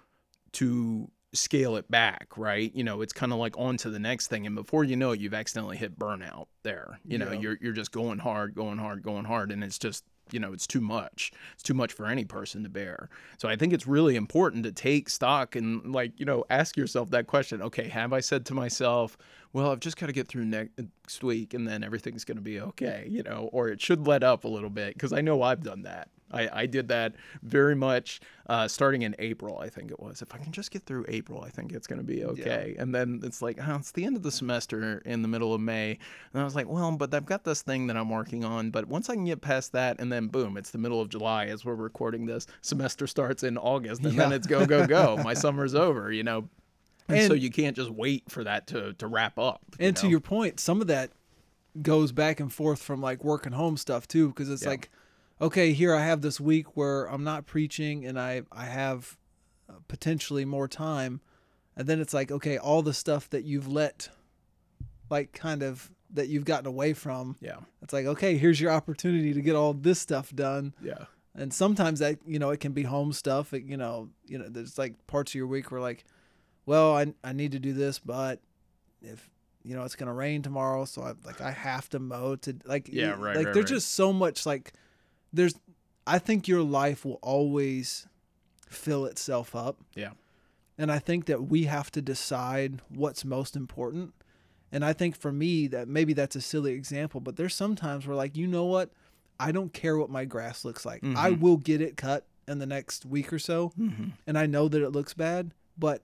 to 0.53 1.11
scale 1.33 1.77
it 1.77 1.88
back, 1.88 2.37
right? 2.37 2.75
You 2.75 2.83
know, 2.83 3.03
it's 3.03 3.12
kind 3.12 3.33
of 3.33 3.38
like 3.38 3.57
on 3.57 3.77
to 3.79 3.90
the 3.90 4.01
next 4.01 4.27
thing 4.27 4.47
and 4.47 4.57
before 4.57 4.83
you 4.83 4.97
know 4.97 5.12
it, 5.12 5.21
you've 5.21 5.33
accidentally 5.33 5.77
hit 5.77 5.97
burnout 5.97 6.47
there. 6.64 6.99
You 7.05 7.19
know, 7.19 7.31
Yeah. 7.31 7.38
you're 7.38 7.59
you're 7.61 7.73
just 7.73 7.93
going 7.93 8.19
hard, 8.19 8.57
going 8.57 8.79
hard, 8.79 9.03
going 9.05 9.25
hard 9.27 9.53
and 9.53 9.62
it's 9.62 9.79
just 9.79 10.05
you 10.33 10.40
know, 10.40 10.53
it's 10.53 10.66
too 10.66 10.81
much. 10.81 11.33
It's 11.55 11.62
too 11.62 11.75
much 11.75 11.93
for 11.93 12.07
any 12.07 12.25
person 12.25 12.62
to 12.62 12.69
bear. 12.69 13.09
So 13.38 13.49
I 13.49 13.57
think 13.57 13.73
it's 13.73 13.87
really 13.87 14.16
important 14.16 14.64
to 14.64 14.73
take 14.73 15.09
stock 15.09 15.57
and 15.57 15.93
like, 15.93 16.12
you 16.19 16.27
know, 16.27 16.45
ask 16.51 16.77
yourself 16.77 17.11
that 17.11 17.27
question. 17.27 17.62
Okay, 17.62 17.88
have 17.88 18.12
I 18.12 18.21
said 18.21 18.47
to 18.47 18.55
myself, 18.55 19.16
well, 19.53 19.71
I've 19.71 19.81
just 19.81 19.97
got 19.97 20.07
to 20.07 20.12
get 20.12 20.29
through 20.29 20.45
next 20.45 21.23
week 21.23 21.55
and 21.55 21.66
then 21.66 21.83
everything's 21.83 22.25
going 22.25 22.37
to 22.37 22.43
be 22.43 22.61
okay, 22.61 23.07
you 23.09 23.23
know, 23.23 23.51
or 23.53 23.69
it 23.69 23.81
should 23.81 24.07
let 24.07 24.23
up 24.23 24.45
a 24.45 24.49
little 24.49 24.71
bit 24.71 24.95
because 24.95 25.12
I 25.12 25.21
know 25.21 25.43
I've 25.43 25.62
done 25.62 25.83
that. 25.83 26.09
I, 26.33 26.62
I 26.62 26.66
did 26.66 26.88
that 26.88 27.14
very 27.43 27.75
much 27.75 28.21
uh, 28.47 28.66
starting 28.69 29.03
in 29.03 29.14
April, 29.19 29.59
I 29.59 29.69
think 29.69 29.90
it 29.90 30.01
was. 30.01 30.23
If 30.23 30.35
I 30.35 30.38
can 30.38 30.53
just 30.53 30.71
get 30.71 30.85
through 30.85 31.05
April, 31.09 31.43
I 31.43 31.51
think 31.51 31.73
it's 31.73 31.87
going 31.87 32.01
to 32.01 32.05
be 32.05 32.25
okay. 32.25 32.75
And 32.79 32.95
then 32.95 33.21
it's 33.23 33.43
like, 33.43 33.59
oh, 33.61 33.77
it's 33.77 33.93
the 33.93 34.05
end 34.05 34.16
of 34.16 34.23
the 34.23 34.33
semester 34.33 35.03
in 35.05 35.23
the 35.23 35.29
middle 35.29 35.55
of 35.55 35.61
May. 35.61 35.99
And 36.33 36.40
I 36.40 36.45
was 36.45 36.55
like, 36.55 36.69
well, 36.69 36.90
but 36.93 37.14
I've 37.14 37.27
got 37.27 37.45
this 37.45 37.62
thing 37.62 37.87
that 37.88 37.97
I'm 37.97 38.11
working 38.11 38.45
on. 38.45 38.71
But 38.71 38.88
once 38.88 39.09
I 39.09 39.14
can 39.14 39.25
get 39.25 39.40
past 39.40 39.73
that, 39.73 40.01
and 40.01 40.11
then 40.12 40.27
boom, 40.29 40.57
it's 40.57 40.71
the 40.71 40.79
middle 40.79 41.01
of 41.01 41.09
July 41.09 41.47
as 41.47 41.64
we're 41.64 41.75
recording 41.75 42.27
this. 42.27 42.47
Semester 42.61 43.07
starts 43.07 43.43
in 43.43 43.57
August, 43.57 44.03
and 44.05 44.19
then 44.19 44.33
it's 44.33 44.47
go, 44.47 44.66
go, 44.66 44.87
go. 44.87 45.16
My 45.23 45.35
summer's 45.35 45.75
over, 45.75 46.12
you 46.12 46.23
know. 46.23 46.49
And, 47.09 47.27
so 47.27 47.35
you 47.35 47.51
can't 47.51 47.77
just 47.77 47.90
wait 47.90 48.25
for 48.29 48.45
that 48.45 48.69
to, 48.69 48.93
to 48.95 49.07
wrap 49.07 49.38
up. 49.38 49.61
you 49.79 49.87
And 49.88 49.97
to 49.97 50.09
your 50.09 50.21
point, 50.21 50.61
some 50.61 50.81
of 50.81 50.87
that 50.87 51.11
goes 51.83 52.12
back 52.12 52.40
and 52.40 52.53
forth 52.53 52.83
from 52.83 53.01
like 53.01 53.25
work 53.25 53.47
and 53.47 53.55
home 53.55 53.77
stuff 53.77 54.07
too, 54.09 54.29
because 54.29 54.51
it's 54.51 54.62
Yeah. 54.62 54.71
like, 54.71 54.90
okay, 55.40 55.72
here 55.72 55.94
I 55.94 56.05
have 56.05 56.20
this 56.20 56.38
week 56.40 56.76
where 56.76 57.07
I'm 57.07 57.24
not 57.24 57.46
preaching 57.46 58.05
and 58.07 58.18
I 58.18 58.42
I 58.53 58.64
have 58.66 59.16
uh, 59.68 59.74
potentially 59.88 60.44
more 60.44 60.68
time, 60.68 61.20
and 61.76 61.87
then 61.88 62.00
it's 62.00 62.12
like, 62.14 62.31
okay, 62.31 62.59
all 62.59 62.83
the 62.83 62.94
stuff 62.94 63.29
that 63.31 63.44
you've 63.44 63.68
let, 63.68 64.09
like, 65.09 65.33
kind 65.33 65.62
of 65.62 65.90
that 66.12 66.29
you've 66.29 66.44
gotten 66.44 66.66
away 66.66 66.92
from. 66.92 67.37
yeah, 67.40 67.59
It's 67.83 67.92
like, 67.92 68.05
okay, 68.07 68.37
here's 68.37 68.61
your 68.61 68.72
opportunity 68.72 69.33
to 69.33 69.40
get 69.40 69.55
all 69.55 69.72
this 69.72 70.00
stuff 70.00 70.35
done. 70.35 70.74
yeah, 70.83 71.05
and 71.37 71.55
sometimes 71.55 72.00
that 72.00 72.18
you 72.26 72.38
know 72.40 72.50
it 72.50 72.59
can 72.59 72.72
be 72.72 72.83
home 72.83 73.12
stuff 73.12 73.55
it, 73.55 73.62
you 73.64 73.76
know 73.76 74.09
you 74.26 74.37
know 74.38 74.46
there's 74.48 74.76
like 74.76 75.07
parts 75.07 75.31
of 75.31 75.37
your 75.37 75.46
week 75.46 75.70
where 75.70 75.81
like 75.81 76.05
well 76.66 76.96
i, 76.96 77.14
I 77.22 77.33
need 77.33 77.53
to 77.53 77.61
do 77.61 77.72
this 77.72 78.00
but 78.00 78.40
if 79.00 79.31
you 79.62 79.76
know 79.76 79.85
it's 79.85 79.94
gonna 79.94 80.12
rain 80.12 80.42
tomorrow 80.42 80.85
so 80.85 81.03
i 81.03 81.12
like 81.24 81.40
i 81.40 81.53
have 81.53 81.88
to 81.90 82.00
mow 82.00 82.35
to 82.37 82.57
like 82.64 82.88
Yeah, 82.92 83.11
right, 83.11 83.37
like 83.37 83.37
right, 83.37 83.44
there's 83.44 83.57
right. 83.57 83.66
just 83.66 83.94
so 83.94 84.12
much 84.12 84.44
like 84.44 84.72
there's 85.33 85.55
i 86.07 86.19
think 86.19 86.49
your 86.49 86.62
life 86.62 87.05
will 87.05 87.19
always 87.23 88.07
fill 88.69 89.05
itself 89.07 89.55
up 89.55 89.77
yeah, 89.95 90.11
and 90.79 90.90
I 90.90 90.99
think 90.99 91.27
that 91.27 91.49
we 91.49 91.64
have 91.64 91.90
to 91.93 92.01
decide 92.01 92.81
what's 92.88 93.23
most 93.25 93.55
important. 93.55 94.14
And 94.73 94.83
I 94.85 94.93
think 94.95 95.14
for 95.16 95.31
me 95.33 95.66
that 95.66 95.88
maybe 95.88 96.12
that's 96.14 96.37
a 96.37 96.40
silly 96.40 96.73
example, 96.73 97.21
but 97.21 97.37
there's 97.37 97.55
sometimes 97.55 98.07
where 98.07 98.16
like, 98.16 98.37
you 98.37 98.47
know 98.47 98.64
what? 98.64 98.90
I 99.38 99.53
don't 99.53 99.73
care 99.75 99.99
what 99.99 100.09
my 100.09 100.25
grass 100.25 100.64
looks 100.64 100.87
like. 100.87 101.03
I 101.05 101.31
Mhm. 101.33 101.40
will 101.40 101.57
get 101.59 101.81
it 101.83 101.97
cut 101.99 102.25
in 102.49 102.61
the 102.61 102.66
next 102.66 103.05
week 103.05 103.31
or 103.33 103.38
so, 103.38 103.69
hmm 103.77 104.11
and 104.27 104.38
I 104.38 104.47
know 104.47 104.69
that 104.69 104.81
it 104.83 104.90
looks 104.90 105.12
bad, 105.12 105.53
but 105.77 106.03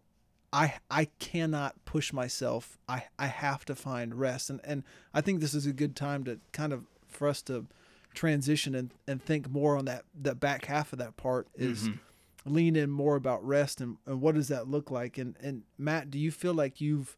I 0.53 0.75
I 0.91 1.07
cannot 1.21 1.83
push 1.85 2.13
myself. 2.13 2.77
I 2.89 3.05
I 3.19 3.29
have 3.29 3.65
to 3.67 3.75
find 3.75 4.15
rest. 4.17 4.51
And 4.51 4.61
and 4.65 4.83
I 5.15 5.21
think 5.21 5.41
this 5.41 5.55
is 5.55 5.65
a 5.67 5.73
good 5.73 5.95
time 5.97 6.25
to 6.25 6.41
kind 6.53 6.73
of 6.73 6.85
for 7.09 7.29
us 7.29 7.41
to 7.43 7.67
transition 8.17 8.75
and, 8.75 8.93
and 9.07 9.23
think 9.23 9.49
more 9.49 9.77
on 9.77 9.85
that 9.85 10.03
that 10.21 10.41
back 10.41 10.65
half 10.65 10.93
of 10.93 10.99
that 10.99 11.17
part 11.17 11.47
is 11.55 11.89
Mhm. 11.89 11.99
lean 12.45 12.75
in 12.75 12.91
more 12.91 13.15
about 13.15 13.47
rest 13.47 13.81
and, 13.81 13.97
and 14.07 14.21
what 14.21 14.35
does 14.35 14.49
that 14.49 14.67
look 14.69 14.91
like 14.91 15.19
and 15.19 15.37
and 15.41 15.63
Matt 15.79 16.11
do 16.11 16.19
you 16.19 16.33
feel 16.33 16.55
like 16.55 16.81
you've 16.81 17.17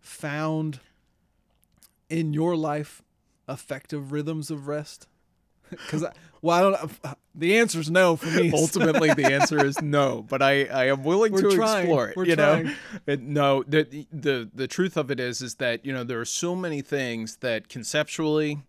found 0.00 0.80
in 2.10 2.32
your 2.32 2.56
life 2.56 3.02
effective 3.48 4.12
rhythms 4.12 4.50
of 4.50 4.66
rest 4.68 5.06
because 5.70 6.04
well 6.42 6.56
I 6.56 6.60
don't 6.62 7.16
the 7.34 7.56
answer 7.58 7.80
is 7.80 7.90
no 7.90 8.16
for 8.16 8.26
me 8.28 8.50
Ultimately, 8.54 9.12
the 9.14 9.24
answer 9.32 9.64
is 9.64 9.80
no, 9.82 10.22
but 10.22 10.40
I, 10.40 10.66
I 10.66 10.84
am 10.86 11.02
willing 11.02 11.32
We're 11.32 11.50
to 11.50 11.56
trying. 11.56 11.78
explore 11.86 12.08
it. 12.10 12.16
We're 12.16 12.26
you 12.26 12.36
know, 12.36 12.62
trying. 12.62 12.76
It- 13.06 13.22
no. 13.22 13.64
The, 13.64 14.06
the 14.12 14.48
the 14.54 14.68
truth 14.68 14.96
of 14.96 15.10
it 15.10 15.18
is, 15.18 15.42
is 15.42 15.56
that 15.56 15.84
you 15.84 15.92
know 15.92 16.04
there 16.04 16.20
are 16.20 16.24
so 16.24 16.54
many 16.54 16.80
things 16.80 17.38
that 17.38 17.68
conceptually, 17.68 18.62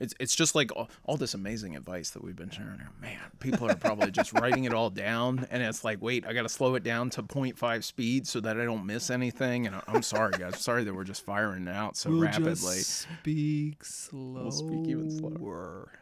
it's 0.00 0.14
it's 0.18 0.34
just 0.34 0.54
like 0.54 0.74
all, 0.74 0.90
all 1.04 1.16
this 1.16 1.34
amazing 1.34 1.76
advice 1.76 2.10
that 2.10 2.22
we've 2.24 2.36
been 2.36 2.50
sharing. 2.50 2.80
Man, 3.00 3.18
people 3.40 3.70
are 3.70 3.76
probably 3.76 4.10
just 4.10 4.32
writing 4.32 4.64
it 4.64 4.74
all 4.74 4.90
down, 4.90 5.46
and 5.50 5.62
it's 5.62 5.84
like, 5.84 6.02
wait, 6.02 6.26
I 6.26 6.32
got 6.32 6.42
to 6.42 6.48
slow 6.48 6.74
it 6.74 6.82
down 6.82 7.10
to 7.10 7.22
0.5 7.22 7.84
speed 7.84 8.26
so 8.26 8.40
that 8.40 8.58
I 8.60 8.64
don't 8.64 8.84
miss 8.86 9.10
anything. 9.10 9.66
And 9.66 9.76
I- 9.76 9.82
I'm 9.86 10.02
sorry, 10.02 10.32
guys. 10.38 10.60
sorry 10.60 10.84
that 10.84 10.94
we're 10.94 11.04
just 11.04 11.24
firing 11.24 11.68
it 11.68 11.70
out 11.74 11.96
so 11.96 12.10
we'll 12.10 12.20
rapidly. 12.22 12.54
just 12.54 13.06
speak 13.20 13.84
slower 13.84 14.50
speak 14.50 14.86
even 14.88 15.10
slower. 15.10 15.92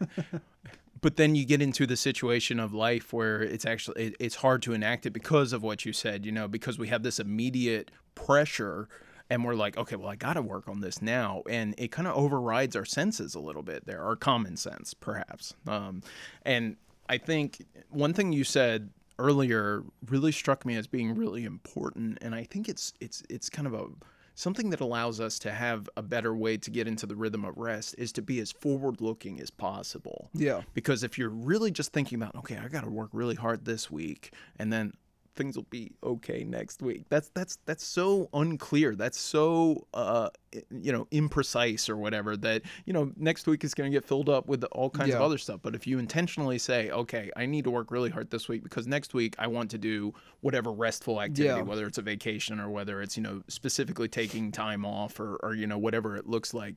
but 1.00 1.16
then 1.16 1.34
you 1.34 1.44
get 1.44 1.60
into 1.60 1.86
the 1.86 1.96
situation 1.96 2.60
of 2.60 2.72
life 2.72 3.12
where 3.12 3.42
it's 3.42 3.66
actually 3.66 4.06
it, 4.06 4.16
it's 4.20 4.36
hard 4.36 4.62
to 4.62 4.72
enact 4.72 5.04
it 5.06 5.10
because 5.10 5.52
of 5.52 5.62
what 5.62 5.84
you 5.84 5.92
said 5.92 6.24
you 6.24 6.32
know 6.32 6.48
because 6.48 6.78
we 6.78 6.88
have 6.88 7.02
this 7.02 7.18
immediate 7.18 7.90
pressure 8.14 8.88
and 9.32 9.44
we're 9.44 9.54
like 9.54 9.78
okay 9.78 9.96
well 9.96 10.10
i 10.10 10.14
gotta 10.14 10.42
work 10.42 10.68
on 10.68 10.80
this 10.80 11.00
now 11.00 11.42
and 11.48 11.74
it 11.78 11.90
kind 11.90 12.06
of 12.06 12.14
overrides 12.14 12.76
our 12.76 12.84
senses 12.84 13.34
a 13.34 13.40
little 13.40 13.62
bit 13.62 13.86
there 13.86 14.02
our 14.02 14.14
common 14.14 14.56
sense 14.56 14.92
perhaps. 14.92 15.54
Um, 15.66 16.02
and 16.42 16.76
i 17.08 17.16
think 17.16 17.64
one 17.88 18.12
thing 18.12 18.32
you 18.32 18.44
said 18.44 18.90
earlier 19.18 19.84
really 20.06 20.32
struck 20.32 20.66
me 20.66 20.76
as 20.76 20.86
being 20.86 21.14
really 21.14 21.44
important 21.44 22.18
and 22.20 22.34
i 22.34 22.44
think 22.44 22.68
it's 22.68 22.92
it's 23.00 23.22
it's 23.30 23.48
kind 23.48 23.66
of 23.66 23.72
a 23.72 23.86
something 24.34 24.70
that 24.70 24.80
allows 24.80 25.20
us 25.20 25.38
to 25.38 25.50
have 25.50 25.88
a 25.96 26.02
better 26.02 26.34
way 26.34 26.56
to 26.56 26.70
get 26.70 26.88
into 26.88 27.06
the 27.06 27.14
rhythm 27.14 27.44
of 27.44 27.56
rest 27.56 27.94
is 27.98 28.12
to 28.12 28.22
be 28.22 28.40
as 28.40 28.50
forward 28.50 28.98
looking 29.02 29.38
as 29.38 29.50
possible. 29.50 30.30
Yeah. 30.32 30.62
Because 30.72 31.02
if 31.02 31.18
you're 31.18 31.28
really 31.28 31.70
just 31.70 31.92
thinking 31.92 32.16
about 32.16 32.34
okay 32.36 32.58
i 32.58 32.68
got 32.68 32.84
to 32.84 32.90
work 32.90 33.10
really 33.12 33.34
hard 33.34 33.64
this 33.64 33.90
week 33.90 34.32
and 34.58 34.72
then 34.72 34.94
things 35.34 35.56
will 35.56 35.66
be 35.70 35.92
okay 36.04 36.44
next 36.44 36.82
week. 36.82 37.04
That's 37.08 37.30
that's 37.34 37.58
that's 37.64 37.84
so 37.84 38.28
unclear. 38.34 38.94
That's 38.94 39.18
so 39.18 39.86
uh 39.94 40.28
you 40.70 40.92
know 40.92 41.06
imprecise 41.06 41.88
or 41.88 41.96
whatever 41.96 42.36
that 42.36 42.62
you 42.84 42.92
know 42.92 43.10
next 43.16 43.46
week 43.46 43.64
is 43.64 43.72
going 43.72 43.90
to 43.90 43.96
get 43.96 44.04
filled 44.04 44.28
up 44.28 44.46
with 44.46 44.62
all 44.72 44.90
kinds 44.90 45.14
of 45.14 45.22
other 45.22 45.38
stuff. 45.38 45.60
But 45.62 45.74
if 45.74 45.86
you 45.86 45.98
intentionally 45.98 46.58
say 46.58 46.90
okay 46.90 47.30
i 47.36 47.46
need 47.46 47.64
to 47.64 47.70
work 47.70 47.90
really 47.90 48.10
hard 48.10 48.30
this 48.30 48.48
week 48.48 48.62
because 48.62 48.86
next 48.86 49.14
week 49.14 49.34
i 49.38 49.46
want 49.46 49.70
to 49.70 49.78
do 49.78 50.12
whatever 50.42 50.70
restful 50.72 51.20
activity 51.22 51.44
Yeah. 51.60 51.62
whether 51.62 51.86
it's 51.86 51.98
a 51.98 52.02
vacation 52.02 52.60
or 52.60 52.68
whether 52.68 53.00
it's 53.00 53.16
you 53.16 53.22
know 53.22 53.42
specifically 53.48 54.08
taking 54.08 54.52
time 54.52 54.84
off 54.84 55.18
or 55.18 55.36
or 55.36 55.54
you 55.54 55.66
know 55.66 55.78
whatever 55.78 56.16
it 56.16 56.26
looks 56.26 56.52
like 56.52 56.74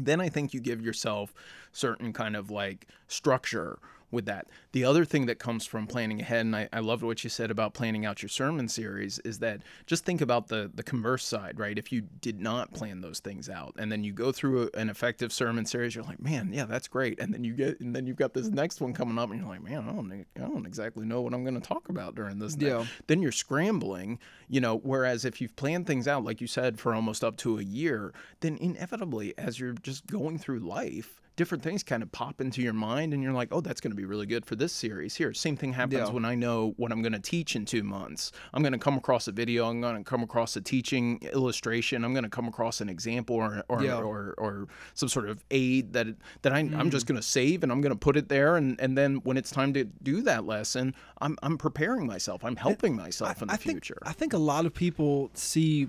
then 0.00 0.20
I 0.20 0.28
think 0.28 0.54
you 0.54 0.60
give 0.60 0.80
yourself 0.80 1.34
certain 1.72 2.12
kind 2.12 2.36
of 2.36 2.50
like 2.52 2.86
structure 3.08 3.78
with 4.10 4.26
that. 4.26 4.46
The 4.72 4.84
other 4.84 5.04
thing 5.04 5.26
that 5.26 5.38
comes 5.38 5.66
from 5.66 5.86
planning 5.86 6.20
ahead, 6.20 6.46
and 6.46 6.56
I, 6.56 6.68
I 6.72 6.80
loved 6.80 7.02
what 7.02 7.24
you 7.24 7.30
said 7.30 7.50
about 7.50 7.74
planning 7.74 8.06
out 8.06 8.22
your 8.22 8.28
sermon 8.28 8.68
series, 8.68 9.18
is 9.20 9.38
that 9.40 9.62
just 9.86 10.04
think 10.04 10.20
about 10.20 10.48
the 10.48 10.70
the 10.74 10.82
converse 10.82 11.24
side, 11.24 11.58
right? 11.58 11.78
If 11.78 11.92
you 11.92 12.02
did 12.20 12.40
not 12.40 12.72
plan 12.72 13.00
those 13.00 13.20
things 13.20 13.48
out, 13.48 13.74
and 13.78 13.90
then 13.90 14.04
you 14.04 14.12
go 14.12 14.32
through 14.32 14.70
a, 14.74 14.78
an 14.78 14.88
effective 14.90 15.32
sermon 15.32 15.66
series, 15.66 15.94
you're 15.94 16.04
like, 16.04 16.20
man, 16.20 16.52
yeah, 16.52 16.64
that's 16.64 16.88
great. 16.88 17.20
And 17.20 17.32
then 17.32 17.44
you 17.44 17.54
get, 17.54 17.80
and 17.80 17.94
then 17.94 18.06
you've 18.06 18.16
got 18.16 18.34
this 18.34 18.48
next 18.48 18.80
one 18.80 18.92
coming 18.92 19.18
up, 19.18 19.30
and 19.30 19.40
you're 19.40 19.48
like, 19.48 19.62
man, 19.62 19.88
I 19.88 19.92
don't, 19.92 20.26
I 20.36 20.48
don't 20.48 20.66
exactly 20.66 21.04
know 21.04 21.20
what 21.20 21.34
I'm 21.34 21.44
going 21.44 21.60
to 21.60 21.66
talk 21.66 21.88
about 21.88 22.14
during 22.14 22.38
this. 22.38 22.56
next-" 22.56 22.64
Yeah. 22.66 22.84
then 23.06 23.22
you're 23.22 23.32
scrambling, 23.32 24.18
you 24.48 24.60
know. 24.60 24.76
Whereas 24.78 25.24
if 25.24 25.40
you've 25.40 25.56
planned 25.56 25.86
things 25.86 26.08
out, 26.08 26.24
like 26.24 26.40
you 26.40 26.46
said, 26.46 26.78
for 26.78 26.94
almost 26.94 27.22
up 27.22 27.36
to 27.38 27.58
a 27.58 27.62
year, 27.62 28.12
then 28.40 28.56
inevitably, 28.58 29.36
as 29.36 29.58
you're 29.60 29.72
just 29.72 30.06
going 30.06 30.38
through 30.38 30.60
life, 30.60 31.20
different 31.38 31.64
things 31.64 31.82
kind 31.82 32.02
of 32.02 32.12
pop 32.12 32.40
into 32.42 32.60
your 32.60 32.74
mind 32.74 33.14
and 33.14 33.22
you're 33.22 33.32
like, 33.32 33.48
oh, 33.52 33.62
that's 33.62 33.80
going 33.80 33.92
to 33.92 33.96
be 33.96 34.04
really 34.04 34.26
good 34.26 34.44
for 34.44 34.56
this 34.56 34.72
series. 34.72 35.14
Here, 35.14 35.32
same 35.32 35.56
thing 35.56 35.72
happens 35.72 36.08
Yeah. 36.08 36.10
when 36.10 36.26
I 36.26 36.34
know 36.34 36.74
what 36.76 36.92
I'm 36.92 37.00
going 37.00 37.12
to 37.14 37.18
teach 37.20 37.56
in 37.56 37.64
two 37.64 37.82
months. 37.82 38.32
I'm 38.52 38.60
going 38.62 38.72
to 38.74 38.78
come 38.78 38.96
across 38.98 39.26
a 39.28 39.32
video, 39.32 39.70
I'm 39.70 39.80
going 39.80 39.96
to 39.96 40.04
come 40.04 40.22
across 40.22 40.54
a 40.56 40.60
teaching 40.60 41.20
illustration, 41.32 42.04
I'm 42.04 42.12
going 42.12 42.24
to 42.24 42.28
come 42.28 42.46
across 42.48 42.82
an 42.82 42.88
example 42.90 43.36
or, 43.36 43.64
or, 43.68 43.82
Yeah. 43.82 43.94
or, 44.02 44.34
or 44.36 44.66
some 44.94 45.08
sort 45.08 45.28
of 45.30 45.42
aid 45.50 45.94
that, 45.94 46.08
that 46.42 46.52
I, 46.52 46.58
I'm 46.58 46.68
Mm-hmm. 46.70 46.88
just 46.90 47.06
going 47.06 47.16
to 47.20 47.26
save 47.26 47.62
and 47.62 47.72
I'm 47.72 47.80
going 47.80 47.94
to 47.94 47.98
put 47.98 48.16
it 48.16 48.28
there. 48.28 48.56
And, 48.56 48.78
and 48.80 48.98
then 48.98 49.16
when 49.24 49.36
it's 49.38 49.50
time 49.50 49.72
to 49.74 49.84
do 49.84 50.20
that 50.22 50.44
lesson, 50.44 50.94
I'm, 51.22 51.38
I'm 51.42 51.56
preparing 51.56 52.06
myself, 52.06 52.44
I'm 52.44 52.56
helping 52.56 52.94
myself 52.96 53.40
in 53.40 53.48
the 53.48 53.54
I 53.54 53.56
think, 53.56 53.84
future. 53.84 53.98
I 54.02 54.12
think 54.12 54.32
a 54.34 54.38
lot 54.38 54.66
of 54.66 54.74
people 54.74 55.30
see 55.34 55.88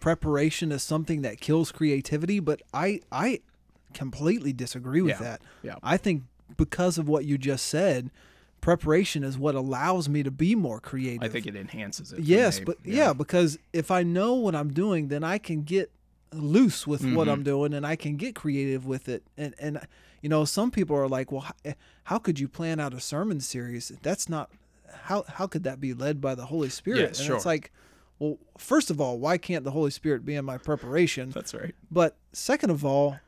preparation 0.00 0.70
as 0.72 0.82
something 0.82 1.22
that 1.22 1.40
kills 1.40 1.72
creativity, 1.72 2.38
but 2.40 2.62
I 2.72 3.00
I 3.10 3.40
completely 3.94 4.52
disagree 4.52 5.00
with 5.02 5.12
Yeah, 5.20 5.22
that. 5.22 5.42
yeah. 5.62 5.74
I 5.82 5.96
think 5.96 6.22
because 6.56 6.98
of 6.98 7.08
what 7.08 7.24
you 7.24 7.38
just 7.38 7.66
said, 7.66 8.10
preparation 8.60 9.22
is 9.24 9.38
what 9.38 9.54
allows 9.54 10.08
me 10.08 10.22
to 10.22 10.30
be 10.30 10.54
more 10.54 10.80
creative. 10.80 11.22
I 11.22 11.28
think 11.28 11.46
it 11.46 11.56
enhances 11.56 12.12
it. 12.12 12.20
yes, 12.20 12.58
me. 12.58 12.64
but 12.66 12.78
yeah. 12.84 13.12
because 13.12 13.58
if 13.72 13.90
I 13.90 14.02
know 14.02 14.34
what 14.34 14.54
I'm 14.54 14.72
doing, 14.72 15.08
then 15.08 15.22
I 15.24 15.38
can 15.38 15.62
get 15.62 15.90
loose 16.32 16.86
with 16.86 17.02
what 17.04 17.22
Mm-hmm. 17.26 17.30
I'm 17.30 17.42
doing 17.42 17.72
and 17.74 17.86
I 17.86 17.96
can 17.96 18.16
get 18.16 18.34
creative 18.34 18.84
with 18.86 19.08
it. 19.08 19.22
And 19.36 19.54
and 19.58 19.80
you 20.20 20.28
know, 20.28 20.44
some 20.44 20.70
people 20.72 20.96
are 20.96 21.06
like, 21.08 21.30
"Well, 21.30 21.42
how, 21.42 21.74
how 22.04 22.18
could 22.18 22.40
you 22.40 22.48
plan 22.48 22.80
out 22.80 22.92
a 22.92 22.98
sermon 23.00 23.40
series? 23.40 23.92
That's 24.02 24.28
not 24.28 24.50
how 25.02 25.24
how 25.28 25.46
could 25.46 25.62
that 25.62 25.80
be 25.80 25.94
led 25.94 26.20
by 26.20 26.34
the 26.34 26.46
Holy 26.46 26.68
Spirit?" 26.68 27.00
Yes, 27.00 27.18
and 27.20 27.26
sure. 27.28 27.36
it's 27.36 27.46
like, 27.46 27.70
well, 28.18 28.36
first 28.58 28.90
of 28.90 29.00
all, 29.00 29.18
why 29.20 29.38
can't 29.38 29.62
the 29.64 29.70
Holy 29.70 29.92
Spirit 29.92 30.24
be 30.24 30.34
in 30.34 30.44
my 30.44 30.58
preparation? 30.58 31.30
That's 31.30 31.54
right. 31.54 31.72
But 31.90 32.16
second 32.32 32.70
of 32.70 32.84
all, 32.84 33.18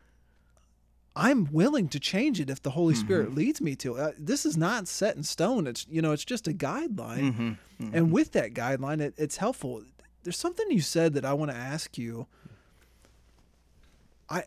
I'm 1.16 1.48
willing 1.52 1.88
to 1.88 2.00
change 2.00 2.40
it 2.40 2.50
if 2.50 2.62
the 2.62 2.70
Holy 2.70 2.94
Mm-hmm. 2.94 3.04
Spirit 3.04 3.34
leads 3.34 3.60
me 3.60 3.74
to. 3.76 3.96
Uh, 3.96 4.12
this 4.18 4.46
is 4.46 4.56
not 4.56 4.86
set 4.88 5.16
in 5.16 5.22
stone. 5.22 5.66
It's 5.66 5.86
you 5.90 6.00
know, 6.00 6.12
it's 6.12 6.24
just 6.24 6.46
a 6.46 6.52
guideline. 6.52 7.32
Mm-hmm. 7.32 7.94
And 7.94 8.12
with 8.12 8.32
that 8.32 8.54
guideline, 8.54 9.00
it, 9.00 9.14
it's 9.16 9.38
helpful. 9.38 9.82
There's 10.22 10.38
something 10.38 10.70
you 10.70 10.80
said 10.80 11.14
that 11.14 11.24
I 11.24 11.32
want 11.32 11.50
to 11.50 11.56
ask 11.56 11.98
you. 11.98 12.26
I 14.28 14.44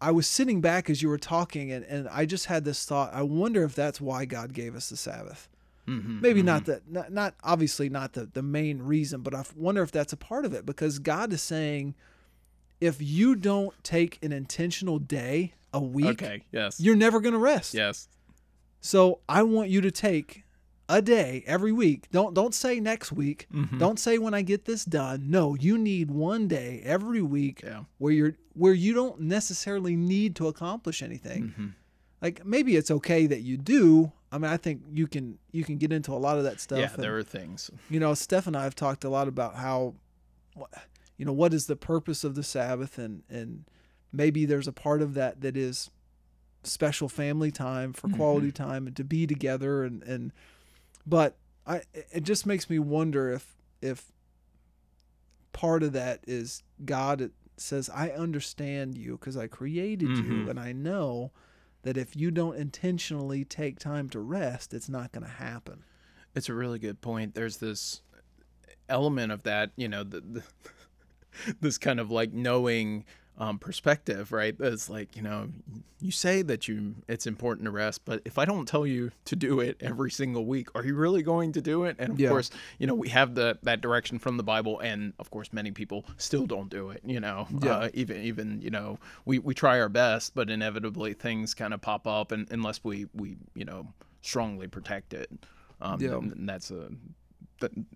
I 0.00 0.10
was 0.10 0.26
sitting 0.26 0.60
back 0.60 0.90
as 0.90 1.00
you 1.00 1.08
were 1.08 1.18
talking, 1.18 1.72
and, 1.72 1.84
and 1.86 2.08
I 2.08 2.26
just 2.26 2.46
had 2.46 2.64
this 2.64 2.84
thought. 2.84 3.14
I 3.14 3.22
wonder 3.22 3.64
if 3.64 3.74
that's 3.74 4.00
why 4.00 4.26
God 4.26 4.52
gave 4.52 4.76
us 4.76 4.90
the 4.90 4.96
Sabbath. 4.96 5.48
Mm-hmm. 5.88 6.20
Maybe 6.20 6.42
not 6.42 6.66
the 6.66 6.82
not, 6.86 7.12
not 7.12 7.34
obviously 7.42 7.88
not 7.88 8.12
the 8.12 8.26
the 8.26 8.42
main 8.42 8.82
reason, 8.82 9.22
but 9.22 9.34
I 9.34 9.44
wonder 9.54 9.82
if 9.82 9.92
that's 9.92 10.12
a 10.12 10.16
part 10.16 10.44
of 10.44 10.52
it 10.52 10.66
because 10.66 10.98
God 10.98 11.32
is 11.32 11.40
saying, 11.40 11.94
if 12.80 13.00
you 13.00 13.36
don't 13.36 13.72
take 13.82 14.18
an 14.22 14.32
intentional 14.32 14.98
day 14.98 15.54
a 15.76 15.80
week, 15.80 16.22
Okay. 16.22 16.42
Yes. 16.52 16.80
you're 16.80 16.96
never 16.96 17.20
going 17.20 17.32
to 17.34 17.38
rest. 17.38 17.74
yes. 17.74 18.08
So 18.80 19.20
I 19.28 19.42
want 19.42 19.68
you 19.70 19.80
to 19.80 19.90
take 19.90 20.44
a 20.88 21.02
day 21.02 21.42
every 21.46 21.72
week. 21.72 22.08
Don't 22.12 22.34
don't 22.34 22.54
say 22.54 22.78
next 22.78 23.10
week. 23.10 23.48
Mm-hmm. 23.52 23.78
Don't 23.78 23.98
say 23.98 24.18
when 24.18 24.34
I 24.34 24.42
get 24.42 24.64
this 24.64 24.84
done. 24.84 25.28
No, 25.30 25.54
you 25.56 25.76
need 25.76 26.10
one 26.10 26.46
day 26.46 26.80
every 26.84 27.22
week 27.22 27.62
Yeah. 27.64 27.84
where 27.98 28.12
you're 28.12 28.36
where 28.52 28.74
you 28.74 28.94
don't 28.94 29.20
necessarily 29.20 29.96
need 29.96 30.36
to 30.36 30.46
accomplish 30.46 31.02
anything. 31.02 31.42
Mm-hmm. 31.48 31.66
Like 32.22 32.46
maybe 32.46 32.76
it's 32.76 32.90
okay 32.90 33.26
that 33.26 33.40
you 33.42 33.56
do. 33.56 34.12
I 34.30 34.38
mean, 34.38 34.50
I 34.50 34.56
think 34.56 34.82
you 34.92 35.06
can 35.08 35.38
you 35.50 35.64
can 35.64 35.76
get 35.78 35.92
into 35.92 36.12
a 36.12 36.20
lot 36.26 36.38
of 36.38 36.44
that 36.44 36.60
stuff. 36.60 36.78
Yeah. 36.78 36.92
and- 36.94 37.02
There 37.02 37.16
are 37.18 37.24
things. 37.24 37.70
you 37.90 37.98
know, 37.98 38.14
Steph 38.14 38.46
and 38.46 38.56
I 38.56 38.62
have 38.62 38.76
talked 38.76 39.02
a 39.02 39.08
lot 39.10 39.26
about 39.26 39.56
how, 39.56 39.94
you 41.16 41.24
know, 41.24 41.32
what 41.32 41.52
is 41.54 41.66
the 41.66 41.76
purpose 41.76 42.22
of 42.24 42.34
the 42.36 42.42
Sabbath, 42.44 42.98
and 42.98 43.22
and 43.28 43.64
maybe 44.12 44.44
there's 44.46 44.68
a 44.68 44.72
part 44.72 45.02
of 45.02 45.14
that 45.14 45.40
that 45.40 45.56
is 45.56 45.90
special 46.62 47.08
family 47.08 47.50
time 47.50 47.92
for 47.92 48.08
quality 48.08 48.50
time 48.50 48.86
and 48.86 48.96
to 48.96 49.04
be 49.04 49.26
together, 49.26 49.84
and 49.84 50.02
and, 50.02 50.32
but 51.06 51.36
I 51.66 51.82
it 52.12 52.22
just 52.24 52.46
makes 52.46 52.68
me 52.70 52.78
wonder 52.78 53.30
if 53.32 53.56
if 53.82 54.10
part 55.52 55.82
of 55.82 55.92
that 55.92 56.20
is 56.26 56.62
God 56.84 57.30
says 57.56 57.88
I 57.94 58.10
understand 58.10 58.96
you 58.98 59.12
because 59.12 59.36
I 59.36 59.46
created 59.46 60.18
you, 60.18 60.44
Mhm. 60.44 60.50
and 60.50 60.60
I 60.60 60.72
know 60.72 61.32
that 61.82 61.96
if 61.96 62.16
you 62.16 62.30
don't 62.30 62.56
intentionally 62.56 63.44
take 63.44 63.78
time 63.78 64.08
to 64.10 64.20
rest, 64.20 64.74
it's 64.74 64.88
not 64.88 65.12
going 65.12 65.24
to 65.24 65.30
happen. 65.30 65.84
It's 66.34 66.48
a 66.48 66.54
really 66.54 66.78
good 66.78 67.00
point. 67.00 67.34
There's 67.34 67.58
this 67.58 68.02
element 68.88 69.32
of 69.32 69.44
that, 69.44 69.70
you 69.76 69.88
know, 69.88 70.02
the, 70.02 70.20
the 70.20 70.42
this 71.60 71.78
kind 71.78 72.00
of 72.00 72.10
like 72.10 72.32
knowing 72.32 73.04
um, 73.38 73.58
perspective, 73.58 74.32
right? 74.32 74.56
That's 74.58 74.88
like, 74.88 75.14
you 75.16 75.22
know, 75.22 75.48
you 76.00 76.10
say 76.10 76.42
that 76.42 76.68
you 76.68 76.96
it's 77.08 77.26
important 77.26 77.64
to 77.66 77.70
rest, 77.70 78.02
but 78.04 78.22
if 78.24 78.38
I 78.38 78.44
don't 78.44 78.66
tell 78.66 78.86
you 78.86 79.10
to 79.26 79.36
do 79.36 79.60
it 79.60 79.76
every 79.80 80.10
single 80.10 80.46
week, 80.46 80.68
are 80.74 80.84
you 80.84 80.94
really 80.94 81.22
going 81.22 81.52
to 81.52 81.60
do 81.60 81.84
it? 81.84 81.96
And 81.98 82.12
of 82.14 82.20
Yeah. 82.20 82.28
course, 82.30 82.50
you 82.78 82.86
know, 82.86 82.94
we 82.94 83.08
have 83.10 83.34
the 83.34 83.58
that 83.62 83.80
direction 83.80 84.18
from 84.18 84.36
the 84.36 84.42
Bible, 84.42 84.78
and 84.80 85.12
of 85.18 85.30
course, 85.30 85.52
many 85.52 85.70
people 85.70 86.04
still 86.16 86.46
don't 86.46 86.70
do 86.70 86.90
it. 86.90 87.02
You 87.04 87.20
know, 87.20 87.46
Yeah. 87.60 87.72
uh, 87.76 87.88
even 87.94 88.22
even 88.22 88.60
you 88.62 88.70
know, 88.70 88.98
we 89.24 89.38
we 89.38 89.54
try 89.54 89.78
our 89.80 89.88
best, 89.90 90.34
but 90.34 90.48
inevitably 90.50 91.12
things 91.14 91.52
kind 91.54 91.74
of 91.74 91.80
pop 91.80 92.06
up, 92.06 92.32
and 92.32 92.46
unless 92.50 92.82
we 92.84 93.06
we 93.14 93.36
you 93.54 93.64
know 93.64 93.92
strongly 94.22 94.66
protect 94.66 95.12
it, 95.14 95.30
um, 95.80 96.00
Yeah. 96.00 96.14
and, 96.16 96.32
and 96.32 96.48
that's 96.48 96.70
a 96.70 96.88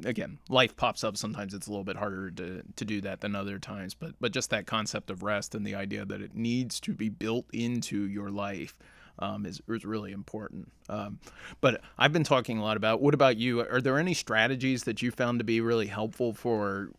again 0.05 0.39
life 0.49 0.77
pops 0.77 1.05
up. 1.05 1.17
Sometimes 1.17 1.55
it's 1.55 1.67
a 1.67 1.71
little 1.71 1.85
bit 1.85 1.97
harder 1.97 2.31
to, 2.31 2.63
to 2.77 2.85
do 2.85 3.01
that 3.03 3.21
than 3.21 3.35
other 3.35 3.59
times 3.59 3.95
but 3.95 4.15
but 4.21 4.33
just 4.33 4.51
that 4.51 4.67
concept 4.67 5.11
of 5.11 5.23
rest 5.23 5.55
and 5.55 5.67
the 5.67 5.75
idea 5.75 6.05
that 6.05 6.21
it 6.21 6.35
needs 6.35 6.81
to 6.81 6.95
be 6.95 7.09
built 7.09 7.47
into 7.53 8.07
your 8.07 8.31
life 8.31 8.77
um, 9.19 9.45
is, 9.45 9.61
is 9.69 9.85
really 9.85 10.13
important. 10.13 10.73
Um, 10.89 11.19
but 11.61 11.83
i've 11.99 12.13
been 12.13 12.25
talking 12.25 12.59
a 12.59 12.63
lot 12.63 12.77
about 12.77 13.01
what 13.01 13.15
about 13.15 13.37
you? 13.37 13.61
Are 13.61 13.81
there 13.81 13.99
any 13.99 14.15
strategies 14.15 14.85
that 14.85 15.03
you 15.03 15.11
found 15.11 15.39
to 15.41 15.45
be 15.45 15.61
really 15.61 15.87
helpful 15.87 16.33
for 16.33 16.91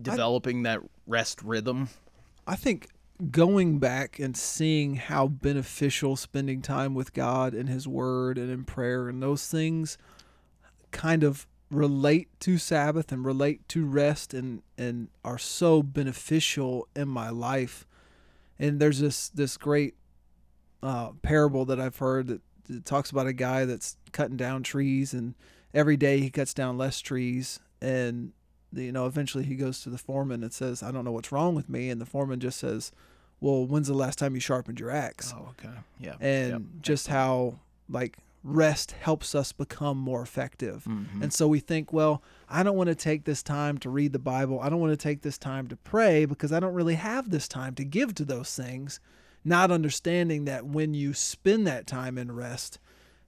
developing 0.00 0.62
that 0.62 0.80
rest 1.06 1.42
rhythm? 1.42 1.88
I 2.46 2.56
think 2.56 2.88
going 3.30 3.78
back 3.78 4.18
and 4.18 4.36
seeing 4.36 4.96
how 4.96 5.28
beneficial 5.28 6.16
spending 6.16 6.62
time 6.62 6.94
with 6.94 7.12
God 7.12 7.54
and 7.54 7.68
His 7.68 7.86
Word 7.86 8.38
and 8.38 8.50
in 8.50 8.64
prayer 8.64 9.08
and 9.08 9.22
those 9.22 9.46
things 9.46 9.98
kind 10.90 11.24
of 11.24 11.46
relate 11.74 12.28
to 12.40 12.58
Sabbath 12.58 13.12
and 13.12 13.24
relate 13.24 13.66
to 13.70 13.84
rest 13.84 14.32
and 14.34 14.62
and 14.78 15.08
are 15.24 15.38
so 15.38 15.82
beneficial 15.82 16.88
in 16.94 17.08
my 17.08 17.30
life. 17.30 17.86
And 18.58 18.80
there's 18.80 19.00
this 19.00 19.28
this 19.30 19.56
great 19.56 19.94
uh, 20.82 21.10
parable 21.22 21.64
that 21.64 21.80
I've 21.80 21.96
heard 21.96 22.26
that, 22.28 22.40
that 22.68 22.84
talks 22.84 23.10
about 23.10 23.26
a 23.26 23.32
guy 23.32 23.64
that's 23.64 23.96
cutting 24.12 24.36
down 24.36 24.62
trees 24.62 25.14
and 25.14 25.34
every 25.72 25.96
day 25.96 26.20
he 26.20 26.30
cuts 26.30 26.54
down 26.54 26.78
less 26.78 27.00
trees. 27.00 27.58
And 27.80 28.32
you 28.72 28.92
know 28.92 29.06
eventually 29.06 29.44
he 29.44 29.54
goes 29.54 29.80
to 29.82 29.90
the 29.90 29.98
foreman 29.98 30.42
and 30.42 30.52
says 30.52 30.82
I 30.82 30.90
don't 30.90 31.04
know 31.04 31.12
what's 31.12 31.32
wrong 31.32 31.54
with 31.54 31.68
me. 31.68 31.90
And 31.90 32.00
the 32.00 32.06
foreman 32.06 32.40
just 32.40 32.58
says 32.58 32.92
well 33.40 33.66
when's 33.66 33.88
the 33.88 33.94
last 33.94 34.18
time 34.18 34.34
you 34.34 34.40
sharpened 34.40 34.78
your 34.80 34.90
axe? 34.90 35.34
Oh 35.36 35.48
okay. 35.58 35.74
Yeah. 35.98 36.14
And 36.20 36.50
Yep. 36.50 36.62
just 36.82 37.08
how 37.08 37.58
like 37.88 38.18
rest 38.46 38.92
helps 38.92 39.34
us 39.34 39.52
become 39.52 39.96
more 39.96 40.20
effective 40.22 40.84
Mhm. 40.84 41.22
and 41.22 41.32
so 41.32 41.48
we 41.48 41.60
think 41.60 41.94
well 41.94 42.22
I 42.48 42.62
don't 42.62 42.76
want 42.76 42.88
to 42.88 42.94
take 42.94 43.24
this 43.24 43.42
time 43.42 43.78
to 43.78 43.88
read 43.88 44.12
the 44.12 44.18
Bible 44.18 44.60
I 44.60 44.68
don't 44.68 44.80
want 44.80 44.92
to 44.92 45.02
take 45.02 45.22
this 45.22 45.38
time 45.38 45.66
to 45.68 45.76
pray 45.76 46.26
because 46.26 46.52
I 46.52 46.60
don't 46.60 46.74
really 46.74 46.96
have 46.96 47.30
this 47.30 47.48
time 47.48 47.74
to 47.76 47.84
give 47.84 48.14
to 48.16 48.24
those 48.24 48.54
things 48.54 49.00
not 49.46 49.70
understanding 49.70 50.44
that 50.44 50.66
when 50.66 50.92
you 50.92 51.14
spend 51.14 51.66
that 51.66 51.86
time 51.86 52.18
in 52.18 52.32
rest 52.32 52.78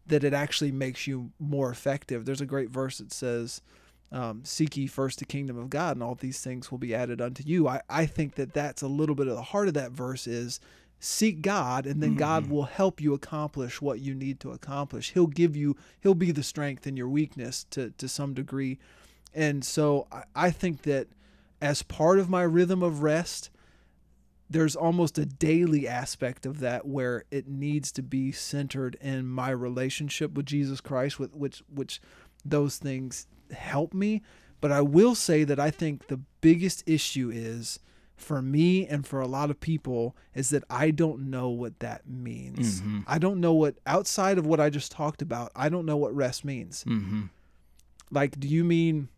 that 0.07 0.23
it 0.23 0.35
actually 0.35 0.71
makes 0.71 1.07
you 1.07 1.33
more 1.39 1.71
effective 1.71 2.27
there's 2.27 2.43
a 2.43 2.47
great 2.47 2.69
verse 2.69 2.99
that 2.99 3.11
says 3.11 3.63
um, 4.13 4.43
seek 4.45 4.77
ye 4.77 4.87
first 4.87 5.19
the 5.19 5.25
kingdom 5.25 5.59
of 5.59 5.69
God, 5.69 5.97
and 5.97 6.03
all 6.03 6.15
these 6.15 6.41
things 6.41 6.71
will 6.71 6.79
be 6.79 6.95
added 6.95 7.21
unto 7.21 7.43
you. 7.45 7.67
I, 7.67 7.81
I 7.91 8.07
think 8.07 8.37
that 8.37 8.53
that's 8.55 8.81
a 8.81 8.87
little 8.87 9.17
bit 9.17 9.27
of 9.27 9.35
the 9.35 9.43
heart 9.43 9.67
of 9.67 9.75
that 9.75 9.91
verse 9.91 10.29
is 10.29 10.61
seek 10.99 11.43
God, 11.43 11.87
and 11.87 12.03
then 12.03 12.15
God 12.15 12.45
mm-hmm. 12.45 12.53
will 12.53 12.65
help 12.65 13.01
you 13.01 13.15
accomplish 13.15 13.81
what 13.81 14.01
you 14.01 14.15
need 14.15 14.41
to 14.41 14.53
accomplish. 14.53 15.13
He'll 15.13 15.27
give 15.27 15.57
you, 15.57 15.77
He'll 16.01 16.15
be 16.15 16.33
the 16.33 16.43
strength 16.43 16.87
in 16.87 16.97
your 16.97 17.09
weakness 17.09 17.65
to 17.71 17.91
to 17.91 18.09
some 18.09 18.35
degree, 18.35 18.79
and 19.35 19.65
so 19.65 20.07
I, 20.11 20.25
I 20.35 20.51
think 20.51 20.83
that 20.83 21.09
as 21.61 21.83
part 21.83 22.19
of 22.19 22.29
my 22.29 22.43
rhythm 22.43 22.83
of 22.83 23.03
rest, 23.03 23.51
there's 24.49 24.77
almost 24.77 25.19
a 25.19 25.27
daily 25.27 25.89
aspect 25.89 26.47
of 26.47 26.61
that 26.61 26.87
where 26.87 27.25
it 27.31 27.49
needs 27.49 27.91
to 27.93 28.03
be 28.03 28.31
centered 28.33 28.97
in 29.01 29.27
my 29.27 29.51
relationship 29.51 30.35
with 30.35 30.47
Jesus 30.47 30.81
Christ, 30.81 31.19
with 31.19 31.35
which 31.35 31.63
which 31.73 32.01
those 32.45 32.79
things 32.79 33.27
help 33.51 33.93
me. 33.93 34.23
But 34.61 34.73
I 34.73 34.81
will 34.81 35.15
say 35.15 35.45
that 35.45 35.61
I 35.61 35.71
think 35.71 36.07
the 36.07 36.21
biggest 36.41 36.83
issue 36.87 37.31
is 37.33 37.79
for 38.17 38.41
me 38.41 38.87
and 38.87 39.07
for 39.07 39.21
a 39.21 39.27
lot 39.27 39.51
of 39.51 39.61
people 39.61 40.17
is 40.35 40.51
that 40.51 40.65
I 40.71 40.91
don't 40.91 41.29
know 41.31 41.49
what 41.51 41.79
that 41.81 42.09
means. 42.09 42.81
Mhm. 42.81 43.05
I 43.07 43.19
don't 43.19 43.41
know 43.41 43.53
what 43.53 43.77
outside 43.87 44.39
of 44.39 44.47
what 44.47 44.59
I 44.59 44.71
just 44.71 44.91
talked 44.91 45.21
about, 45.23 45.53
I 45.55 45.69
don't 45.69 45.87
know 45.87 45.97
what 45.97 46.15
rest 46.15 46.45
means. 46.45 46.85
Mhm. 46.85 47.29
Like, 48.11 48.41
do 48.41 48.49
you 48.49 48.65
mean 48.65 49.09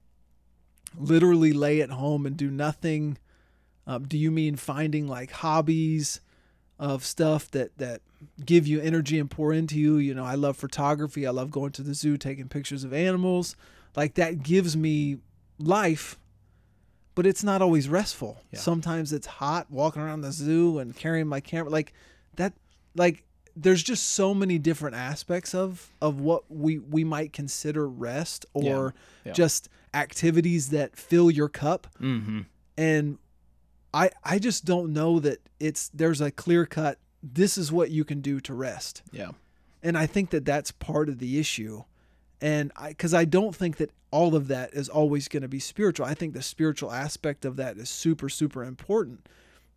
literally 0.98 1.52
lay 1.52 1.80
at 1.80 1.90
home 1.90 2.26
and 2.26 2.36
do 2.36 2.50
nothing? 2.50 3.18
Um, 3.86 4.06
do 4.06 4.18
you 4.18 4.30
mean 4.30 4.56
finding 4.56 5.06
like 5.06 5.30
hobbies 5.30 6.20
of 6.78 7.04
stuff 7.04 7.50
that 7.50 7.76
that 7.78 8.00
give 8.44 8.66
you 8.66 8.80
energy 8.80 9.18
and 9.18 9.30
pour 9.30 9.52
into 9.52 9.78
you. 9.78 9.96
You 9.96 10.14
know, 10.14 10.24
I 10.24 10.34
love 10.34 10.56
photography. 10.56 11.26
I 11.26 11.30
love 11.30 11.50
going 11.50 11.70
to 11.72 11.82
the 11.82 11.94
zoo, 11.94 12.16
taking 12.16 12.48
pictures 12.48 12.82
of 12.84 12.92
animals. 12.92 13.54
Like 13.96 14.14
that 14.14 14.42
gives 14.42 14.76
me 14.76 15.18
life, 15.58 16.18
but 17.18 17.26
it's 17.26 17.42
not 17.42 17.60
always 17.60 17.88
restful. 17.88 18.40
Yeah. 18.52 18.60
Sometimes 18.60 19.12
it's 19.12 19.26
hot 19.26 19.66
walking 19.70 20.00
around 20.02 20.20
the 20.20 20.30
zoo 20.30 20.78
and 20.78 20.94
carrying 20.94 21.26
my 21.26 21.40
camera 21.40 21.68
like 21.68 21.92
that 22.36 22.52
like 22.94 23.24
there's 23.56 23.82
just 23.82 24.10
so 24.12 24.32
many 24.32 24.56
different 24.56 24.94
aspects 24.94 25.52
of 25.52 25.92
of 26.00 26.20
what 26.20 26.44
we 26.48 26.78
we 26.78 27.02
might 27.02 27.32
consider 27.32 27.88
rest 27.88 28.46
or 28.54 28.94
Yeah. 29.24 29.32
just 29.32 29.68
activities 29.94 30.70
that 30.70 30.96
fill 30.96 31.28
your 31.30 31.48
cup 31.48 31.88
Mm-hmm. 32.00 32.40
and 32.76 33.18
i 33.92 34.10
i 34.22 34.38
just 34.38 34.64
don't 34.64 34.92
know 34.92 35.18
that 35.18 35.38
it's 35.58 35.88
there's 35.92 36.20
a 36.20 36.30
clear 36.30 36.66
cut 36.66 36.98
this 37.22 37.58
is 37.58 37.72
what 37.72 37.90
you 37.90 38.04
can 38.04 38.20
do 38.20 38.38
to 38.40 38.54
rest 38.54 39.02
Yeah. 39.10 39.30
and 39.82 39.98
i 39.98 40.06
think 40.06 40.30
that 40.30 40.44
that's 40.44 40.70
part 40.70 41.08
of 41.08 41.18
the 41.18 41.40
issue 41.40 41.82
and 42.40 42.70
i 42.76 42.88
because 42.88 43.14
i 43.14 43.24
don't 43.24 43.54
think 43.54 43.76
that 43.76 43.90
all 44.10 44.34
of 44.34 44.48
that 44.48 44.72
is 44.72 44.88
always 44.88 45.28
going 45.28 45.42
to 45.42 45.48
be 45.48 45.58
spiritual. 45.60 46.06
I 46.06 46.14
think 46.14 46.32
the 46.32 46.40
spiritual 46.40 46.90
aspect 46.90 47.44
of 47.44 47.56
that 47.56 47.76
is 47.76 47.90
super 47.90 48.30
super 48.30 48.64
important. 48.64 49.28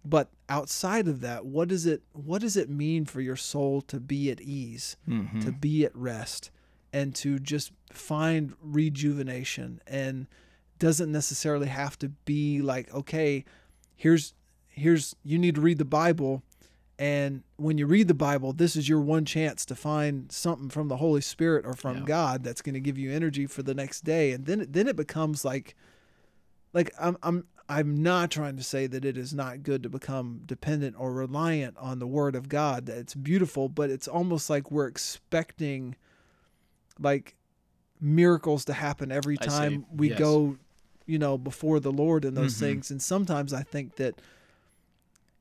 But 0.05 0.29
outside 0.47 1.09
of 1.09 1.19
that 1.19 1.45
what 1.45 1.67
does 1.67 1.85
it 1.85 2.01
what 2.13 2.39
does 2.39 2.55
it 2.55 2.69
mean 2.69 3.03
for 3.03 3.19
your 3.19 3.35
soul 3.35 3.81
to 3.83 3.99
be 3.99 4.31
at 4.31 4.39
ease 4.39 4.95
Mm-hmm. 5.07 5.41
to 5.41 5.51
be 5.51 5.83
at 5.83 5.93
rest 5.93 6.49
and 6.93 7.13
to 7.15 7.39
just 7.39 7.73
find 7.91 8.53
rejuvenation? 8.61 9.81
And 9.85 10.27
doesn't 10.79 11.11
necessarily 11.11 11.67
have 11.67 11.99
to 11.99 12.09
be 12.25 12.61
like 12.61 12.93
okay 12.93 13.43
here's 13.95 14.33
here's 14.69 15.13
you 15.23 15.37
need 15.37 15.55
to 15.55 15.61
read 15.61 15.77
the 15.77 15.85
bible 15.85 16.41
and 17.01 17.41
when 17.57 17.79
you 17.79 17.87
read 17.87 18.07
the 18.07 18.13
bible 18.13 18.53
this 18.53 18.75
is 18.75 18.87
your 18.87 19.01
one 19.01 19.25
chance 19.25 19.65
to 19.65 19.73
find 19.75 20.31
something 20.31 20.69
from 20.69 20.87
the 20.87 20.97
holy 20.97 21.19
spirit 21.21 21.65
or 21.65 21.73
from 21.73 21.97
Yeah. 21.97 22.03
god 22.05 22.43
that's 22.43 22.61
going 22.61 22.75
to 22.75 22.79
give 22.79 22.97
you 22.97 23.11
energy 23.11 23.47
for 23.47 23.63
the 23.63 23.73
next 23.73 24.01
day 24.01 24.31
and 24.31 24.45
then 24.45 24.67
then 24.69 24.87
it 24.87 24.95
becomes 24.95 25.43
like 25.43 25.75
like 26.73 26.93
i'm 26.99 27.17
i'm 27.23 27.45
i'm 27.67 28.03
not 28.03 28.29
trying 28.29 28.55
to 28.55 28.63
say 28.63 28.85
that 28.85 29.03
it 29.03 29.17
is 29.17 29.33
not 29.33 29.63
good 29.63 29.81
to 29.81 29.89
become 29.89 30.41
dependent 30.45 30.95
or 30.99 31.11
reliant 31.11 31.75
on 31.77 31.97
the 31.97 32.07
word 32.07 32.35
of 32.35 32.47
god 32.49 32.85
that 32.85 32.97
it's 32.97 33.15
beautiful 33.15 33.67
but 33.67 33.89
it's 33.89 34.07
almost 34.07 34.47
like 34.49 34.69
we're 34.69 34.87
expecting 34.87 35.95
like 36.99 37.35
miracles 37.99 38.65
to 38.65 38.73
happen 38.73 39.11
every 39.11 39.37
time 39.37 39.85
we 39.91 40.09
Yes. 40.09 40.19
go 40.19 40.57
you 41.07 41.17
know 41.17 41.37
before 41.37 41.79
the 41.79 41.91
lord 41.91 42.25
and 42.25 42.37
those 42.37 42.55
Mhm. 42.55 42.59
things 42.59 42.91
and 42.91 43.01
sometimes 43.01 43.53
i 43.53 43.63
think 43.63 43.95
that 43.95 44.21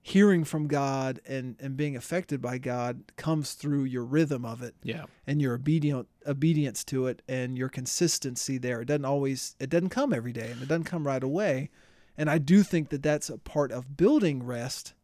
hearing 0.03 0.45
from 0.45 0.67
god 0.67 1.21
and 1.27 1.57
and 1.61 1.77
being 1.77 1.95
affected 1.95 2.41
by 2.41 2.57
god 2.57 3.03
comes 3.17 3.53
through 3.53 3.85
your 3.85 4.05
rhythm 4.05 4.45
of 4.47 4.63
it 4.63 4.75
Yeah. 4.83 5.05
and 5.27 5.43
your 5.43 5.55
obedient 5.55 6.09
obedience 6.27 6.85
to 6.85 7.07
it 7.07 7.23
and 7.29 7.57
your 7.59 7.69
consistency 7.69 8.57
there. 8.59 8.81
It 8.83 8.87
doesn't 8.87 9.05
always 9.05 9.57
it 9.61 9.69
doesn't 9.71 9.91
come 9.91 10.13
every 10.13 10.33
day 10.33 10.51
and 10.51 10.63
it 10.63 10.69
doesn't 10.69 10.85
come 10.85 11.07
right 11.07 11.23
away. 11.23 11.71
And 12.17 12.29
I 12.31 12.39
do 12.39 12.63
think 12.63 12.89
that 12.91 13.03
that's 13.03 13.31
a 13.31 13.39
part 13.39 13.73
of 13.73 13.97
building 13.97 14.43
rest. 14.43 14.95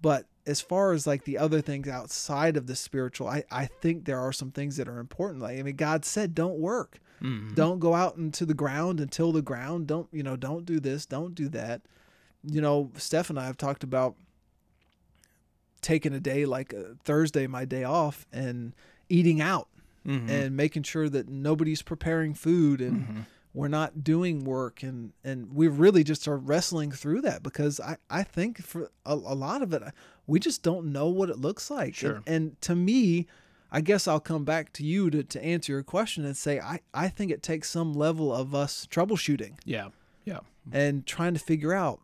But 0.00 0.26
as 0.46 0.60
far 0.60 0.92
as 0.92 1.06
like 1.06 1.24
the 1.24 1.38
other 1.38 1.60
things 1.60 1.86
outside 1.88 2.56
of 2.56 2.66
the 2.66 2.74
spiritual, 2.74 3.28
I, 3.28 3.44
I 3.50 3.66
think 3.66 4.04
there 4.04 4.18
are 4.18 4.32
some 4.32 4.50
things 4.50 4.76
that 4.76 4.88
are 4.88 4.98
important. 4.98 5.40
Like 5.42 5.58
I 5.58 5.62
mean, 5.62 5.76
God 5.76 6.04
said, 6.04 6.34
don't 6.34 6.58
work. 6.58 6.98
Mm-hmm. 7.22 7.54
Don't 7.54 7.78
go 7.78 7.94
out 7.94 8.16
into 8.16 8.44
the 8.44 8.54
ground 8.54 8.98
and 9.00 9.10
till 9.12 9.30
the 9.32 9.42
ground. 9.42 9.86
Don't 9.86 10.08
you 10.12 10.22
know? 10.22 10.36
Don't 10.36 10.64
do 10.66 10.80
this. 10.80 11.06
Don't 11.06 11.34
do 11.34 11.48
that. 11.50 11.82
You 12.44 12.60
know, 12.60 12.90
Steph 12.96 13.30
and 13.30 13.38
I 13.38 13.46
have 13.46 13.56
talked 13.56 13.84
about 13.84 14.16
taking 15.80 16.12
a 16.12 16.20
day 16.20 16.44
like 16.44 16.72
uh, 16.74 16.94
Thursday, 17.04 17.46
my 17.46 17.64
day 17.64 17.84
off, 17.84 18.26
and 18.32 18.74
eating 19.08 19.40
out 19.40 19.68
Mm-hmm. 20.04 20.28
and 20.30 20.56
making 20.56 20.82
sure 20.82 21.08
that 21.08 21.28
nobody's 21.28 21.80
preparing 21.80 22.34
food 22.34 22.80
and 22.80 23.06
Mhm. 23.06 23.26
we're 23.54 23.68
not 23.68 24.02
doing 24.02 24.42
work 24.44 24.82
and 24.82 25.12
and 25.22 25.54
we 25.54 25.68
really 25.68 26.02
just 26.02 26.26
are 26.26 26.36
wrestling 26.36 26.90
through 26.90 27.20
that 27.20 27.40
because 27.44 27.78
I 27.78 27.98
I 28.10 28.24
think 28.24 28.60
for 28.64 28.90
a, 29.06 29.12
a 29.14 29.36
lot 29.36 29.62
of 29.62 29.72
it 29.72 29.80
we 30.26 30.40
just 30.40 30.64
don't 30.64 30.90
know 30.90 31.06
what 31.06 31.30
it 31.30 31.38
looks 31.38 31.70
like 31.70 31.94
Sure. 31.94 32.16
and, 32.16 32.26
and 32.26 32.60
to 32.62 32.74
me 32.74 33.28
I 33.70 33.80
guess 33.80 34.08
I'll 34.08 34.18
come 34.18 34.44
back 34.44 34.72
to 34.72 34.84
you 34.84 35.08
to, 35.08 35.22
to 35.22 35.44
answer 35.44 35.70
your 35.74 35.84
question 35.84 36.24
and 36.24 36.36
say 36.36 36.58
I, 36.58 36.80
I 36.92 37.08
think 37.08 37.30
it 37.30 37.40
takes 37.40 37.70
some 37.70 37.92
level 37.94 38.34
of 38.34 38.56
us 38.56 38.88
troubleshooting 38.90 39.52
Yeah. 39.64 39.90
Yeah. 40.24 40.40
and 40.72 41.06
trying 41.06 41.34
to 41.34 41.40
figure 41.40 41.72
out 41.74 42.00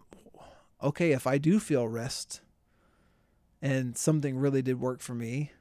okay 0.82 1.12
if 1.12 1.26
I 1.26 1.38
do 1.38 1.58
feel 1.60 1.88
rest 1.88 2.40
and 3.60 3.96
something 3.96 4.38
really 4.38 4.62
did 4.62 4.80
work 4.80 5.00
for 5.00 5.14
me 5.14 5.52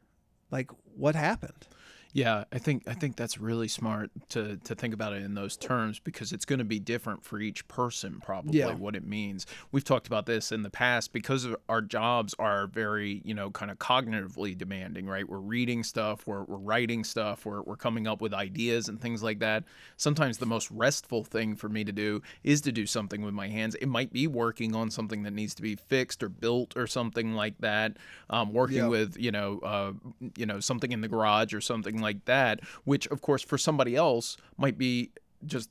like 0.51 0.69
what 0.95 1.15
happened 1.15 1.67
Yeah, 2.13 2.45
I 2.51 2.57
think 2.57 2.83
I 2.87 2.93
think 2.93 3.15
that's 3.15 3.37
really 3.37 3.67
smart 3.67 4.09
to 4.29 4.57
to 4.57 4.73
think 4.75 4.93
about 4.93 5.13
it 5.13 5.21
in 5.23 5.35
those 5.35 5.55
terms 5.57 5.99
because 5.99 6.31
it's 6.31 6.45
going 6.45 6.59
to 6.59 6.65
be 6.65 6.79
different 6.79 7.23
for 7.23 7.39
each 7.39 7.67
person 7.67 8.19
probably 8.21 8.59
Yeah. 8.59 8.73
what 8.73 8.95
it 8.95 9.05
means. 9.05 9.45
We've 9.71 9.83
talked 9.83 10.07
about 10.07 10.25
this 10.25 10.51
in 10.51 10.63
the 10.63 10.69
past 10.69 11.11
because 11.13 11.43
of 11.43 11.57
our 11.69 11.81
jobs 11.81 12.33
are 12.39 12.65
very, 12.67 13.21
you 13.25 13.33
know, 13.33 13.51
kind 13.51 13.69
of 13.69 13.77
cognitively 13.77 14.57
demanding, 14.57 15.05
right? 15.05 15.27
We're 15.27 15.37
reading 15.39 15.83
stuff, 15.83 16.25
we're 16.25 16.43
we're 16.43 16.57
writing 16.57 17.03
stuff, 17.03 17.45
we're 17.45 17.61
we're 17.61 17.75
coming 17.75 18.07
up 18.07 18.21
with 18.21 18.33
ideas 18.33 18.87
and 18.87 18.99
things 19.01 19.21
like 19.21 19.39
that. 19.39 19.65
Sometimes 19.97 20.37
the 20.37 20.45
most 20.45 20.71
restful 20.71 21.23
thing 21.23 21.55
for 21.55 21.69
me 21.69 21.83
to 21.83 21.91
do 21.91 22.21
is 22.43 22.61
to 22.61 22.71
do 22.71 22.85
something 22.85 23.21
with 23.21 23.33
my 23.33 23.49
hands. 23.49 23.75
It 23.75 23.87
might 23.87 24.11
be 24.13 24.27
working 24.27 24.73
on 24.75 24.89
something 24.89 25.23
that 25.23 25.31
needs 25.33 25.53
to 25.55 25.61
be 25.61 25.75
fixed 25.75 26.23
or 26.23 26.29
built 26.29 26.75
or 26.77 26.87
something 26.87 27.33
like 27.33 27.57
that. 27.59 27.97
Um, 28.29 28.53
working 28.53 28.77
Yeah. 28.77 28.87
with, 28.87 29.17
you 29.17 29.31
know, 29.31 29.59
uh, 29.59 29.93
you 30.37 30.45
know, 30.45 30.59
something 30.61 30.91
in 30.91 31.01
the 31.01 31.07
garage 31.07 31.53
or 31.53 31.61
something 31.61 31.96
like 32.01 32.25
that, 32.25 32.59
which 32.83 33.07
of 33.07 33.21
course 33.21 33.41
for 33.43 33.57
somebody 33.57 33.95
else 33.95 34.37
might 34.57 34.77
be 34.77 35.11
just 35.45 35.69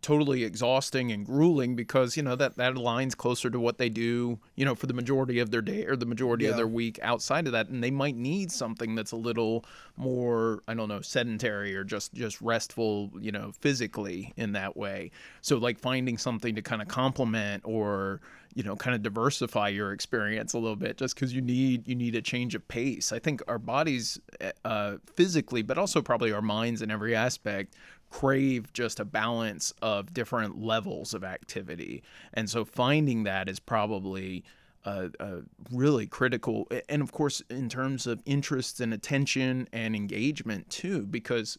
totally 0.00 0.44
exhausting 0.44 1.12
and 1.12 1.24
grueling 1.24 1.74
because 1.76 2.14
you 2.14 2.22
know 2.22 2.36
that 2.36 2.56
that 2.56 2.74
aligns 2.74 3.16
closer 3.16 3.48
to 3.48 3.58
what 3.58 3.78
they 3.78 3.88
do 3.88 4.38
you 4.54 4.62
know 4.64 4.74
for 4.74 4.86
the 4.86 4.92
majority 4.92 5.38
of 5.38 5.50
their 5.50 5.62
day 5.62 5.86
or 5.86 5.96
the 5.96 6.04
majority 6.04 6.44
Yeah. 6.44 6.50
of 6.50 6.56
their 6.56 6.66
week 6.66 6.98
outside 7.00 7.46
of 7.46 7.52
that 7.52 7.68
and 7.68 7.82
they 7.82 7.92
might 7.92 8.14
need 8.16 8.52
something 8.52 8.94
that's 8.96 9.12
a 9.12 9.16
little 9.16 9.64
more 9.96 10.62
i 10.68 10.74
don't 10.74 10.88
know 10.90 11.00
sedentary 11.00 11.74
or 11.74 11.84
just 11.84 12.12
just 12.12 12.38
restful 12.42 13.12
you 13.18 13.32
know 13.32 13.52
physically 13.60 14.34
in 14.36 14.52
that 14.52 14.76
way 14.76 15.10
so 15.40 15.56
like 15.56 15.78
finding 15.78 16.18
something 16.18 16.54
to 16.56 16.60
kind 16.60 16.82
of 16.82 16.88
complement 16.88 17.62
or 17.64 18.20
you 18.54 18.62
know 18.62 18.76
kind 18.76 18.94
of 18.94 19.02
diversify 19.02 19.68
your 19.68 19.92
experience 19.92 20.52
a 20.52 20.58
little 20.58 20.76
bit 20.76 20.96
just 20.96 21.14
because 21.14 21.34
you 21.34 21.40
need 21.40 21.86
you 21.86 21.94
need 21.94 22.14
a 22.14 22.22
change 22.22 22.54
of 22.54 22.66
pace. 22.68 23.12
I 23.12 23.18
think 23.18 23.42
our 23.48 23.58
bodies 23.58 24.20
uh, 24.64 24.96
physically 25.14 25.62
but 25.62 25.78
also 25.78 26.00
probably 26.00 26.32
our 26.32 26.42
minds 26.42 26.82
in 26.82 26.90
every 26.90 27.14
aspect 27.14 27.74
crave 28.10 28.72
just 28.72 29.00
a 29.00 29.04
balance 29.04 29.72
of 29.82 30.14
different 30.14 30.62
levels 30.62 31.14
of 31.14 31.24
activity. 31.24 32.02
And 32.32 32.48
so 32.48 32.64
finding 32.64 33.24
that 33.24 33.48
is 33.48 33.58
probably 33.58 34.44
uh, 34.84 35.08
uh, 35.18 35.36
really 35.72 36.06
critical 36.06 36.68
and 36.88 37.02
of 37.02 37.10
course 37.10 37.42
in 37.50 37.68
terms 37.68 38.06
of 38.06 38.20
interest 38.26 38.80
and 38.80 38.92
attention 38.92 39.66
and 39.72 39.96
engagement 39.96 40.68
too 40.68 41.06
because 41.06 41.58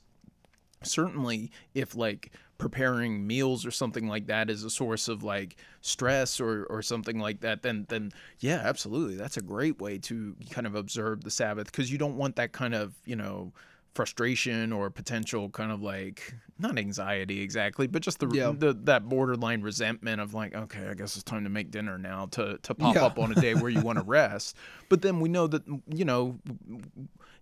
certainly 0.83 1.51
if 1.73 1.95
like 1.95 2.31
preparing 2.57 3.27
meals 3.27 3.65
or 3.65 3.71
something 3.71 4.07
like 4.07 4.27
that 4.27 4.49
is 4.49 4.63
a 4.63 4.69
source 4.69 5.07
of 5.09 5.23
like 5.23 5.57
stress 5.81 6.39
or 6.39 6.65
or 6.69 6.81
something 6.81 7.19
like 7.19 7.41
that 7.41 7.61
then 7.63 7.85
then 7.89 8.09
yeah 8.39 8.61
absolutely 8.63 9.15
that's 9.15 9.35
a 9.35 9.41
great 9.41 9.79
way 9.81 9.97
to 9.97 10.33
kind 10.51 10.65
of 10.65 10.73
observe 10.75 11.23
the 11.25 11.29
sabbath 11.31 11.65
because 11.65 11.91
you 11.91 11.97
don't 11.97 12.15
want 12.15 12.35
that 12.37 12.53
kind 12.53 12.73
of 12.73 12.93
you 13.05 13.15
know 13.15 13.51
frustration 13.93 14.71
or 14.73 14.89
potential 14.89 15.49
kind 15.49 15.71
of 15.71 15.81
like 15.81 16.33
not 16.59 16.77
anxiety 16.77 17.41
exactly 17.41 17.87
but 17.87 18.01
just 18.01 18.19
the, 18.19 18.27
Yeah. 18.33 18.53
the 18.57 18.73
that 18.83 19.07
borderline 19.07 19.61
resentment 19.61 20.19
of 20.21 20.33
like 20.33 20.53
okay 20.55 20.87
i 20.89 20.93
guess 20.93 21.15
it's 21.15 21.23
time 21.23 21.43
to 21.45 21.49
make 21.49 21.71
dinner 21.71 21.97
now 21.97 22.25
to 22.31 22.57
to 22.61 22.73
pop 22.75 22.95
Yeah. 22.95 23.05
up 23.05 23.19
on 23.19 23.31
a 23.31 23.35
day 23.35 23.53
where 23.53 23.69
you 23.69 23.81
want 23.81 23.97
to 23.97 24.03
rest 24.03 24.55
but 24.89 25.01
then 25.01 25.19
we 25.19 25.29
know 25.29 25.47
that 25.47 25.63
you 25.89 26.05
know 26.05 26.37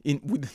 in 0.03 0.21
with 0.23 0.49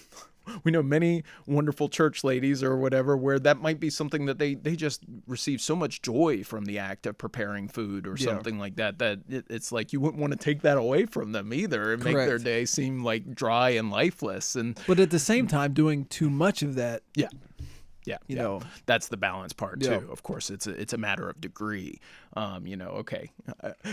we 0.64 0.70
know 0.70 0.82
many 0.82 1.22
wonderful 1.46 1.88
church 1.88 2.24
ladies 2.24 2.62
or 2.62 2.76
whatever 2.76 3.16
where 3.16 3.38
that 3.38 3.58
might 3.60 3.80
be 3.80 3.90
something 3.90 4.26
that 4.26 4.38
they 4.38 4.54
they 4.54 4.76
just 4.76 5.02
receive 5.26 5.60
so 5.60 5.74
much 5.76 6.02
joy 6.02 6.42
from 6.44 6.64
the 6.64 6.78
act 6.78 7.06
of 7.06 7.16
preparing 7.18 7.68
food 7.68 8.06
or 8.06 8.16
Yeah. 8.16 8.26
something 8.26 8.58
like 8.58 8.76
that 8.76 8.98
that 8.98 9.20
it, 9.28 9.44
it's 9.50 9.72
like 9.72 9.92
you 9.92 10.00
wouldn't 10.00 10.20
want 10.20 10.32
to 10.32 10.38
take 10.38 10.62
that 10.62 10.76
away 10.76 11.06
from 11.06 11.32
them 11.32 11.52
either 11.52 11.92
and 11.92 12.04
make 12.04 12.16
their 12.16 12.38
day 12.38 12.64
seem 12.64 13.02
like 13.04 13.34
dry 13.34 13.70
and 13.70 13.90
lifeless 13.90 14.56
and 14.56 14.78
but 14.86 14.98
at 14.98 15.10
the 15.10 15.18
same 15.18 15.46
time 15.46 15.72
doing 15.72 16.04
too 16.06 16.30
much 16.30 16.62
of 16.62 16.74
that 16.76 17.02
yeah 17.14 17.28
Yeah, 18.08 18.16
You 18.26 18.36
yeah. 18.36 18.42
know, 18.42 18.60
that's 18.86 19.08
the 19.08 19.16
balance 19.18 19.52
part 19.52 19.82
Yeah. 19.82 19.98
too. 19.98 20.08
Of 20.10 20.22
course, 20.22 20.48
it's 20.50 20.66
a 20.66 20.70
it's 20.70 20.92
a 20.94 20.98
matter 20.98 21.28
of 21.28 21.40
degree. 21.40 22.00
Um, 22.36 22.66
you 22.66 22.76
know, 22.76 22.88
okay, 23.02 23.30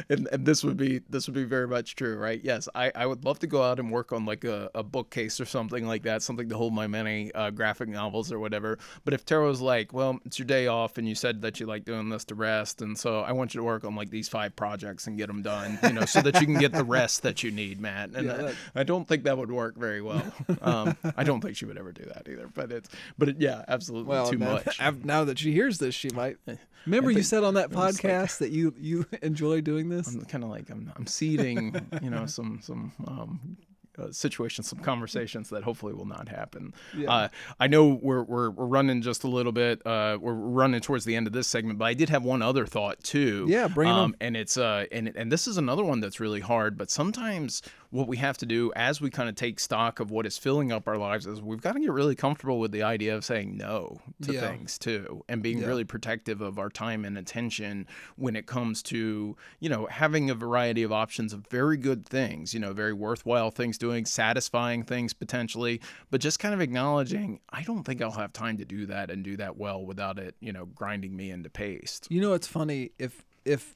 and, 0.10 0.28
and 0.32 0.46
this 0.46 0.64
would 0.64 0.78
be 0.78 1.02
this 1.10 1.28
would 1.28 1.34
be 1.34 1.46
very 1.46 1.68
much 1.68 1.96
true, 1.96 2.18
right? 2.18 2.40
Yes, 2.44 2.68
I, 2.76 2.92
I 2.94 3.06
would 3.06 3.24
love 3.26 3.40
to 3.40 3.48
go 3.48 3.64
out 3.64 3.80
and 3.80 3.90
work 3.92 4.12
on 4.12 4.26
like 4.26 4.44
a, 4.44 4.70
a 4.76 4.84
bookcase 4.84 5.40
or 5.40 5.46
something 5.46 5.88
like 5.88 6.04
that, 6.04 6.22
something 6.22 6.48
to 6.50 6.58
hold 6.58 6.74
my 6.74 6.86
many 6.86 7.34
uh, 7.34 7.50
graphic 7.50 7.90
novels 7.90 8.32
or 8.32 8.40
whatever. 8.40 8.78
But 9.04 9.14
if 9.14 9.26
Tara 9.26 9.46
was 9.48 9.62
like, 9.62 9.94
well, 9.94 10.20
it's 10.26 10.38
your 10.38 10.46
day 10.46 10.68
off, 10.68 10.98
and 10.98 11.08
you 11.08 11.16
said 11.16 11.42
that 11.42 11.60
you 11.60 11.66
like 11.66 11.86
doing 11.86 12.10
this 12.10 12.24
to 12.26 12.36
rest, 12.36 12.82
and 12.82 12.98
so 12.98 13.22
I 13.22 13.32
want 13.32 13.54
you 13.56 13.60
to 13.62 13.64
work 13.66 13.84
on 13.84 13.96
like 13.96 14.10
these 14.12 14.30
five 14.30 14.56
projects 14.56 15.08
and 15.08 15.18
get 15.18 15.28
them 15.28 15.42
done, 15.42 15.80
you 15.84 15.94
know, 15.94 16.06
so 16.06 16.22
that 16.22 16.40
you 16.40 16.46
can 16.46 16.58
get 16.60 16.72
the 16.74 16.84
rest 16.84 17.24
that 17.24 17.42
you 17.44 17.52
need, 17.52 17.80
Matt. 17.82 18.12
And 18.16 18.28
Yeah, 18.28 18.34
I- 18.34 18.38
that- 18.38 18.56
I 18.76 18.84
don't 18.84 19.08
think 19.08 19.24
that 19.24 19.38
would 19.38 19.52
work 19.52 19.76
very 19.78 20.02
well. 20.02 20.24
Um, 20.62 20.98
I 21.16 21.24
don't 21.24 21.42
think 21.42 21.56
she 21.58 21.66
would 21.66 21.78
ever 21.78 21.92
do 21.92 22.04
that 22.06 22.28
either. 22.30 22.50
But 22.54 22.72
it's 22.72 22.90
but 23.18 23.30
it, 23.30 23.36
yeah, 23.40 23.64
absolutely 23.68 24.05
well, 24.06 24.30
too 24.30 24.38
now, 24.38 24.62
much. 24.66 24.80
now 25.04 25.24
that 25.26 25.40
she 25.40 25.52
hears 25.52 25.78
this, 25.78 25.96
she 25.96 26.10
might. 26.10 26.38
Remember, 26.86 27.12
you 27.12 27.24
said 27.24 27.44
on 27.44 27.56
that 27.56 27.68
it's 27.68 27.76
like- 27.76 27.96
podcast 27.96 28.38
that 28.40 28.52
you 28.52 28.74
you 28.80 29.06
enjoy 29.22 29.62
doing 29.62 29.90
this. 29.90 30.08
I'm 30.14 30.26
kind 30.26 30.44
of 30.44 30.50
like 30.50 30.70
I'm 30.70 30.92
I'm 30.96 31.08
seeding, 31.08 31.76
you 32.02 32.10
know, 32.10 32.26
some 32.26 32.60
some 32.62 32.92
um, 33.08 33.58
uh, 33.98 34.12
situations, 34.12 34.68
some 34.68 34.80
conversations 34.80 35.50
that 35.50 35.64
hopefully 35.64 35.94
will 35.94 36.06
not 36.06 36.28
happen. 36.28 36.74
Yeah. 36.96 37.12
Uh, 37.12 37.28
I 37.60 37.68
know 37.68 38.00
we're, 38.02 38.24
we're 38.24 38.50
we're 38.50 38.66
running 38.66 39.02
just 39.02 39.24
a 39.24 39.28
little 39.28 39.52
bit. 39.52 39.86
Uh, 39.86 40.18
we're 40.20 40.34
running 40.34 40.82
towards 40.82 41.06
the 41.06 41.16
end 41.16 41.28
of 41.28 41.34
this 41.34 41.48
segment, 41.48 41.80
but 41.80 41.86
I 41.86 41.94
did 41.94 42.10
have 42.10 42.24
one 42.24 42.42
other 42.42 42.66
thought 42.66 43.02
too. 43.04 43.46
Yeah, 43.48 43.68
bring 43.68 43.90
um, 43.90 44.16
And 44.20 44.36
it's 44.36 44.58
uh 44.58 44.86
and 44.92 45.12
and 45.16 45.32
this 45.32 45.48
is 45.48 45.58
another 45.58 45.84
one 45.84 46.02
that's 46.02 46.20
really 46.20 46.42
hard. 46.42 46.78
But 46.78 46.92
sometimes 46.92 47.62
what 47.96 48.08
we 48.08 48.18
have 48.18 48.38
to 48.38 48.46
do 48.46 48.72
as 48.76 49.00
we 49.00 49.10
kind 49.10 49.30
of 49.30 49.36
take 49.36 49.60
stock 49.60 50.00
of 50.00 50.12
what 50.12 50.26
is 50.26 50.38
filling 50.38 50.72
up 50.72 50.88
our 50.88 50.98
lives 50.98 51.26
is 51.26 51.42
we've 51.42 51.62
got 51.62 51.74
to 51.74 51.80
get 51.80 51.92
really 51.92 52.16
comfortable 52.16 52.60
with 52.60 52.72
the 52.72 52.84
idea 52.84 53.16
of 53.16 53.24
saying 53.24 53.56
no 53.56 53.98
to 54.22 54.34
Yeah. 54.34 54.42
things 54.42 54.78
too, 54.78 55.24
and 55.30 55.42
being 55.42 55.60
Yeah. 55.60 55.68
really 55.68 55.84
protective 55.86 56.42
of 56.42 56.60
our 56.60 56.70
time 56.70 57.06
and 57.06 57.18
attention 57.18 57.88
when 58.18 58.36
it 58.36 58.46
comes 58.46 58.84
to 58.84 59.36
you 59.60 59.70
know 59.70 59.86
having 59.90 60.30
a 60.30 60.36
variety 60.36 60.84
of 60.84 60.92
options 60.92 61.32
of 61.34 61.48
very 61.48 61.78
good 61.78 62.06
things 62.06 62.54
you 62.54 62.60
know 62.60 62.74
very 62.74 62.94
worthwhile 62.94 63.50
things 63.52 63.78
doing 63.78 64.06
satisfying 64.06 64.84
things 64.84 65.14
potentially 65.14 65.80
but 66.12 66.20
just 66.22 66.38
kind 66.40 66.54
of 66.54 66.60
acknowledging 66.62 67.40
i 67.52 67.62
don't 67.64 67.84
think 67.84 68.02
i'll 68.02 68.12
have 68.12 68.34
time 68.34 68.58
to 68.58 68.66
do 68.66 68.86
that 68.86 69.10
and 69.10 69.24
do 69.24 69.38
that 69.38 69.56
well 69.58 69.86
without 69.86 70.20
it 70.20 70.36
you 70.40 70.52
know 70.52 70.66
grinding 70.66 71.16
me 71.16 71.32
into 71.32 71.50
paste 71.50 72.08
You 72.10 72.20
know, 72.22 72.34
it's 72.34 72.48
funny 72.48 72.92
if 73.00 73.24
if 73.46 73.76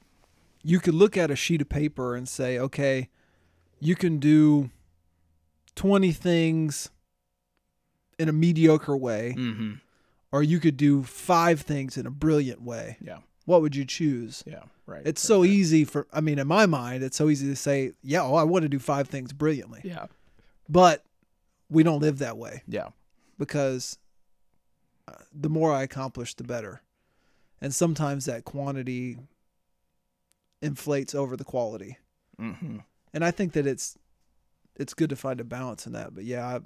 you 0.62 0.78
could 0.80 0.94
look 0.94 1.16
at 1.16 1.30
a 1.30 1.36
sheet 1.36 1.62
of 1.62 1.68
paper 1.70 2.14
and 2.14 2.28
say, 2.28 2.58
okay, 2.58 3.08
you 3.80 3.96
can 3.96 4.18
do 4.18 4.70
twenty 5.74 6.12
things 6.12 6.90
in 8.18 8.28
a 8.28 8.32
mediocre 8.32 8.96
way, 8.96 9.34
mm-hmm 9.36 9.72
or 10.32 10.44
you 10.44 10.60
could 10.60 10.76
do 10.76 11.02
five 11.02 11.60
things 11.62 11.96
in 11.96 12.06
a 12.06 12.10
brilliant 12.10 12.62
way. 12.62 12.96
yeah 13.00 13.18
What 13.46 13.62
would 13.62 13.74
you 13.74 13.84
choose? 13.84 14.44
yeah 14.46 14.62
right 14.86 15.02
It's 15.04 15.24
right, 15.24 15.26
so 15.28 15.40
right. 15.40 15.50
easy 15.50 15.84
for. 15.84 16.06
I 16.12 16.20
mean, 16.20 16.38
in 16.38 16.46
my 16.46 16.66
mind, 16.66 17.02
it's 17.02 17.16
so 17.16 17.28
easy 17.28 17.48
to 17.48 17.56
say, 17.56 17.92
yeah, 18.02 18.22
oh, 18.22 18.34
I 18.36 18.44
want 18.44 18.62
to 18.62 18.68
do 18.68 18.78
five 18.78 19.08
things 19.08 19.32
brilliantly, 19.32 19.80
yeah 19.82 20.06
but 20.68 21.04
we 21.68 21.82
don't 21.82 21.98
live 22.00 22.18
that 22.18 22.36
way. 22.36 22.62
yeah 22.68 22.88
because 23.38 23.98
uh, 25.08 25.12
the 25.32 25.48
more 25.48 25.72
I 25.72 25.82
accomplish, 25.82 26.34
the 26.34 26.44
better. 26.44 26.82
And 27.62 27.74
sometimes 27.74 28.26
that 28.26 28.44
quantity 28.44 29.16
inflates 30.62 31.14
over 31.14 31.36
the 31.36 31.44
quality. 31.44 31.98
mm-hmm 32.40 32.78
And 33.12 33.24
I 33.24 33.30
think 33.30 33.52
that 33.52 33.66
it's 33.66 33.96
it's 34.76 34.94
good 34.94 35.10
to 35.10 35.16
find 35.16 35.40
a 35.40 35.44
balance 35.44 35.86
in 35.86 35.92
that. 35.92 36.14
But 36.14 36.24
yeah, 36.24 36.46
I, 36.46 36.60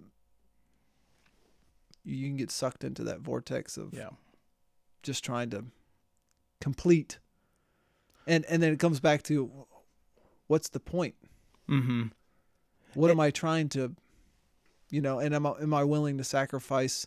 you 2.05 2.28
can 2.28 2.36
get 2.36 2.51
sucked 2.51 2.84
into 2.84 3.03
that 3.05 3.20
vortex 3.20 3.76
of 3.76 3.95
yeah 3.95 4.11
just 5.03 5.24
trying 5.24 5.51
to 5.51 5.64
complete. 6.61 7.18
And 8.26 8.45
and 8.47 8.62
then 8.62 8.72
it 8.72 8.78
comes 8.78 9.01
back 9.01 9.22
to 9.24 9.66
what's 10.47 10.68
the 10.70 10.80
point? 10.80 11.14
mm-hmm 11.68 12.05
What 12.95 13.11
am 13.11 13.20
I 13.20 13.30
trying 13.30 13.68
to, 13.70 13.95
you 14.90 15.01
know? 15.01 15.18
And 15.18 15.34
am 15.34 15.47
I 15.47 15.53
am 15.61 15.74
I 15.74 15.84
willing 15.84 16.18
to 16.18 16.24
sacrifice 16.24 17.07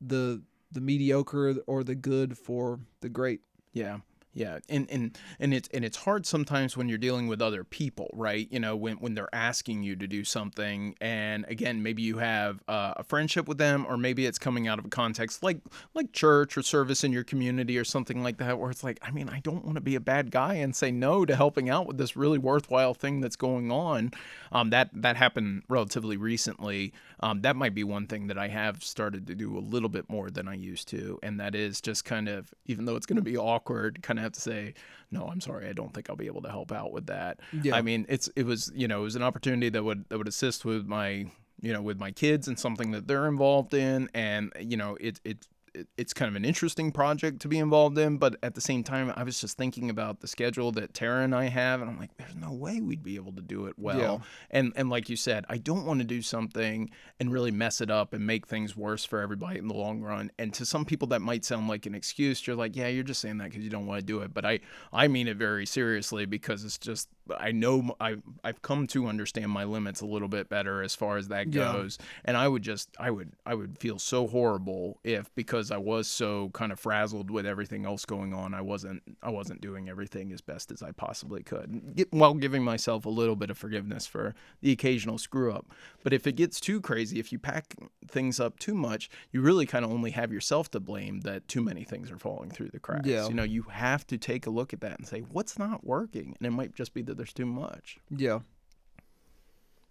the 0.00 0.42
the 0.72 0.80
mediocre 0.80 1.56
or 1.66 1.84
the 1.84 1.94
good 1.94 2.38
for 2.38 2.80
the 3.00 3.08
great? 3.08 3.40
Yeah. 3.72 3.98
Yeah, 4.32 4.60
and 4.68 4.88
and 4.90 5.18
and 5.40 5.52
it's 5.52 5.68
and 5.74 5.84
it's 5.84 5.96
hard 5.96 6.24
sometimes 6.24 6.76
when 6.76 6.88
you're 6.88 6.98
dealing 6.98 7.26
with 7.26 7.42
other 7.42 7.64
people, 7.64 8.10
right? 8.12 8.46
You 8.48 8.60
know, 8.60 8.76
when 8.76 8.96
when 8.98 9.14
they're 9.14 9.34
asking 9.34 9.82
you 9.82 9.96
to 9.96 10.06
do 10.06 10.22
something, 10.22 10.94
and 11.00 11.44
again, 11.48 11.82
maybe 11.82 12.02
you 12.02 12.18
have 12.18 12.62
uh, 12.68 12.94
a 12.96 13.02
friendship 13.02 13.48
with 13.48 13.58
them, 13.58 13.84
or 13.88 13.96
maybe 13.96 14.26
it's 14.26 14.38
coming 14.38 14.68
out 14.68 14.78
of 14.78 14.84
a 14.84 14.88
context 14.88 15.42
like 15.42 15.58
like 15.94 16.12
church 16.12 16.56
or 16.56 16.62
service 16.62 17.02
in 17.02 17.10
your 17.10 17.24
community 17.24 17.76
or 17.76 17.82
something 17.82 18.22
like 18.22 18.36
that, 18.38 18.56
where 18.56 18.70
it's 18.70 18.84
like, 18.84 19.00
I 19.02 19.10
mean, 19.10 19.28
I 19.28 19.40
don't 19.40 19.64
want 19.64 19.74
to 19.74 19.80
be 19.80 19.96
a 19.96 20.00
bad 20.00 20.30
guy 20.30 20.54
and 20.54 20.76
say 20.76 20.92
no 20.92 21.24
to 21.26 21.34
helping 21.34 21.68
out 21.68 21.88
with 21.88 21.98
this 21.98 22.16
really 22.16 22.38
worthwhile 22.38 22.94
thing 22.94 23.20
that's 23.20 23.36
going 23.36 23.72
on. 23.72 24.12
Um, 24.52 24.70
that 24.70 24.90
that 24.94 25.16
happened 25.16 25.64
relatively 25.68 26.16
recently. 26.16 26.92
Um, 27.18 27.42
that 27.42 27.56
might 27.56 27.74
be 27.74 27.82
one 27.82 28.06
thing 28.06 28.28
that 28.28 28.38
I 28.38 28.46
have 28.46 28.84
started 28.84 29.26
to 29.26 29.34
do 29.34 29.58
a 29.58 29.60
little 29.60 29.88
bit 29.88 30.08
more 30.08 30.30
than 30.30 30.46
I 30.46 30.54
used 30.54 30.86
to, 30.88 31.18
and 31.20 31.40
that 31.40 31.56
is 31.56 31.80
just 31.80 32.04
kind 32.04 32.28
of, 32.28 32.54
even 32.66 32.84
though 32.84 32.94
it's 32.94 33.06
going 33.06 33.16
to 33.16 33.22
be 33.22 33.36
awkward, 33.36 34.02
kind 34.02 34.18
of 34.18 34.19
have 34.20 34.32
to 34.32 34.40
say, 34.40 34.74
no, 35.10 35.26
I'm 35.26 35.40
sorry, 35.40 35.68
I 35.68 35.72
don't 35.72 35.92
think 35.92 36.08
I'll 36.08 36.16
be 36.16 36.26
able 36.26 36.42
to 36.42 36.50
help 36.50 36.72
out 36.72 36.92
with 36.92 37.06
that. 37.06 37.40
Yeah. 37.62 37.74
I 37.74 37.82
mean, 37.82 38.06
it's 38.08 38.28
it 38.36 38.44
was 38.44 38.72
you 38.74 38.88
know 38.88 39.00
it 39.00 39.04
was 39.04 39.16
an 39.16 39.22
opportunity 39.22 39.68
that 39.70 39.82
would 39.82 40.08
that 40.08 40.18
would 40.18 40.28
assist 40.28 40.64
with 40.64 40.86
my 40.86 41.26
you 41.60 41.72
know 41.72 41.82
with 41.82 41.98
my 41.98 42.10
kids 42.10 42.48
and 42.48 42.58
something 42.58 42.92
that 42.92 43.06
they're 43.06 43.26
involved 43.26 43.74
in, 43.74 44.08
and 44.14 44.52
you 44.60 44.76
know 44.76 44.96
it 45.00 45.20
it. 45.24 45.46
It 45.74 45.88
it's 45.96 46.12
kind 46.12 46.28
of 46.28 46.36
an 46.36 46.44
interesting 46.44 46.92
project 46.92 47.40
to 47.42 47.48
be 47.48 47.58
involved 47.58 47.98
in, 47.98 48.16
but 48.16 48.36
at 48.42 48.54
the 48.54 48.60
same 48.60 48.82
time, 48.82 49.12
I 49.16 49.22
was 49.22 49.40
just 49.40 49.56
thinking 49.56 49.90
about 49.90 50.20
the 50.20 50.28
schedule 50.28 50.72
that 50.72 50.94
Tara 50.94 51.22
and 51.22 51.34
I 51.34 51.46
have, 51.46 51.80
and 51.80 51.90
I'm 51.90 51.98
like, 51.98 52.16
there's 52.16 52.34
no 52.34 52.52
way 52.52 52.80
we'd 52.80 53.02
be 53.02 53.16
able 53.16 53.32
to 53.32 53.42
do 53.42 53.66
it 53.66 53.74
well. 53.78 53.98
Yeah. 53.98 54.18
And 54.50 54.72
and 54.76 54.90
like 54.90 55.08
you 55.08 55.16
said, 55.16 55.44
I 55.48 55.58
don't 55.58 55.84
want 55.84 56.00
to 56.00 56.04
do 56.04 56.22
something 56.22 56.90
and 57.18 57.32
really 57.32 57.50
mess 57.50 57.80
it 57.80 57.90
up 57.90 58.12
and 58.12 58.26
make 58.26 58.46
things 58.46 58.76
worse 58.76 59.04
for 59.04 59.20
everybody 59.20 59.58
in 59.58 59.68
the 59.68 59.74
long 59.74 60.00
run. 60.00 60.30
And 60.38 60.52
to 60.54 60.66
some 60.66 60.84
people 60.84 61.08
that 61.08 61.20
might 61.20 61.44
sound 61.44 61.68
like 61.68 61.86
an 61.86 61.94
excuse. 61.94 62.46
You're 62.46 62.56
like, 62.56 62.76
yeah, 62.76 62.88
you're 62.88 63.04
just 63.04 63.20
saying 63.20 63.38
that 63.38 63.50
because 63.50 63.62
you 63.62 63.70
don't 63.70 63.86
want 63.86 64.00
to 64.00 64.06
do 64.06 64.20
it. 64.20 64.32
But 64.32 64.44
I 64.44 64.60
I 64.92 65.08
mean 65.08 65.28
it 65.28 65.36
very 65.36 65.66
seriously 65.66 66.26
because 66.26 66.64
it's 66.64 66.78
just 66.78 67.08
I 67.38 67.52
know 67.52 67.94
I 68.00 68.16
I've 68.42 68.62
come 68.62 68.86
to 68.88 69.06
understand 69.06 69.50
my 69.50 69.64
limits 69.64 70.00
a 70.00 70.06
little 70.06 70.28
bit 70.28 70.48
better 70.48 70.82
as 70.82 70.94
far 70.94 71.16
as 71.16 71.28
that 71.28 71.52
Yeah. 71.52 71.72
goes. 71.72 71.98
And 72.24 72.36
I 72.36 72.48
would 72.48 72.62
just 72.62 72.88
I 72.98 73.10
would 73.10 73.32
I 73.44 73.54
would 73.54 73.78
feel 73.78 73.98
so 73.98 74.26
horrible 74.26 74.98
if 75.04 75.34
because 75.34 75.70
I 75.70 75.76
was 75.76 76.08
so 76.08 76.50
kind 76.50 76.72
of 76.72 76.80
frazzled 76.80 77.30
with 77.30 77.46
everything 77.46 77.84
else 77.86 78.04
going 78.04 78.32
on, 78.34 78.54
I 78.54 78.60
wasn't 78.60 79.02
I 79.22 79.30
wasn't 79.30 79.60
doing 79.60 79.88
everything 79.88 80.32
as 80.32 80.40
best 80.40 80.72
as 80.72 80.82
I 80.82 80.92
possibly 80.92 81.42
could, 81.42 81.96
Get, 81.96 82.12
while 82.12 82.34
giving 82.34 82.64
myself 82.64 83.04
a 83.06 83.10
little 83.10 83.36
bit 83.36 83.50
of 83.50 83.58
forgiveness 83.58 84.06
for 84.06 84.34
the 84.60 84.72
occasional 84.72 85.18
screw 85.18 85.52
up. 85.52 85.66
But 86.02 86.12
if 86.12 86.26
it 86.26 86.32
gets 86.32 86.60
too 86.60 86.80
crazy, 86.80 87.18
if 87.18 87.32
you 87.32 87.38
pack 87.38 87.74
things 88.08 88.40
up 88.40 88.58
too 88.58 88.74
much, 88.74 89.10
you 89.32 89.40
really 89.40 89.66
kind 89.66 89.84
of 89.84 89.90
only 89.90 90.10
have 90.12 90.32
yourself 90.32 90.70
to 90.72 90.80
blame 90.80 91.20
that 91.20 91.46
too 91.48 91.62
many 91.62 91.84
things 91.84 92.10
are 92.10 92.18
falling 92.18 92.50
through 92.50 92.70
the 92.70 92.78
cracks. 92.80 93.06
Yeah. 93.06 93.28
You 93.28 93.34
know, 93.34 93.42
you 93.42 93.62
have 93.70 94.06
to 94.08 94.18
take 94.18 94.46
a 94.46 94.50
look 94.50 94.72
at 94.72 94.80
that 94.80 94.98
and 94.98 95.06
say 95.06 95.20
what's 95.20 95.58
not 95.58 95.84
working, 95.84 96.34
and 96.38 96.46
it 96.46 96.50
might 96.50 96.74
just 96.74 96.94
be 96.94 97.02
that 97.02 97.16
there's 97.20 97.34
too 97.34 97.44
much. 97.44 97.98
Yeah. 98.08 98.38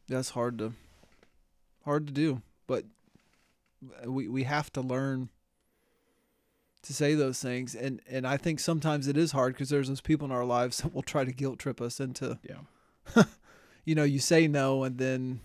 That's 0.07 0.32
hard 0.32 0.57
to 0.57 0.73
hard 1.86 2.07
to 2.07 2.13
do, 2.13 2.41
but 2.65 2.86
uh, 4.03 4.11
we 4.11 4.27
we 4.27 4.43
have 4.45 4.73
to 4.73 4.82
learn 4.82 5.30
to 6.82 6.93
say 6.93 7.13
those 7.13 7.39
things 7.39 7.75
and 7.75 8.01
and 8.09 8.25
I 8.25 8.38
think 8.38 8.59
sometimes 8.59 9.07
it 9.07 9.15
is 9.15 9.32
hard 9.32 9.53
because 9.53 9.69
there's 9.69 9.89
those 9.89 10.01
people 10.01 10.25
in 10.25 10.32
our 10.32 10.45
lives 10.45 10.77
that 10.80 10.91
will 10.91 11.03
try 11.03 11.23
to 11.23 11.32
guilt 11.32 11.59
trip 11.59 11.80
us 11.82 11.99
into 11.99 12.39
Yeah. 12.43 13.23
you 13.86 13.93
know, 13.93 14.03
you 14.03 14.17
say 14.17 14.47
no 14.47 14.84
and 14.84 14.97
then 14.97 15.41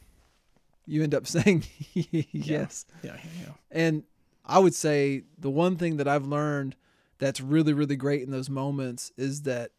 you 0.87 1.03
end 1.03 1.15
up 1.15 1.27
saying 1.37 1.65
yes. 1.93 2.87
Yeah, 3.03 3.17
yeah, 3.17 3.31
yeah. 3.43 3.53
And 3.71 4.05
I 4.47 4.59
would 4.59 4.75
say 4.75 5.25
the 5.39 5.51
one 5.51 5.77
thing 5.77 5.99
that 5.99 6.09
I've 6.09 6.27
learned 6.27 6.77
that's 7.19 7.43
really, 7.43 7.75
really 7.75 7.97
great 7.97 8.23
in 8.23 8.31
those 8.31 8.49
moments 8.49 9.13
is 9.19 9.43
that 9.43 9.73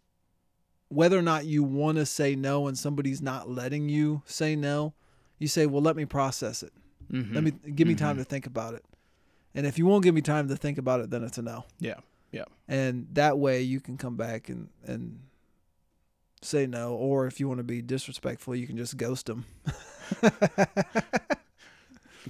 whether 0.89 1.17
or 1.17 1.21
not 1.21 1.45
you 1.45 1.63
want 1.63 1.97
to 1.97 2.05
say 2.05 2.35
no 2.35 2.67
and 2.67 2.77
somebody's 2.77 3.21
not 3.21 3.49
letting 3.49 3.89
you 3.89 4.21
say 4.25 4.55
no, 4.55 4.93
you 5.39 5.47
say, 5.47 5.65
well, 5.65 5.81
let 5.81 5.95
me 5.95 6.05
process 6.05 6.63
it. 6.63 6.71
Mhm. 7.11 7.33
Let 7.33 7.43
me 7.43 7.51
give 7.51 7.87
me 7.87 7.95
time 7.95 8.15
Mhm. 8.15 8.19
to 8.19 8.23
think 8.25 8.45
about 8.45 8.73
it. 8.73 8.85
And 9.53 9.65
if 9.65 9.77
you 9.77 9.85
won't 9.85 10.03
give 10.03 10.13
me 10.15 10.21
time 10.21 10.47
to 10.49 10.55
think 10.55 10.77
about 10.77 10.99
it, 11.01 11.09
then 11.09 11.23
it's 11.23 11.37
a 11.37 11.41
no. 11.41 11.65
Yeah, 11.79 11.95
yeah. 12.31 12.45
And 12.67 13.07
that 13.13 13.37
way 13.39 13.61
you 13.61 13.79
can 13.79 13.97
come 13.97 14.15
back 14.17 14.49
and, 14.49 14.69
and 14.85 15.19
say 16.41 16.67
no. 16.67 16.93
Or 16.93 17.25
if 17.27 17.39
you 17.39 17.47
want 17.47 17.59
to 17.59 17.63
be 17.63 17.81
disrespectful, 17.81 18.55
you 18.55 18.67
can 18.67 18.77
just 18.77 18.97
ghost 18.97 19.25
them. 19.27 19.45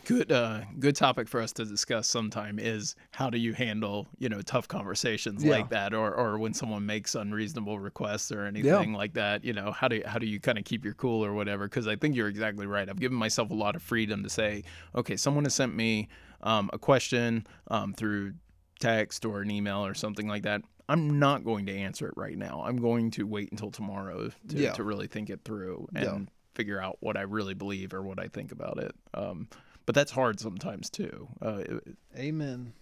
good 0.04 0.32
uh 0.32 0.62
good 0.80 0.96
topic 0.96 1.28
for 1.28 1.42
us 1.42 1.54
to 1.54 1.64
discuss 1.64 2.08
sometime 2.08 2.60
is 2.60 2.96
how 3.12 3.30
do 3.30 3.38
you 3.38 3.54
handle 3.54 4.08
you 4.20 4.28
know 4.28 4.42
tough 4.42 4.68
conversations 4.68 5.44
Yeah. 5.44 5.52
like 5.52 5.70
that 5.70 5.94
or 5.94 6.14
or 6.14 6.38
when 6.38 6.54
someone 6.54 6.86
makes 6.86 7.16
unreasonable 7.16 7.80
requests 7.80 8.32
or 8.32 8.44
anything 8.46 8.92
like 8.94 9.14
that 9.14 9.44
you 9.46 9.54
know 9.54 9.72
how 9.72 9.88
do 9.88 10.02
how 10.06 10.20
do 10.20 10.26
you 10.26 10.40
kind 10.40 10.58
of 10.58 10.66
keep 10.66 10.84
your 10.84 10.94
cool 10.96 11.24
or 11.24 11.34
whatever 11.34 11.66
because 11.66 11.88
i 11.88 11.96
think 11.96 12.16
you're 12.16 12.28
exactly 12.28 12.66
right 12.68 12.90
i've 12.90 13.00
given 13.00 13.18
myself 13.18 13.52
a 13.52 13.54
lot 13.54 13.76
of 13.76 13.82
freedom 13.82 14.22
to 14.24 14.30
say 14.30 14.64
okay 14.96 15.16
someone 15.16 15.46
has 15.46 15.56
sent 15.56 15.74
me 15.76 16.08
um, 16.42 16.70
a 16.74 16.78
question 16.78 17.48
um, 17.70 17.94
through 17.94 18.34
text 18.80 19.24
or 19.26 19.42
an 19.42 19.50
email 19.50 19.86
or 19.86 19.94
something 19.94 20.28
like 20.28 20.44
that 20.44 20.62
i'm 20.90 21.18
not 21.20 21.44
going 21.46 21.66
to 21.66 21.74
answer 21.74 22.08
it 22.08 22.14
right 22.18 22.38
now 22.38 22.62
i'm 22.66 22.76
going 22.78 23.10
to 23.12 23.26
wait 23.26 23.50
until 23.52 23.72
tomorrow 23.72 24.30
to, 24.50 24.58
Yeah. 24.58 24.74
to 24.74 24.84
really 24.84 25.08
think 25.08 25.30
it 25.30 25.42
through 25.46 25.88
and 25.96 26.04
Yeah. 26.04 26.18
figure 26.54 26.82
out 26.82 26.98
what 27.00 27.16
i 27.16 27.22
really 27.22 27.54
believe 27.54 27.94
or 27.94 28.02
what 28.02 28.20
i 28.20 28.28
think 28.28 28.52
about 28.52 28.78
it 28.80 28.94
um, 29.14 29.48
but 29.86 29.96
that's 29.96 30.12
hard 30.12 30.40
sometimes 30.40 30.90
too. 30.90 31.28
Uh, 31.42 31.64
it- 31.68 31.98
Amen. 32.18 32.74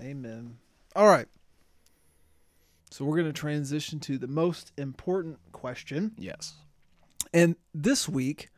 Amen. 0.00 0.58
All 0.96 1.06
right. 1.08 1.26
So 2.90 3.04
we're 3.04 3.16
going 3.16 3.28
to 3.32 3.32
transition 3.32 4.00
to 4.00 4.18
the 4.18 4.26
most 4.26 4.72
important 4.76 5.38
question. 5.52 6.12
yes. 6.18 6.54
And 7.32 7.54
this 7.72 8.08
week, 8.08 8.48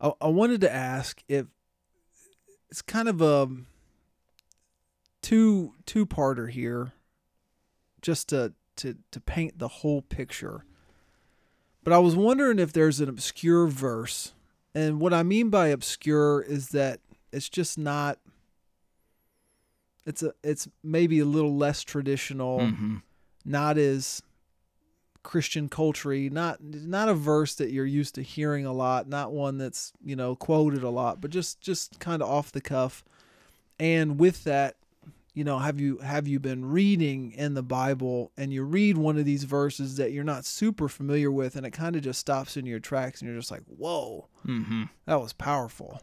I, 0.00 0.12
I 0.20 0.28
wanted 0.28 0.60
to 0.60 0.72
ask 0.72 1.22
if 1.26 1.46
it's 2.70 2.82
kind 2.82 3.08
of 3.08 3.20
a 3.20 3.48
two 5.22 5.74
two 5.86 6.06
parter 6.06 6.48
here, 6.50 6.92
just 8.02 8.28
to 8.28 8.52
to 8.76 8.96
to 9.10 9.20
paint 9.20 9.58
the 9.58 9.68
whole 9.68 10.02
picture. 10.02 10.64
But 11.82 11.92
I 11.92 11.98
was 11.98 12.14
wondering 12.14 12.58
if 12.58 12.72
there's 12.72 13.00
an 13.00 13.08
obscure 13.08 13.66
verse, 13.66 14.32
and 14.78 15.00
what 15.00 15.12
I 15.12 15.22
mean 15.22 15.50
by 15.50 15.68
obscure 15.68 16.40
is 16.40 16.68
that 16.68 17.00
it's 17.32 17.48
just 17.48 17.76
not. 17.78 18.18
It's 20.06 20.22
a 20.22 20.32
it's 20.42 20.68
maybe 20.82 21.18
a 21.18 21.24
little 21.24 21.56
less 21.56 21.82
traditional 21.82 22.68
hmm 22.68 22.96
not 23.44 23.78
as 23.78 24.22
Christian 25.22 25.68
culture 25.68 26.14
not 26.30 26.62
not 26.62 27.08
a 27.08 27.14
verse 27.14 27.54
that 27.56 27.70
you're 27.70 27.86
used 27.86 28.14
to 28.14 28.22
hearing 28.22 28.66
a 28.66 28.72
lot, 28.72 29.08
not 29.08 29.32
one 29.32 29.58
that's, 29.58 29.92
you 30.04 30.16
know, 30.16 30.34
quoted 30.36 30.82
a 30.82 30.90
lot, 30.90 31.20
but 31.20 31.30
just 31.30 31.60
just 31.60 31.98
kind 31.98 32.22
of 32.22 32.28
off 32.28 32.52
the 32.52 32.60
cuff. 32.60 33.04
And 33.78 34.18
with 34.18 34.44
that, 34.44 34.76
you 35.38 35.44
know, 35.44 35.60
have 35.60 35.78
you 35.78 35.98
have 35.98 36.26
you 36.26 36.40
been 36.40 36.64
reading 36.64 37.30
in 37.30 37.54
the 37.54 37.62
Bible 37.62 38.32
and 38.36 38.52
you 38.52 38.64
read 38.64 38.98
one 38.98 39.16
of 39.16 39.24
these 39.24 39.44
verses 39.44 39.96
that 39.96 40.10
you're 40.10 40.24
not 40.24 40.44
super 40.44 40.88
familiar 40.88 41.30
with 41.30 41.54
and 41.54 41.64
it 41.64 41.70
kind 41.70 41.94
of 41.94 42.02
just 42.02 42.18
stops 42.18 42.56
in 42.56 42.66
your 42.66 42.80
tracks 42.80 43.20
and 43.20 43.30
you're 43.30 43.38
just 43.38 43.52
like, 43.52 43.62
"Whoa, 43.66 44.26
hmm 44.42 44.82
that 45.06 45.20
was 45.20 45.32
powerful." 45.32 46.02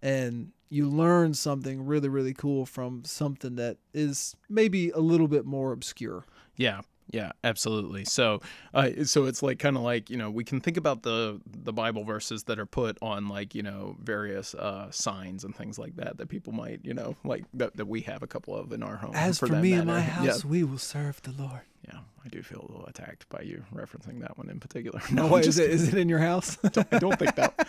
And 0.00 0.52
you 0.70 0.88
learn 0.88 1.34
something 1.34 1.84
really 1.84 2.08
really 2.08 2.32
cool 2.32 2.64
from 2.64 3.04
something 3.04 3.56
that 3.56 3.76
is 3.92 4.34
maybe 4.48 4.88
a 4.88 5.00
little 5.00 5.28
bit 5.28 5.44
more 5.44 5.72
obscure. 5.72 6.24
Yeah. 6.56 6.80
Yeah, 7.10 7.32
absolutely. 7.44 8.04
So, 8.04 8.40
uh, 8.74 9.04
so 9.04 9.26
it's 9.26 9.42
like 9.42 9.58
kind 9.58 9.76
of 9.76 9.82
like 9.82 10.10
you 10.10 10.16
know 10.16 10.30
we 10.30 10.44
can 10.44 10.60
think 10.60 10.76
about 10.76 11.02
the 11.02 11.40
the 11.46 11.72
Bible 11.72 12.04
verses 12.04 12.44
that 12.44 12.58
are 12.58 12.66
put 12.66 12.98
on 13.00 13.28
like 13.28 13.54
you 13.54 13.62
know 13.62 13.96
various 14.02 14.54
uh, 14.54 14.90
signs 14.90 15.44
and 15.44 15.54
things 15.54 15.78
like 15.78 15.96
that 15.96 16.18
that 16.18 16.28
people 16.28 16.52
might 16.52 16.80
you 16.82 16.94
know 16.94 17.16
like 17.24 17.44
that, 17.54 17.76
that 17.76 17.86
we 17.86 18.00
have 18.02 18.22
a 18.22 18.26
couple 18.26 18.54
of 18.56 18.72
in 18.72 18.82
our 18.82 18.96
home. 18.96 19.12
As 19.14 19.38
for, 19.38 19.48
that 19.48 19.62
me 19.62 19.72
and 19.74 19.86
my 19.86 20.00
house, 20.16 20.44
we 20.44 20.64
will 20.64 20.78
serve 20.78 21.22
the 21.22 21.32
Lord. 21.32 21.62
Yeah, 21.86 21.94
yeah, 21.94 22.00
I 22.24 22.28
do 22.28 22.42
feel 22.42 22.66
a 22.68 22.72
little 22.72 22.86
attacked 22.86 23.28
by 23.28 23.42
you 23.42 23.64
referencing 23.72 24.20
that 24.22 24.36
one 24.36 24.50
in 24.50 24.58
particular. 24.58 25.00
No, 25.12 25.26
I'm 25.26 25.30
wait, 25.30 25.44
just 25.44 25.58
is 25.60 25.64
it, 25.64 25.70
is 25.70 25.88
it 25.88 25.98
in 25.98 26.08
your 26.08 26.18
house? 26.18 26.56
don't, 26.72 26.88
I 26.92 26.98
don't 26.98 27.18
think 27.18 27.36
that 27.36 27.68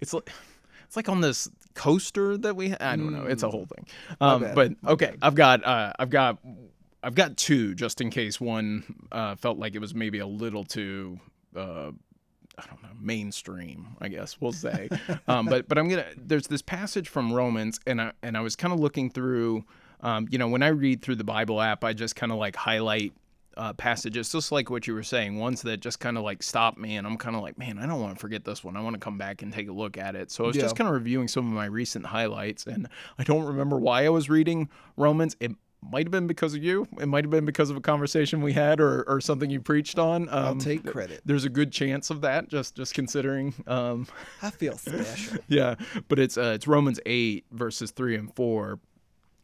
it's 0.00 0.14
like 0.14 0.30
it's 0.86 0.96
like 0.96 1.08
on 1.08 1.20
this 1.20 1.50
coaster 1.74 2.38
that 2.38 2.56
we 2.56 2.74
I 2.74 2.96
don't 2.96 3.12
know 3.12 3.24
it's 3.24 3.42
a 3.42 3.50
whole 3.50 3.66
thing 3.66 3.86
um, 4.20 4.46
but 4.54 4.72
okay 4.86 5.16
I've 5.20 5.34
got 5.34 5.64
uh, 5.64 5.92
I've 5.98 6.10
got 6.10 6.38
I've 7.04 7.14
got 7.14 7.36
two 7.36 7.74
just 7.74 8.00
in 8.00 8.10
case 8.10 8.40
one 8.40 9.06
uh, 9.12 9.36
felt 9.36 9.58
like 9.58 9.74
it 9.74 9.80
was 9.80 9.94
maybe 9.94 10.18
a 10.18 10.26
little 10.26 10.64
too 10.64 11.20
uh, 11.56 11.90
I 12.58 12.66
don't 12.66 12.82
know 12.82 12.88
mainstream 13.00 13.96
I 14.00 14.08
guess 14.08 14.40
we'll 14.40 14.52
say 14.52 14.88
um, 15.28 15.46
but 15.46 15.68
but 15.68 15.78
I'm 15.78 15.88
gonna 15.88 16.06
there's 16.16 16.46
this 16.46 16.62
passage 16.62 17.08
from 17.08 17.32
Romans 17.32 17.78
and 17.86 18.00
I 18.00 18.12
and 18.22 18.36
I 18.36 18.40
was 18.40 18.56
kind 18.56 18.72
of 18.72 18.80
looking 18.80 19.10
through 19.10 19.64
um, 20.00 20.26
you 20.30 20.38
know 20.38 20.48
when 20.48 20.62
I 20.62 20.68
read 20.68 21.02
through 21.02 21.16
the 21.16 21.24
Bible 21.24 21.60
app 21.60 21.84
I 21.84 21.92
just 21.92 22.16
kind 22.16 22.32
of 22.32 22.38
like 22.38 22.56
highlight 22.56 23.12
uh, 23.56 23.72
passages, 23.72 24.30
just 24.30 24.52
like 24.52 24.70
what 24.70 24.86
you 24.86 24.94
were 24.94 25.02
saying, 25.02 25.38
ones 25.38 25.62
that 25.62 25.78
just 25.78 26.00
kind 26.00 26.18
of 26.18 26.24
like 26.24 26.42
stop 26.42 26.76
me, 26.76 26.96
and 26.96 27.06
I'm 27.06 27.16
kind 27.16 27.36
of 27.36 27.42
like, 27.42 27.58
man, 27.58 27.78
I 27.78 27.86
don't 27.86 28.00
want 28.00 28.14
to 28.14 28.20
forget 28.20 28.44
this 28.44 28.64
one. 28.64 28.76
I 28.76 28.80
want 28.80 28.94
to 28.94 29.00
come 29.00 29.18
back 29.18 29.42
and 29.42 29.52
take 29.52 29.68
a 29.68 29.72
look 29.72 29.96
at 29.96 30.16
it. 30.16 30.30
So 30.30 30.44
I 30.44 30.46
was 30.48 30.56
just 30.56 30.76
kind 30.76 30.88
of 30.88 30.94
reviewing 30.94 31.28
some 31.28 31.46
of 31.46 31.52
my 31.52 31.66
recent 31.66 32.06
highlights, 32.06 32.66
and 32.66 32.88
I 33.18 33.24
don't 33.24 33.44
remember 33.44 33.78
why 33.78 34.06
I 34.06 34.08
was 34.08 34.28
reading 34.28 34.68
Romans. 34.96 35.36
It 35.40 35.52
might 35.90 36.06
have 36.06 36.10
been 36.10 36.26
because 36.26 36.54
of 36.54 36.62
you. 36.62 36.86
It 37.00 37.06
might 37.06 37.24
have 37.24 37.30
been 37.30 37.44
because 37.44 37.70
of 37.70 37.76
a 37.76 37.80
conversation 37.80 38.42
we 38.42 38.52
had, 38.52 38.80
or, 38.80 39.02
or 39.04 39.20
something 39.20 39.50
you 39.50 39.60
preached 39.60 39.98
on. 39.98 40.28
Um, 40.28 40.44
I'll 40.44 40.56
take 40.56 40.84
credit. 40.84 41.22
There's 41.24 41.44
a 41.44 41.48
good 41.48 41.72
chance 41.72 42.10
of 42.10 42.22
that. 42.22 42.48
Just 42.48 42.74
just 42.74 42.94
considering. 42.94 43.54
Um, 43.66 44.06
I 44.42 44.50
feel 44.50 44.76
special. 44.76 45.38
yeah, 45.48 45.74
but 46.08 46.18
it's 46.18 46.36
uh, 46.38 46.52
it's 46.54 46.66
Romans 46.66 47.00
eight 47.06 47.44
verses 47.50 47.90
three 47.90 48.16
and 48.16 48.34
four, 48.34 48.80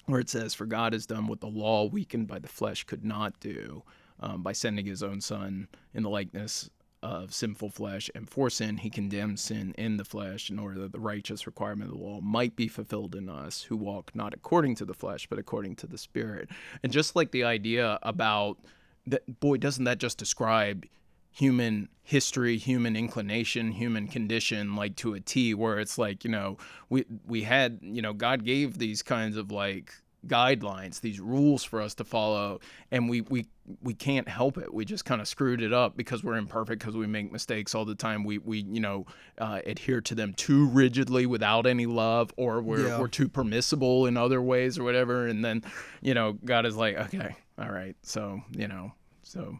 where 0.07 0.20
it 0.20 0.28
says, 0.28 0.55
"For 0.55 0.66
God 0.66 0.93
has 0.93 1.07
done 1.07 1.26
what 1.26 1.41
the 1.41 1.49
law, 1.49 1.84
weakened 1.84 2.26
by 2.26 2.38
the 2.38 2.49
flesh, 2.49 2.84
could 2.84 3.05
not 3.05 3.38
do, 3.41 3.82
um, 4.20 4.43
by 4.43 4.53
sending 4.53 4.86
His 4.86 5.03
own 5.03 5.20
Son 5.20 5.68
in 5.95 6.03
the 6.03 6.11
likeness 6.11 6.70
of 7.03 7.33
sinful 7.33 7.71
flesh, 7.71 8.11
and 8.15 8.29
for 8.29 8.51
sin 8.51 8.79
He 8.79 8.91
condemns 8.91 9.41
sin 9.41 9.75
in 9.79 9.97
the 9.97 10.05
flesh, 10.05 10.51
in 10.51 10.59
order 10.59 10.81
that 10.81 10.93
the 10.93 11.01
righteous 11.01 11.47
requirement 11.47 11.91
of 11.91 11.99
the 11.99 12.05
law 12.05 12.21
might 12.21 12.57
be 12.57 12.69
fulfilled 12.69 13.15
in 13.15 13.29
us, 13.29 13.63
who 13.63 13.77
walk 13.77 14.15
not 14.15 14.35
according 14.35 14.75
to 14.77 14.85
the 14.85 14.95
flesh, 14.95 15.27
but 15.27 15.39
according 15.39 15.77
to 15.77 15.87
the 15.87 15.99
Spirit." 15.99 16.49
And 16.83 16.93
just 16.93 17.17
like 17.17 17.31
the 17.31 17.45
idea 17.45 17.99
about 18.03 18.59
that, 19.07 19.41
boy, 19.41 19.57
doesn't 19.57 19.85
that 19.85 19.99
just 19.99 20.19
describe 20.19 20.87
human 21.33 21.89
history, 22.03 22.59
human 22.59 22.97
inclination, 22.97 23.73
human 23.73 24.09
condition 24.09 24.75
like 24.75 24.97
to 24.97 25.15
a 25.15 25.21
T 25.21 25.55
where 25.55 25.79
it's 25.79 25.97
like, 25.97 26.25
you 26.25 26.31
know, 26.31 26.59
we 26.89 27.05
we 27.25 27.43
had, 27.43 27.79
you 27.83 28.03
know, 28.03 28.13
God 28.13 28.45
gave 28.45 28.79
these 28.79 29.03
kinds 29.03 29.37
of 29.37 29.51
like 29.51 29.95
guidelines, 30.27 31.01
these 31.01 31.21
rules 31.21 31.64
for 31.64 31.81
us 31.81 31.95
to 31.95 32.05
follow 32.05 32.61
and 32.91 33.09
we 33.09 33.21
we 33.23 33.47
we 33.83 33.95
can't 33.95 34.29
help 34.29 34.59
it. 34.59 34.73
We 34.75 34.85
just 34.85 35.05
kind 35.05 35.21
of 35.21 35.29
screwed 35.29 35.62
it 35.62 35.73
up 35.73 35.97
because 35.97 36.25
we're 36.25 36.35
imperfect 36.37 36.81
because 36.81 36.97
we 36.97 37.07
make 37.07 37.31
mistakes 37.31 37.75
all 37.75 37.85
the 37.85 37.95
time. 37.95 38.25
We 38.25 38.39
we, 38.39 38.59
you 38.62 38.81
know, 38.81 39.07
uh, 39.39 39.61
adhere 39.64 40.01
to 40.03 40.14
them 40.14 40.35
too 40.35 40.66
rigidly 40.66 41.25
without 41.27 41.66
any 41.66 41.87
love 41.87 42.33
or 42.37 42.61
we're 42.61 42.89
Yeah. 42.89 43.01
we're 43.01 43.09
too 43.09 43.29
permissible 43.29 44.07
in 44.07 44.16
other 44.16 44.43
ways 44.43 44.79
or 44.79 44.83
whatever 44.85 45.27
and 45.27 45.45
then, 45.45 45.62
you 46.01 46.14
know, 46.14 46.33
God 46.45 46.66
is 46.66 46.77
like, 46.77 46.97
okay, 46.97 47.37
all 47.59 47.71
right. 47.71 47.97
So, 48.03 48.41
you 48.51 48.66
know, 48.68 48.93
so 49.23 49.59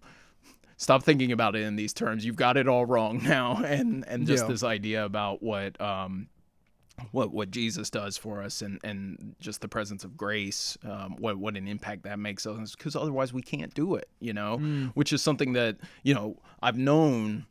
stop 0.77 1.03
thinking 1.05 1.31
about 1.33 1.55
it 1.57 1.63
in 1.63 1.77
these 1.77 1.93
terms. 1.93 2.25
You've 2.25 2.37
got 2.37 2.57
it 2.57 2.67
all 2.67 2.85
wrong 2.87 3.23
now, 3.25 3.63
and 3.65 4.05
and 4.09 4.27
just 4.27 4.45
Yeah. 4.45 4.49
this 4.49 4.63
idea 4.65 5.05
about 5.05 5.43
what 5.43 5.81
um 5.81 6.29
what 7.13 7.33
what 7.33 7.51
Jesus 7.51 7.91
does 7.91 8.17
for 8.17 8.43
us, 8.43 8.63
and 8.63 8.79
and 8.85 9.35
just 9.41 9.61
the 9.61 9.69
presence 9.69 10.05
of 10.05 10.17
grace, 10.17 10.77
um, 10.85 11.17
what 11.19 11.37
what 11.37 11.57
an 11.57 11.67
impact 11.67 12.05
that 12.05 12.19
makes 12.19 12.47
on 12.47 12.61
us, 12.61 12.75
because 12.75 12.97
otherwise 12.97 13.33
we 13.33 13.43
can't 13.43 13.75
do 13.75 13.95
it, 13.95 14.09
you 14.21 14.33
know, 14.33 14.59
which 14.95 15.13
is 15.13 15.23
something 15.23 15.53
that 15.55 15.77
you 16.03 16.15
know 16.15 16.37
I've 16.63 16.79
known 16.79 17.47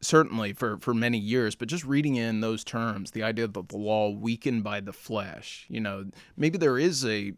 certainly 0.00 0.52
for 0.52 0.78
for 0.78 0.92
many 0.92 1.16
years 1.16 1.54
but 1.54 1.68
just 1.68 1.84
reading 1.84 2.16
in 2.16 2.40
those 2.40 2.64
terms 2.64 3.12
the 3.12 3.22
idea 3.22 3.46
that 3.46 3.68
the 3.68 3.76
law 3.76 4.10
weakened 4.10 4.64
by 4.64 4.80
the 4.80 4.92
flesh 4.92 5.64
you 5.68 5.80
know 5.80 6.04
maybe 6.36 6.58
there 6.58 6.76
is 6.76 7.06
a 7.06 7.32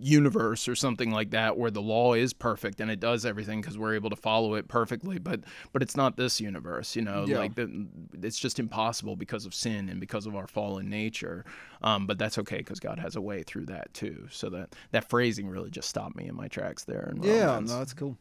universe 0.00 0.68
or 0.68 0.74
something 0.74 1.10
like 1.10 1.30
that 1.30 1.56
where 1.56 1.70
the 1.70 1.80
law 1.82 2.12
is 2.14 2.32
perfect 2.32 2.80
and 2.80 2.90
it 2.90 2.98
does 3.00 3.24
everything 3.24 3.60
because 3.60 3.78
we're 3.78 3.94
able 3.94 4.10
to 4.10 4.16
follow 4.16 4.54
it 4.54 4.66
perfectly 4.68 5.18
but 5.18 5.40
but 5.72 5.82
it's 5.82 5.96
not 5.96 6.16
this 6.16 6.40
universe 6.40 6.96
you 6.96 7.02
know 7.02 7.24
Yeah. 7.26 7.38
like 7.38 7.54
the, 7.54 7.86
it's 8.22 8.38
just 8.38 8.58
impossible 8.58 9.16
because 9.16 9.46
of 9.46 9.54
sin 9.54 9.88
and 9.88 10.00
because 10.00 10.26
of 10.26 10.34
our 10.34 10.46
fallen 10.46 10.88
nature 10.88 11.44
um, 11.82 12.06
but 12.06 12.18
that's 12.18 12.38
okay 12.38 12.58
because 12.58 12.80
god 12.80 12.98
has 12.98 13.16
a 13.16 13.20
way 13.20 13.42
through 13.42 13.66
that 13.66 13.92
too 13.94 14.26
so 14.30 14.50
that 14.50 14.74
that 14.90 15.08
phrasing 15.08 15.48
really 15.48 15.70
just 15.70 15.88
stopped 15.88 16.16
me 16.16 16.26
in 16.26 16.34
my 16.34 16.48
tracks 16.48 16.84
there 16.84 17.12
Yeah, 17.22 17.46
Romans. 17.46 17.70
no, 17.70 17.78
that's 17.78 17.94
cool. 17.94 18.16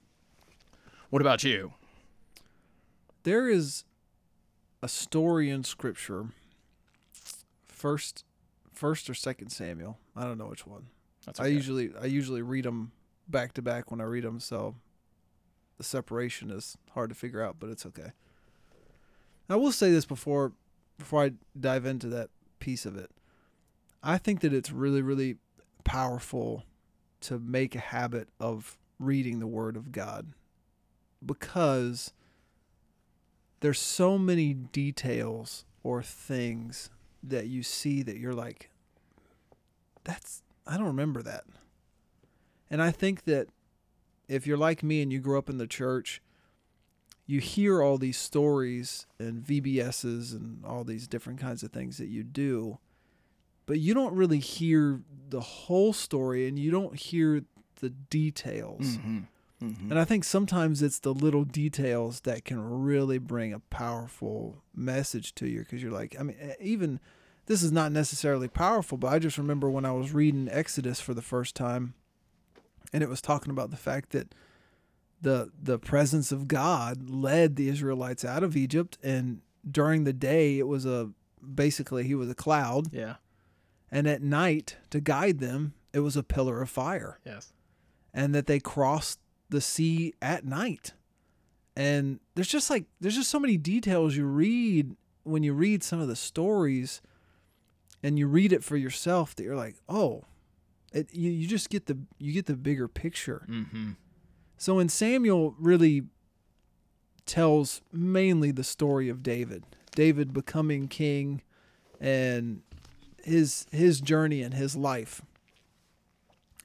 what 1.10 1.22
about 1.22 1.44
you 1.44 1.74
There 3.24 3.50
is 3.50 3.86
a 4.84 4.88
story 4.88 5.50
in 5.50 5.64
Scripture, 5.64 6.28
first, 7.66 8.24
first 8.72 9.10
or 9.10 9.16
second 9.16 9.50
Samuel. 9.50 9.98
I 10.16 10.24
don't 10.26 10.38
know 10.38 10.46
which 10.46 10.68
one. 10.68 10.88
That's 11.26 11.40
I 11.40 11.48
usually 11.48 11.92
I 12.00 12.06
usually 12.06 12.42
read 12.42 12.66
them 12.66 12.92
back 13.28 13.54
to 13.54 13.62
back 13.62 13.92
when 13.92 14.02
I 14.02 14.06
read 14.06 14.24
them, 14.24 14.40
so 14.40 14.76
the 15.78 15.84
separation 15.84 16.52
is 16.52 16.78
hard 16.92 17.10
to 17.10 17.16
figure 17.16 17.42
out, 17.42 17.58
but 17.60 17.70
it's 17.70 17.86
okay. 17.86 18.12
I 19.50 19.56
will 19.56 19.72
say 19.72 19.92
this 19.92 20.06
before 20.06 20.54
before 20.98 21.24
I 21.26 21.32
dive 21.60 21.86
into 21.86 22.08
that 22.08 22.30
piece 22.60 22.86
of 22.86 22.96
it. 22.96 23.12
I 24.02 24.18
think 24.18 24.42
that 24.42 24.54
it's 24.54 24.72
really 24.72 25.02
really 25.02 25.38
powerful 25.84 26.64
to 27.22 27.40
make 27.40 27.76
a 27.76 27.80
habit 27.80 28.30
of 28.40 28.78
reading 29.00 29.40
the 29.40 29.48
word 29.48 29.76
of 29.76 29.92
God 29.92 30.34
because 31.26 32.14
there's 33.62 33.80
so 33.80 34.18
many 34.18 34.54
details 34.54 35.66
or 35.84 36.04
things 36.04 36.90
that 37.24 37.48
you 37.48 37.64
see 37.64 38.04
that 38.04 38.18
you're 38.18 38.34
like, 38.34 38.70
that's, 40.04 40.44
I 40.68 40.78
don't 40.78 40.88
remember 40.88 41.22
that. 41.24 41.44
And 42.70 42.82
I 42.82 42.92
think 42.92 43.26
that 43.26 43.48
if 44.28 44.48
you're 44.48 44.58
like 44.58 44.84
me 44.84 45.02
and 45.02 45.12
you 45.12 45.20
grew 45.20 45.38
up 45.38 45.50
in 45.50 45.58
the 45.58 45.68
church, 45.68 46.22
you 47.28 47.40
hear 47.40 47.82
all 47.82 47.98
these 47.98 48.18
stories 48.18 49.08
and 49.20 49.44
VBSs 49.44 50.34
and 50.34 50.64
all 50.66 50.84
these 50.84 51.08
different 51.08 51.40
kinds 51.40 51.64
of 51.64 51.72
things 51.72 51.98
that 51.98 52.08
you 52.08 52.24
do, 52.24 52.78
but 53.66 53.80
you 53.80 53.94
don't 53.94 54.14
really 54.14 54.40
hear 54.40 55.02
the 55.30 55.42
whole 55.42 55.94
story 55.94 56.48
and 56.48 56.60
you 56.60 56.70
don't 56.72 56.96
hear 56.96 57.44
the 57.80 57.90
details. 57.90 58.98
Mm-hmm. 58.98 59.20
Mm-hmm. 59.64 59.90
And 59.90 60.00
I 60.00 60.04
think 60.04 60.24
sometimes 60.24 60.82
it's 60.82 61.00
the 61.00 61.14
little 61.14 61.46
details 61.46 62.22
that 62.22 62.46
can 62.46 62.60
really 62.60 63.18
bring 63.18 63.54
a 63.54 63.60
powerful 63.60 64.62
message 64.76 65.34
to 65.36 65.48
you 65.48 65.60
because 65.60 65.82
you're 65.82 65.92
like, 65.92 66.16
I 66.20 66.24
mean, 66.24 66.36
even 66.60 67.00
this 67.48 67.62
is 67.64 67.72
not 67.72 67.92
necessarily 67.92 68.48
powerful, 68.48 68.98
but 68.98 69.14
I 69.14 69.20
just 69.20 69.38
remember 69.38 69.70
when 69.70 69.86
I 69.86 69.92
was 69.92 70.12
reading 70.14 70.48
Exodus 70.52 71.00
for 71.00 71.14
the 71.14 71.22
first 71.22 71.56
time 71.56 71.94
and 72.94 73.04
it 73.04 73.10
was 73.10 73.22
talking 73.22 73.52
about 73.52 73.72
the 73.72 73.78
fact 73.78 74.12
that 74.12 74.34
the 75.22 75.52
the 75.62 75.80
presence 75.80 76.32
of 76.32 76.48
God 76.48 77.10
led 77.10 77.56
the 77.56 77.70
Israelites 77.70 78.24
out 78.26 78.44
of 78.44 78.56
Egypt 78.56 78.98
and 79.04 79.42
during 79.70 80.04
the 80.04 80.14
day 80.14 80.60
it 80.60 80.68
was 80.68 80.86
a 80.86 81.10
basically 81.54 82.04
he 82.04 82.16
was 82.16 82.30
a 82.30 82.36
cloud 82.36 82.94
Yeah. 82.94 83.16
and 83.92 84.08
at 84.08 84.22
night 84.22 84.78
to 84.92 85.00
guide 85.00 85.40
them 85.40 85.74
it 85.94 86.00
was 86.00 86.16
a 86.18 86.24
pillar 86.24 86.62
of 86.62 86.70
fire 86.70 87.20
Yes. 87.26 87.54
and 88.14 88.36
that 88.36 88.46
they 88.48 88.60
crossed 88.60 89.20
the 89.50 89.62
sea 89.62 90.14
at 90.22 90.44
night. 90.46 90.94
And 91.78 92.20
there's 92.36 92.48
just 92.48 92.70
like 92.70 92.86
there's 93.02 93.16
just 93.16 93.30
so 93.30 93.40
many 93.40 93.58
details 93.58 94.16
you 94.16 94.26
read 94.26 94.96
when 95.24 95.44
you 95.44 95.54
read 95.54 95.84
some 95.84 96.00
of 96.00 96.08
the 96.08 96.16
stories 96.16 97.02
and 98.06 98.20
you 98.20 98.28
read 98.28 98.54
it 98.54 98.64
for 98.64 98.78
yourself 98.78 99.34
that 99.36 99.44
you're 99.44 99.56
like, 99.56 99.78
"Oh, 99.90 100.26
it, 100.94 101.12
you 101.12 101.32
you 101.32 101.48
just 101.48 101.72
get 101.72 101.88
the 101.88 101.98
you 102.20 102.34
get 102.34 102.46
the 102.46 102.56
bigger 102.56 102.88
picture." 102.88 103.48
Mm-hmm. 103.50 103.94
So 104.60 104.76
when 104.76 104.90
Samuel 104.90 105.56
really 105.58 106.04
tells 107.26 107.82
mainly 107.92 108.52
the 108.52 108.64
story 108.64 109.10
of 109.10 109.24
David, 109.24 109.64
David 109.96 110.34
becoming 110.34 110.88
king 110.88 111.42
and 112.00 112.62
his 113.24 113.66
his 113.72 114.02
journey 114.02 114.44
and 114.44 114.54
his 114.54 114.76
life. 114.76 115.24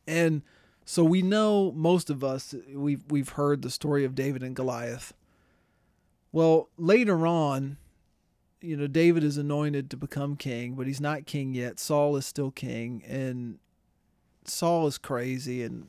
And 0.06 0.42
so 0.84 1.02
we 1.02 1.22
know 1.22 1.72
most 1.72 2.10
of 2.10 2.22
us 2.22 2.54
we've 2.70 3.02
we've 3.08 3.30
heard 3.30 3.62
the 3.62 3.70
story 3.70 4.04
of 4.04 4.14
David 4.14 4.42
and 4.42 4.54
Goliath. 4.54 5.14
Well, 6.32 6.68
later 6.76 7.26
on, 7.26 7.78
you 8.60 8.76
know, 8.76 8.86
David 8.86 9.24
is 9.24 9.36
anointed 9.38 9.90
to 9.90 9.96
become 9.96 10.36
king, 10.36 10.74
but 10.74 10.86
he's 10.86 11.00
not 11.00 11.26
king 11.26 11.54
yet. 11.54 11.78
Saul 11.80 12.16
is 12.16 12.26
still 12.26 12.50
king 12.50 13.02
and 13.06 13.58
Saul 14.44 14.86
is 14.86 14.98
crazy 14.98 15.62
and 15.62 15.88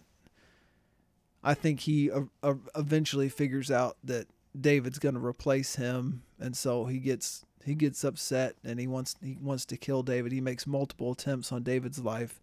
I 1.43 1.53
think 1.53 1.81
he 1.81 2.11
uh, 2.11 2.21
uh, 2.43 2.53
eventually 2.75 3.27
figures 3.27 3.71
out 3.71 3.97
that 4.03 4.27
David's 4.59 4.99
going 4.99 5.15
to 5.15 5.25
replace 5.25 5.75
him, 5.75 6.21
and 6.39 6.55
so 6.55 6.85
he 6.85 6.99
gets 6.99 7.45
he 7.65 7.73
gets 7.73 8.03
upset 8.03 8.55
and 8.63 8.79
he 8.79 8.85
wants 8.85 9.15
he 9.23 9.37
wants 9.41 9.65
to 9.67 9.77
kill 9.77 10.03
David. 10.03 10.31
He 10.31 10.41
makes 10.41 10.67
multiple 10.67 11.13
attempts 11.13 11.51
on 11.51 11.63
David's 11.63 11.97
life, 11.99 12.39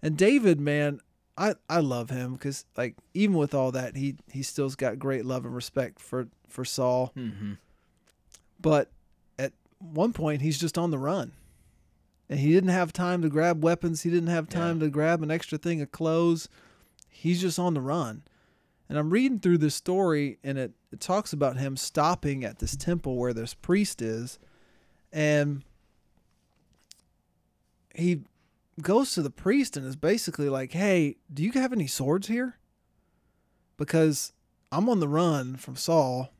and 0.00 0.16
David, 0.16 0.60
man, 0.60 1.00
I 1.36 1.54
I 1.68 1.80
love 1.80 2.10
him 2.10 2.34
because 2.34 2.66
like 2.76 2.94
even 3.14 3.34
with 3.36 3.52
all 3.52 3.72
that, 3.72 3.96
he 3.96 4.14
he 4.30 4.44
still's 4.44 4.76
got 4.76 5.00
great 5.00 5.24
love 5.24 5.44
and 5.44 5.54
respect 5.54 5.98
for 5.98 6.28
for 6.46 6.64
Saul, 6.64 7.12
Mm-hmm. 7.16 7.54
but 8.60 8.92
one 9.80 10.12
point 10.12 10.42
he's 10.42 10.58
just 10.58 10.78
on 10.78 10.90
the 10.90 10.98
run. 10.98 11.32
And 12.28 12.38
he 12.38 12.52
didn't 12.52 12.70
have 12.70 12.92
time 12.92 13.22
to 13.22 13.28
grab 13.28 13.64
weapons. 13.64 14.02
He 14.02 14.10
didn't 14.10 14.28
have 14.28 14.48
time 14.48 14.78
to 14.80 14.88
grab 14.88 15.22
an 15.22 15.32
extra 15.32 15.58
thing 15.58 15.82
of 15.82 15.90
clothes. 15.90 16.48
He's 17.08 17.40
just 17.40 17.58
on 17.58 17.74
the 17.74 17.80
run. 17.80 18.22
And 18.88 18.98
I'm 18.98 19.10
reading 19.10 19.40
through 19.40 19.58
this 19.58 19.74
story, 19.74 20.38
and 20.44 20.58
it, 20.58 20.72
it 20.92 21.00
talks 21.00 21.32
about 21.32 21.56
him 21.56 21.76
stopping 21.76 22.44
at 22.44 22.58
this 22.58 22.76
temple 22.76 23.16
where 23.16 23.32
this 23.32 23.54
priest 23.54 24.00
is. 24.00 24.38
And 25.12 25.64
he 27.94 28.22
goes 28.80 29.12
to 29.14 29.22
the 29.22 29.30
priest 29.30 29.76
and 29.76 29.86
is 29.86 29.96
basically 29.96 30.48
like, 30.48 30.72
Hey, 30.72 31.16
do 31.32 31.42
you 31.42 31.52
have 31.52 31.72
any 31.72 31.86
swords 31.86 32.28
here? 32.28 32.58
Because 33.76 34.32
I'm 34.70 34.88
on 34.88 35.00
the 35.00 35.08
run 35.08 35.56
from 35.56 35.76
Saul. 35.76 36.32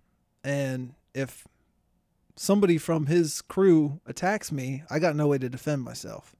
And 0.45 0.95
if 1.14 1.47
somebody 2.41 2.78
from 2.78 3.05
his 3.05 3.43
crew 3.43 4.01
attacks 4.07 4.51
me, 4.51 4.82
I 4.88 4.99
got 4.99 5.14
no 5.14 5.28
way 5.28 5.36
to 5.36 5.51
defend 5.51 5.82
myself. 5.82 6.34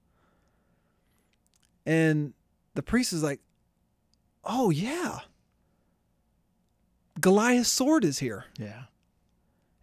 And 1.84 2.32
the 2.74 2.82
priest 2.82 3.12
is 3.12 3.22
like, 3.22 3.40
Oh, 4.42 4.70
yeah. 4.70 5.18
Goliath's 7.20 7.68
sword 7.68 8.07
is 8.07 8.18
here. 8.18 8.46
Yeah. 8.59 8.84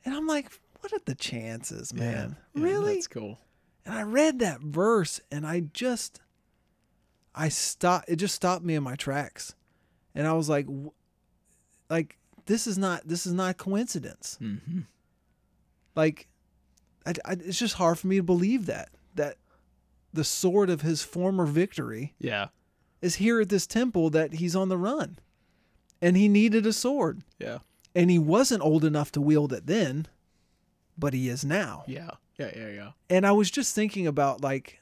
And 0.05 0.15
I'm 0.15 0.26
like, 0.26 0.59
What 0.80 0.91
are 0.91 1.01
the 1.05 1.13
chances, 1.13 1.93
man? 1.93 2.36
Yeah, 2.55 2.63
really? 2.63 2.95
That's 2.95 3.07
cool. 3.07 3.38
And 3.86 3.93
I 3.93 4.01
read 4.01 4.39
that 4.39 4.61
verse 4.61 5.22
and 5.32 5.45
I 5.45 5.59
just, 5.72 6.20
I 7.36 7.49
stopped, 7.49 8.09
it 8.09 8.15
just 8.15 8.34
stopped 8.34 8.65
me 8.65 8.74
in 8.74 8.82
my 8.82 8.95
tracks. 8.95 9.53
And 10.15 10.26
I 10.26 10.34
was 10.34 10.49
like, 10.49 10.65
like, 11.91 12.18
this 12.47 12.65
is 12.65 12.76
not, 12.76 13.07
this 13.07 13.28
is 13.28 13.34
not 13.34 13.57
coincidence. 13.57 14.39
Mm-hmm. 14.41 14.80
Like 15.98 16.28
I, 17.06 17.14
I- 17.26 17.32
it's 17.43 17.60
just 17.60 17.76
hard 17.76 18.00
for 18.00 18.08
me 18.08 18.16
to 18.18 18.24
believe 18.24 18.66
that 18.68 18.89
that 19.16 19.36
the 20.14 20.24
sword 20.24 20.70
of 20.70 20.82
his 20.82 21.02
former 21.04 21.45
victory 21.45 22.14
Yeah. 22.20 22.48
is 23.02 23.16
here 23.16 23.41
at 23.41 23.50
this 23.50 23.68
temple 23.68 24.10
that 24.12 24.34
he's 24.36 24.56
on 24.56 24.70
the 24.70 24.78
run 24.78 25.18
and 26.02 26.16
he 26.16 26.28
needed 26.30 26.66
a 26.66 26.74
sword 26.74 27.24
Yeah. 27.39 27.60
and 27.93 28.10
he 28.10 28.18
wasn't 28.20 28.64
old 28.64 28.86
enough 28.86 29.12
to 29.14 29.22
wield 29.22 29.52
it 29.52 29.66
then 29.68 30.08
but 30.98 31.14
he 31.14 31.28
is 31.30 31.43
now 31.43 31.84
Yeah. 31.88 32.12
Yeah. 32.39 32.52
Yeah. 32.56 32.70
Yeah. 32.70 32.91
and 33.10 33.26
i 33.28 33.32
was 33.32 33.50
just 33.52 33.74
thinking 33.76 34.06
about 34.08 34.41
like 34.41 34.80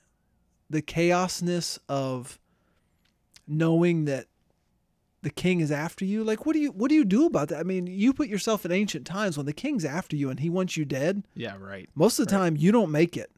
the 0.69 0.81
chaosness 0.81 1.79
of 1.89 2.37
knowing 3.47 4.05
that 4.05 4.25
the 5.25 5.31
king 5.31 5.59
is 5.59 5.71
after 5.71 6.05
you 6.05 6.23
like 6.23 6.45
what 6.45 6.53
do 6.53 6.59
you 6.59 6.71
what 6.71 6.87
do 6.89 6.95
you 6.95 7.03
do 7.03 7.25
about 7.25 7.47
that 7.49 7.59
i 7.59 7.63
mean 7.63 7.87
you 7.87 8.13
put 8.13 8.27
yourself 8.29 8.63
in 8.63 8.71
ancient 8.71 9.05
times 9.07 9.35
when 9.37 9.45
the 9.47 9.53
king's 9.53 9.83
after 9.83 10.15
you 10.15 10.29
and 10.29 10.39
he 10.39 10.49
wants 10.49 10.77
you 10.77 10.85
dead 10.85 11.23
Yeah. 11.33 11.55
Right. 11.59 11.89
most 11.95 12.19
of 12.19 12.27
the 12.27 12.35
Right. 12.35 12.41
time 12.43 12.55
you 12.57 12.71
don't 12.71 12.91
make 12.91 13.17
it 13.17 13.31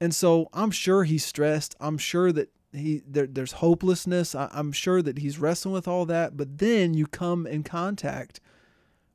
and 0.00 0.14
so 0.14 0.48
i'm 0.52 0.70
sure 0.70 1.04
he's 1.04 1.24
stressed 1.24 1.74
i'm 1.80 1.98
sure 1.98 2.32
that 2.32 2.50
he 2.72 3.02
there, 3.06 3.26
there's 3.26 3.52
hopelessness 3.52 4.34
I, 4.34 4.48
i'm 4.52 4.72
sure 4.72 5.02
that 5.02 5.18
he's 5.18 5.38
wrestling 5.38 5.74
with 5.74 5.88
all 5.88 6.06
that 6.06 6.36
but 6.36 6.58
then 6.58 6.94
you 6.94 7.06
come 7.06 7.46
in 7.46 7.62
contact 7.64 8.40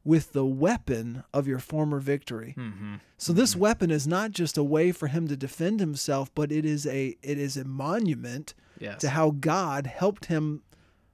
with 0.04 0.34
the 0.34 0.46
weapon 0.46 1.24
of 1.34 1.48
your 1.48 1.60
former 1.60 2.00
victory 2.00 2.54
Mm-hmm. 2.58 2.96
so 3.18 3.34
this 3.34 3.56
weapon 3.56 3.90
is 3.92 4.06
not 4.06 4.32
just 4.32 4.58
a 4.58 4.64
way 4.64 4.92
for 4.92 5.08
him 5.08 5.28
to 5.30 5.36
defend 5.38 5.80
himself 5.80 6.30
but 6.36 6.52
it 6.52 6.66
is 6.66 6.86
a 6.86 7.16
it 7.24 7.38
is 7.38 7.56
a 7.58 7.64
monument 7.66 8.54
Yes. 8.78 9.00
to 9.00 9.10
how 9.12 9.32
god 9.32 9.88
helped 9.88 10.26
him 10.26 10.62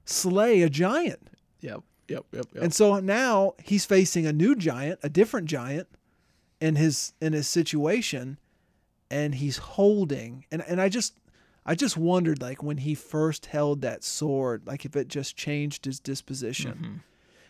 slay 0.06 0.62
a 0.62 0.70
giant 0.70 1.20
Yep. 1.62 1.82
Yep. 2.08 2.26
Yep. 2.34 2.46
Yep. 2.54 2.64
and 2.64 2.74
so 2.74 3.00
now 3.00 3.54
he's 3.64 3.86
facing 3.86 4.26
a 4.26 4.34
new 4.34 4.56
giant, 4.56 5.00
a 5.04 5.10
different 5.10 5.48
giant 5.48 5.88
in 6.60 6.76
his 6.76 7.14
in 7.22 7.34
his 7.34 7.48
situation 7.48 8.38
and 9.10 9.36
he's 9.36 9.58
holding 9.58 10.46
and 10.52 10.62
and 10.68 10.82
I 10.82 10.90
just 10.90 11.14
I 11.66 11.76
just 11.76 11.96
wondered 11.98 12.42
like 12.42 12.64
when 12.64 12.78
he 12.78 12.96
first 12.96 13.46
held 13.48 13.82
that 13.82 14.04
sword 14.04 14.64
like 14.66 14.84
if 14.86 14.96
it 14.96 15.08
just 15.08 15.36
changed 15.38 15.86
his 15.86 16.00
disposition. 16.00 16.74
Mhm. 16.74 17.00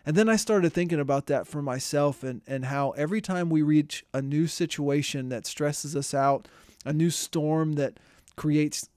And 0.05 0.15
then 0.17 0.27
I 0.29 0.35
started 0.35 0.73
thinking 0.73 0.99
about 0.99 1.27
that 1.27 1.47
for 1.47 1.61
myself 1.61 2.23
and 2.23 2.41
and 2.47 2.65
how 2.65 2.91
every 2.91 3.21
time 3.21 3.49
we 3.49 3.61
reach 3.61 4.05
a 4.13 4.21
new 4.21 4.47
situation 4.47 5.29
that 5.29 5.45
stresses 5.45 5.95
us 5.95 6.13
out, 6.13 6.47
a 6.85 6.91
new 6.93 7.09
storm 7.09 7.73
that 7.73 7.99
creates 8.35 8.89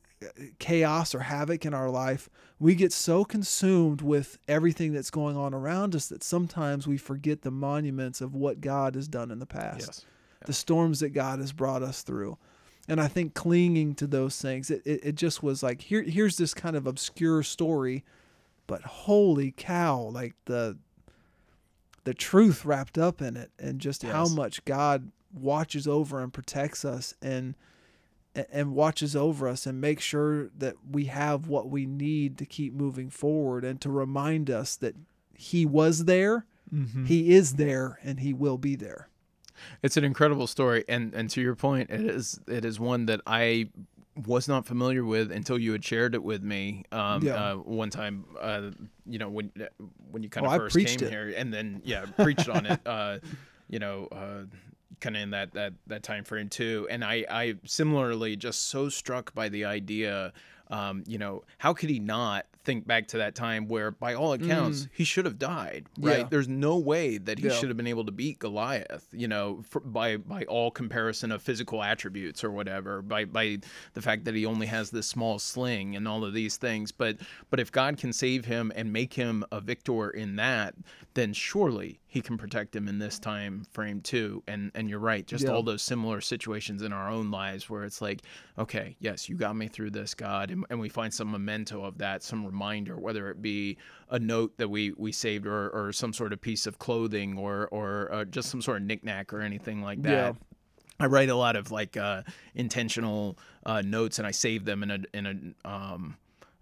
chaos 0.58 1.14
or 1.14 1.20
havoc 1.20 1.64
in 1.64 1.74
our 1.74 1.90
life, 1.90 2.28
we 2.58 2.74
get 2.74 2.92
so 2.92 3.24
consumed 3.24 4.00
with 4.02 4.38
everything 4.48 4.92
that's 4.92 5.10
going 5.10 5.36
on 5.36 5.52
around 5.54 5.94
us 5.94 6.06
that 6.08 6.22
sometimes 6.22 6.86
we 6.86 6.96
forget 6.96 7.42
the 7.42 7.50
monuments 7.50 8.20
of 8.20 8.34
what 8.34 8.60
God 8.60 8.94
has 8.94 9.08
done 9.08 9.30
in 9.30 9.38
the 9.38 9.46
past, 9.46 9.80
Yes. 9.86 10.04
the 10.46 10.52
storms 10.52 11.00
that 11.00 11.10
God 11.10 11.38
has 11.40 11.52
brought 11.52 11.82
us 11.82 12.02
through. 12.02 12.38
And 12.86 13.00
I 13.00 13.08
think 13.08 13.32
clinging 13.34 13.94
to 13.96 14.06
those 14.06 14.40
things, 14.40 14.70
it, 14.70 14.82
it, 14.84 15.00
it 15.04 15.14
just 15.14 15.42
was 15.42 15.62
like, 15.62 15.80
here, 15.80 16.02
here's 16.02 16.36
this 16.36 16.52
kind 16.52 16.76
of 16.76 16.86
obscure 16.86 17.42
story, 17.42 18.04
but 18.66 18.82
holy 18.82 19.52
cow, 19.56 20.00
like 20.00 20.34
the 20.44 20.76
the 22.04 22.12
truth 22.14 22.66
wrapped 22.66 22.98
up 22.98 23.22
in 23.22 23.34
it 23.36 23.50
and 23.58 23.80
just 23.80 24.02
how 24.02 24.26
much 24.28 24.62
God 24.66 25.10
watches 25.32 25.88
over 25.88 26.20
and 26.20 26.30
protects 26.32 26.84
us 26.84 27.14
and 27.22 27.54
and 28.52 28.74
watches 28.74 29.14
over 29.14 29.46
us 29.48 29.66
and 29.66 29.80
makes 29.80 30.02
sure 30.02 30.48
that 30.58 30.74
we 30.90 31.04
have 31.06 31.46
what 31.48 31.68
we 31.68 31.86
need 31.86 32.36
to 32.38 32.46
keep 32.46 32.72
moving 32.74 33.08
forward 33.10 33.64
and 33.64 33.80
to 33.80 33.90
remind 33.90 34.50
us 34.50 34.76
that 34.76 34.94
he 35.34 35.64
was 35.66 36.04
there, 36.06 36.46
Mm-hmm. 36.74 37.04
he 37.04 37.34
is 37.34 37.54
there 37.54 37.98
and 38.02 38.20
he 38.20 38.32
will 38.32 38.58
be 38.58 38.74
there. 38.74 39.08
It's 39.82 39.96
an 39.96 40.02
incredible 40.02 40.46
story, 40.48 40.84
and 40.88 41.14
and 41.14 41.30
to 41.30 41.40
your 41.40 41.54
point, 41.54 41.90
it 41.90 42.00
is 42.00 42.40
it 42.48 42.64
is 42.64 42.80
one 42.80 43.06
that 43.06 43.20
I 43.26 43.68
was 44.26 44.48
not 44.48 44.64
familiar 44.66 45.04
with 45.04 45.30
until 45.30 45.58
you 45.58 45.72
had 45.72 45.84
shared 45.84 46.14
it 46.14 46.22
with 46.24 46.42
me 46.42 46.84
um, 46.90 47.22
Yeah. 47.22 47.52
uh, 47.52 47.54
one 47.56 47.90
time. 47.90 48.24
Uh, 48.40 48.70
you 49.06 49.18
know 49.18 49.28
when 49.28 49.52
when 50.10 50.22
you 50.24 50.28
kind 50.28 50.46
of 50.46 50.52
Oh, 50.54 50.56
first 50.56 50.72
preached 50.72 50.98
came 50.98 51.06
it. 51.06 51.10
here, 51.12 51.32
and 51.36 51.52
then 51.52 51.82
yeah, 51.84 52.06
preached 52.18 52.48
on 52.48 52.66
it. 52.66 52.80
Uh, 52.84 53.18
you 53.68 53.78
know, 53.78 54.08
uh, 54.10 54.44
kind 55.00 55.16
of 55.16 55.22
in 55.22 55.30
that 55.30 55.52
that 55.52 55.72
that 55.86 56.02
time 56.02 56.24
frame 56.24 56.48
too. 56.48 56.86
And 56.90 57.04
I 57.04 57.24
I 57.30 57.54
similarly 57.64 58.36
just 58.36 58.68
so 58.68 58.88
struck 58.88 59.34
by 59.34 59.48
the 59.48 59.64
idea. 59.64 60.32
Um, 60.70 61.04
you 61.06 61.18
know, 61.18 61.44
how 61.58 61.74
could 61.74 61.90
he 61.90 61.98
not 62.00 62.46
think 62.64 62.86
back 62.86 63.08
to 63.08 63.18
that 63.18 63.34
time 63.34 63.68
where, 63.68 63.90
by 63.90 64.14
all 64.14 64.32
accounts, 64.32 64.88
he 64.92 65.04
should 65.04 65.26
have 65.26 65.38
died? 65.38 65.84
Right? 65.98 66.16
Mm. 66.16 66.18
Yeah. 66.20 66.26
There's 66.30 66.48
no 66.48 66.78
way 66.78 67.18
that 67.18 67.38
he 67.38 67.48
Yeah. 67.48 67.52
should 67.52 67.68
have 67.68 67.76
been 67.76 67.86
able 67.86 68.06
to 68.06 68.10
beat 68.12 68.38
Goliath. 68.38 69.06
You 69.12 69.28
know, 69.28 69.62
for, 69.68 69.80
by 69.80 70.16
by 70.16 70.44
all 70.44 70.70
comparison 70.70 71.30
of 71.32 71.42
physical 71.42 71.82
attributes 71.82 72.42
or 72.42 72.50
whatever. 72.50 73.02
By 73.02 73.26
by 73.26 73.58
the 73.92 74.00
fact 74.00 74.24
that 74.24 74.34
he 74.34 74.46
only 74.46 74.66
has 74.66 74.90
this 74.90 75.06
small 75.06 75.38
sling 75.38 75.94
and 75.96 76.08
all 76.08 76.24
of 76.24 76.32
these 76.32 76.56
things. 76.56 76.92
But 76.92 77.18
but 77.50 77.60
if 77.60 77.70
God 77.70 77.98
can 77.98 78.14
save 78.14 78.46
him 78.46 78.72
and 78.74 78.90
make 78.90 79.12
him 79.12 79.44
a 79.52 79.60
victor 79.60 80.08
in 80.08 80.36
that, 80.36 80.74
then 81.12 81.34
surely 81.34 82.00
he 82.14 82.20
can 82.20 82.38
protect 82.38 82.76
him 82.76 82.86
in 82.86 83.00
this 83.00 83.18
time 83.18 83.66
frame 83.72 84.00
too. 84.00 84.40
And 84.46 84.70
and 84.76 84.88
you're 84.88 85.00
right, 85.00 85.26
just 85.26 85.42
Yeah. 85.42 85.50
all 85.50 85.64
those 85.64 85.82
similar 85.82 86.20
situations 86.20 86.80
in 86.80 86.92
our 86.92 87.10
own 87.10 87.32
lives 87.32 87.68
where 87.68 87.82
it's 87.82 88.00
like, 88.00 88.22
okay, 88.56 88.94
yes, 89.00 89.28
you 89.28 89.34
got 89.34 89.56
me 89.56 89.66
through 89.66 89.90
this, 89.90 90.14
God, 90.14 90.52
and, 90.52 90.64
and 90.70 90.78
we 90.78 90.88
find 90.88 91.12
some 91.12 91.28
memento 91.32 91.82
of 91.82 91.98
that, 91.98 92.22
some 92.22 92.46
reminder, 92.46 92.96
whether 92.96 93.30
it 93.30 93.42
be 93.42 93.78
a 94.10 94.20
note 94.20 94.56
that 94.58 94.68
we 94.68 94.92
we 94.96 95.10
saved 95.10 95.44
or, 95.44 95.70
or 95.70 95.92
some 95.92 96.12
sort 96.12 96.32
of 96.32 96.40
piece 96.40 96.68
of 96.68 96.78
clothing 96.78 97.36
or 97.36 97.66
or 97.72 98.12
uh, 98.14 98.24
just 98.24 98.48
some 98.48 98.62
sort 98.62 98.76
of 98.76 98.84
knickknack 98.86 99.32
or 99.32 99.40
anything 99.40 99.82
like 99.82 100.00
that. 100.02 100.10
Yeah. 100.10 100.32
I 101.00 101.06
write 101.06 101.30
a 101.30 101.34
lot 101.34 101.56
of 101.56 101.72
like 101.72 101.96
uh, 101.96 102.22
intentional 102.54 103.36
uh, 103.66 103.82
notes, 103.82 104.20
and 104.20 104.26
I 104.28 104.30
save 104.30 104.64
them 104.64 104.84
in 104.84 104.90
a 104.92 104.98
in 105.12 105.54
a 105.64 105.68
um, 105.68 106.16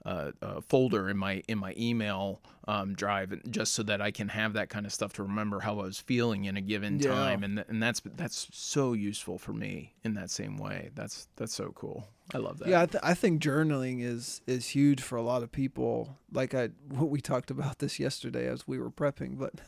uh, 0.04 0.32
uh, 0.42 0.60
folder 0.60 1.08
in 1.08 1.16
my 1.16 1.42
in 1.48 1.58
my 1.58 1.74
email 1.78 2.40
um, 2.66 2.94
drive, 2.94 3.40
just 3.50 3.72
so 3.74 3.82
that 3.84 4.00
I 4.00 4.10
can 4.10 4.28
have 4.28 4.54
that 4.54 4.68
kind 4.68 4.86
of 4.86 4.92
stuff 4.92 5.12
to 5.14 5.22
remember 5.22 5.60
how 5.60 5.74
I 5.80 5.84
was 5.84 6.00
feeling 6.00 6.44
in 6.46 6.56
a 6.56 6.60
given 6.60 6.98
Yeah. 6.98 7.10
time, 7.10 7.44
and 7.44 7.56
th- 7.58 7.66
and 7.68 7.82
that's 7.82 8.00
that's 8.16 8.48
so 8.52 8.92
useful 8.94 9.38
for 9.38 9.52
me 9.52 9.94
in 10.04 10.14
that 10.14 10.30
same 10.30 10.56
way. 10.56 10.90
That's 10.94 11.28
that's 11.36 11.54
so 11.54 11.70
cool. 11.74 12.08
I 12.34 12.38
love 12.38 12.58
that. 12.60 12.68
Yeah, 12.68 12.82
I, 12.82 12.86
th- 12.86 13.02
I 13.04 13.14
think 13.14 13.42
journaling 13.42 14.02
is 14.02 14.40
is 14.46 14.68
huge 14.68 15.02
for 15.02 15.16
a 15.16 15.22
lot 15.22 15.42
of 15.42 15.52
people. 15.52 16.16
Like 16.32 16.54
I, 16.54 16.70
what 16.88 17.10
we 17.10 17.20
talked 17.20 17.50
about 17.50 17.78
this 17.78 18.00
yesterday 18.00 18.48
as 18.48 18.66
we 18.66 18.78
were 18.78 18.90
prepping, 18.90 19.38
but 19.38 19.52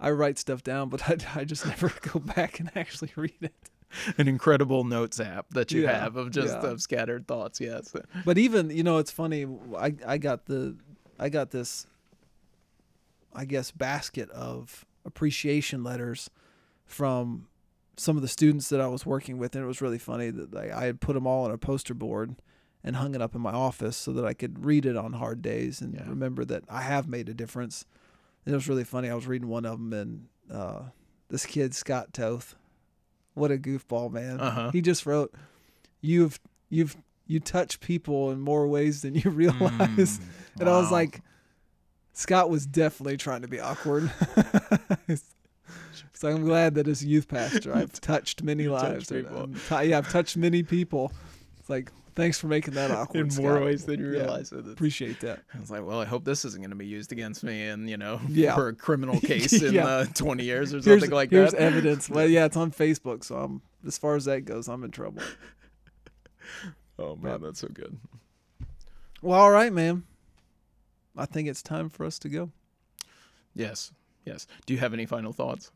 I 0.00 0.10
write 0.10 0.38
stuff 0.38 0.62
down, 0.62 0.88
but 0.88 1.08
I, 1.36 1.40
I 1.40 1.44
just 1.44 1.66
never 1.66 1.92
go 2.12 2.20
back 2.20 2.60
and 2.60 2.70
actually 2.74 3.12
read 3.16 3.32
it. 3.40 3.54
an 4.18 4.28
incredible 4.28 4.84
notes 4.84 5.20
app 5.20 5.46
that 5.50 5.72
you 5.72 5.82
Yeah, 5.82 5.98
have 6.02 6.16
of 6.16 6.30
just 6.30 6.54
yeah. 6.62 6.68
of 6.70 6.80
scattered 6.82 7.26
thoughts. 7.26 7.60
Yes. 7.60 7.92
But 8.24 8.38
even 8.38 8.70
you 8.70 8.82
know, 8.82 8.98
it's 8.98 9.10
funny. 9.10 9.46
I 9.76 9.94
I 10.06 10.18
got 10.18 10.46
the 10.46 10.76
I 11.18 11.28
got 11.28 11.50
this. 11.50 11.86
I 13.34 13.44
guess 13.44 13.70
basket 13.70 14.30
of 14.30 14.84
appreciation 15.04 15.84
letters 15.84 16.30
from 16.86 17.48
some 17.96 18.16
of 18.16 18.22
the 18.22 18.28
students 18.28 18.68
that 18.70 18.80
I 18.80 18.86
was 18.88 19.04
working 19.04 19.38
with, 19.38 19.54
and 19.54 19.62
it 19.64 19.66
was 19.66 19.82
really 19.82 19.98
funny 19.98 20.30
that 20.30 20.54
I, 20.54 20.82
I 20.82 20.84
had 20.86 21.00
put 21.00 21.14
them 21.14 21.26
all 21.26 21.44
on 21.44 21.50
a 21.50 21.58
poster 21.58 21.94
board 21.94 22.36
and 22.82 22.96
hung 22.96 23.14
it 23.14 23.20
up 23.22 23.34
in 23.34 23.40
my 23.40 23.52
office 23.52 23.96
so 23.96 24.12
that 24.12 24.24
I 24.24 24.32
could 24.32 24.64
read 24.64 24.86
it 24.86 24.96
on 24.96 25.14
hard 25.14 25.42
days 25.42 25.80
and 25.80 25.94
Yeah. 25.94 26.08
remember 26.08 26.44
that 26.46 26.64
I 26.68 26.82
have 26.82 27.08
made 27.08 27.28
a 27.28 27.34
difference. 27.34 27.84
And 28.44 28.52
it 28.54 28.56
was 28.56 28.68
really 28.68 28.84
funny. 28.84 29.10
I 29.10 29.14
was 29.14 29.26
reading 29.26 29.48
one 29.48 29.66
of 29.66 29.78
them, 29.78 29.92
and 29.92 30.28
uh, 30.50 30.82
this 31.28 31.44
kid 31.46 31.74
Scott 31.74 32.12
Toth, 32.12 32.54
what 33.36 33.52
a 33.52 33.56
goofball 33.56 34.10
man! 34.10 34.40
Uh-huh. 34.40 34.70
He 34.72 34.80
just 34.80 35.06
wrote, 35.06 35.32
"You've 36.00 36.40
you've 36.68 36.96
you 37.28 37.38
touch 37.40 37.78
people 37.80 38.30
in 38.32 38.40
more 38.40 38.66
ways 38.66 39.02
than 39.02 39.14
you 39.14 39.30
realize," 39.30 40.20
and 40.58 40.68
I 40.68 40.76
was 40.78 40.88
Mm, 40.88 40.92
like, 40.92 41.20
Scott 42.12 42.50
was 42.50 42.66
definitely 42.66 43.16
trying 43.16 43.42
to 43.42 43.48
be 43.48 43.60
awkward. 43.60 44.10
so 46.12 46.28
I'm 46.28 46.44
glad 46.44 46.74
that 46.76 46.88
as 46.88 47.02
a 47.02 47.06
youth 47.06 47.28
pastor, 47.28 47.74
I've 47.74 47.92
touched 48.00 48.42
many 48.42 48.64
You 48.64 48.70
touched 48.70 49.10
lives. 49.10 49.10
and- 49.12 49.26
and 49.26 49.56
t- 49.68 49.84
yeah, 49.90 49.98
I've 49.98 50.10
touched 50.10 50.36
many 50.36 50.62
people. 50.62 51.12
It's 51.58 51.68
like, 51.68 51.90
thanks 52.16 52.40
for 52.40 52.48
making 52.48 52.74
that 52.74 52.90
awkward. 52.90 53.20
in 53.32 53.42
more 53.42 53.52
Scott. 53.56 53.62
ways 53.64 53.84
than 53.84 54.00
you 54.00 54.10
realize. 54.10 54.50
It. 54.50 54.58
It's- 54.58 54.72
Appreciate 54.72 55.20
that. 55.20 55.42
I 55.54 55.60
was 55.60 55.70
like, 55.70 55.86
well, 55.86 56.00
I 56.00 56.04
hope 56.04 56.24
this 56.24 56.44
isn't 56.44 56.60
going 56.60 56.70
to 56.70 56.76
be 56.76 56.86
used 56.86 57.12
against 57.12 57.44
me, 57.44 57.68
and 57.68 57.88
you 57.88 57.96
know, 57.96 58.20
Yeah. 58.28 58.54
for 58.56 58.68
a 58.68 58.74
criminal 58.74 59.20
case 59.32 59.52
in 59.62 59.74
Yeah. 59.74 59.86
uh, 59.86 60.04
20 60.06 60.42
years 60.42 60.72
or 60.74 60.80
Here's, 60.80 60.84
something 61.02 61.10
like 61.10 61.30
here's 61.30 61.52
that. 61.52 61.60
evidence. 61.60 62.10
Well, 62.16 62.26
yeah, 62.28 62.46
it's 62.46 62.56
on 62.56 62.72
Facebook, 62.72 63.22
so 63.22 63.36
I'm 63.36 63.62
as 63.86 63.96
far 63.98 64.16
as 64.16 64.24
that 64.24 64.40
goes, 64.46 64.68
I'm 64.68 64.82
in 64.82 64.90
trouble. 64.90 65.22
Oh 66.98 67.14
man, 67.16 67.32
Yep. 67.32 67.40
that's 67.42 67.60
so 67.60 67.68
good. 67.68 67.96
Well, 69.22 69.38
all 69.38 69.50
right, 69.50 69.72
man. 69.72 70.04
I 71.16 71.26
think 71.26 71.48
it's 71.48 71.62
time 71.62 71.88
for 71.88 72.04
us 72.04 72.18
to 72.20 72.28
go. 72.28 72.50
Yes, 73.54 73.92
yes. 74.24 74.46
Do 74.66 74.74
you 74.74 74.80
have 74.80 74.92
any 74.92 75.06
final 75.06 75.32
thoughts? 75.32 75.70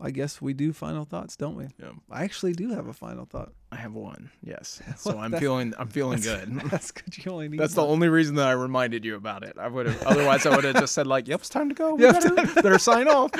I 0.00 0.10
guess 0.10 0.42
we 0.42 0.54
do 0.54 0.72
final 0.72 1.04
thoughts, 1.04 1.36
don't 1.36 1.54
we? 1.56 1.68
Yeah, 1.80 1.90
I 2.10 2.24
actually 2.24 2.52
do 2.52 2.70
have 2.70 2.88
a 2.88 2.92
final 2.92 3.26
thought. 3.26 3.52
I 3.70 3.76
have 3.76 3.94
one. 3.94 4.30
Yes. 4.42 4.82
So 4.96 5.12
I'm 5.18 5.30
That's- 5.30 5.40
feeling, 5.40 5.72
I'm 5.78 5.88
feeling 5.88 6.20
good. 6.20 6.48
That's 6.70 6.90
good. 6.90 7.16
You 7.24 7.30
only 7.32 7.48
need 7.50 7.60
That's 7.60 7.74
the 7.74 7.84
only 7.86 8.08
reason 8.08 8.34
that 8.36 8.48
I 8.48 8.52
reminded 8.52 9.04
you 9.04 9.14
about 9.14 9.44
it. 9.44 9.56
I 9.58 9.68
would 9.68 9.86
have, 9.86 10.02
otherwise, 10.02 10.46
I 10.46 10.54
would 10.54 10.64
have 10.64 10.76
just 10.80 10.94
said 10.94 11.06
like, 11.06 11.28
"Yep, 11.28 11.40
it's 11.40 11.48
time 11.48 11.68
to 11.68 11.74
go. 11.74 11.94
We 11.94 12.04
Yeah, 12.04 12.12
better, 12.12 12.62
better 12.62 12.78
sign 12.78 13.06
off." 13.08 13.30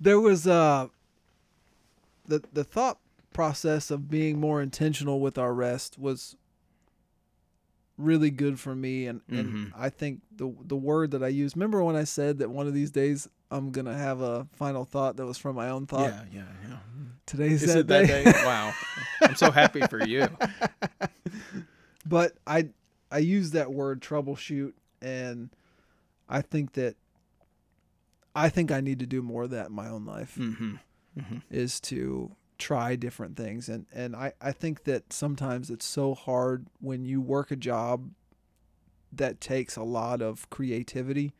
there 0.00 0.18
was 0.20 0.46
uh 0.46 0.86
the 2.26 2.42
the 2.52 2.64
thought 2.64 2.98
process 3.32 3.90
of 3.90 4.08
being 4.10 4.40
more 4.40 4.62
intentional 4.62 5.20
with 5.20 5.36
our 5.38 5.52
rest 5.52 5.98
was 5.98 6.36
really 7.98 8.30
good 8.30 8.58
for 8.58 8.74
me 8.74 9.06
and, 9.06 9.20
and 9.28 9.48
Mhm. 9.48 9.72
I 9.76 9.90
think 9.90 10.22
the 10.34 10.54
the 10.64 10.76
word 10.76 11.10
that 11.10 11.22
I 11.22 11.28
used 11.28 11.54
remember 11.56 11.82
when 11.84 11.96
I 11.96 12.04
said 12.04 12.38
that 12.38 12.50
one 12.50 12.66
of 12.66 12.72
these 12.72 12.90
days 12.90 13.28
I'm 13.50 13.70
gonna 13.70 13.96
have 13.96 14.20
a 14.20 14.46
final 14.52 14.84
thought 14.84 15.16
that 15.16 15.26
was 15.26 15.38
from 15.38 15.56
my 15.56 15.70
own 15.70 15.86
thought 15.86 16.08
Yeah, 16.10 16.22
yeah, 16.32 16.68
yeah. 16.68 16.76
today's 17.26 17.62
Is 17.62 17.74
that 17.74 17.80
it 17.80 17.86
that 17.88 18.06
day, 18.06 18.24
day? 18.24 18.32
Wow, 18.44 18.72
I'm 19.22 19.34
so 19.34 19.50
happy 19.50 19.80
for 19.82 20.02
you. 20.02 20.28
but 22.06 22.34
I 22.46 22.68
I 23.10 23.18
use 23.18 23.50
that 23.52 23.72
word 23.72 24.00
troubleshoot 24.00 24.72
and 25.02 25.50
I 26.28 26.42
think 26.42 26.74
that 26.74 26.96
I 28.34 28.48
think 28.48 28.70
I 28.70 28.80
need 28.80 29.00
to 29.00 29.06
do 29.06 29.22
more 29.22 29.44
of 29.44 29.50
that 29.50 29.68
in 29.70 29.72
my 29.72 29.88
own 29.88 30.04
life. 30.04 30.34
hmm 30.34 30.76
is 31.50 31.80
to 31.80 32.30
try 32.56 32.96
different 32.96 33.36
things 33.36 33.68
and 33.68 33.84
and 33.92 34.14
I, 34.16 34.32
I 34.40 34.52
think 34.52 34.84
that 34.84 35.12
sometimes 35.12 35.68
it's 35.70 35.84
so 35.84 36.14
hard 36.14 36.66
when 36.80 37.04
you 37.04 37.20
work 37.20 37.50
a 37.50 37.56
job 37.56 38.10
that 39.12 39.40
takes 39.40 39.76
a 39.76 39.82
lot 39.82 40.22
of 40.22 40.48
creativity 40.50 41.32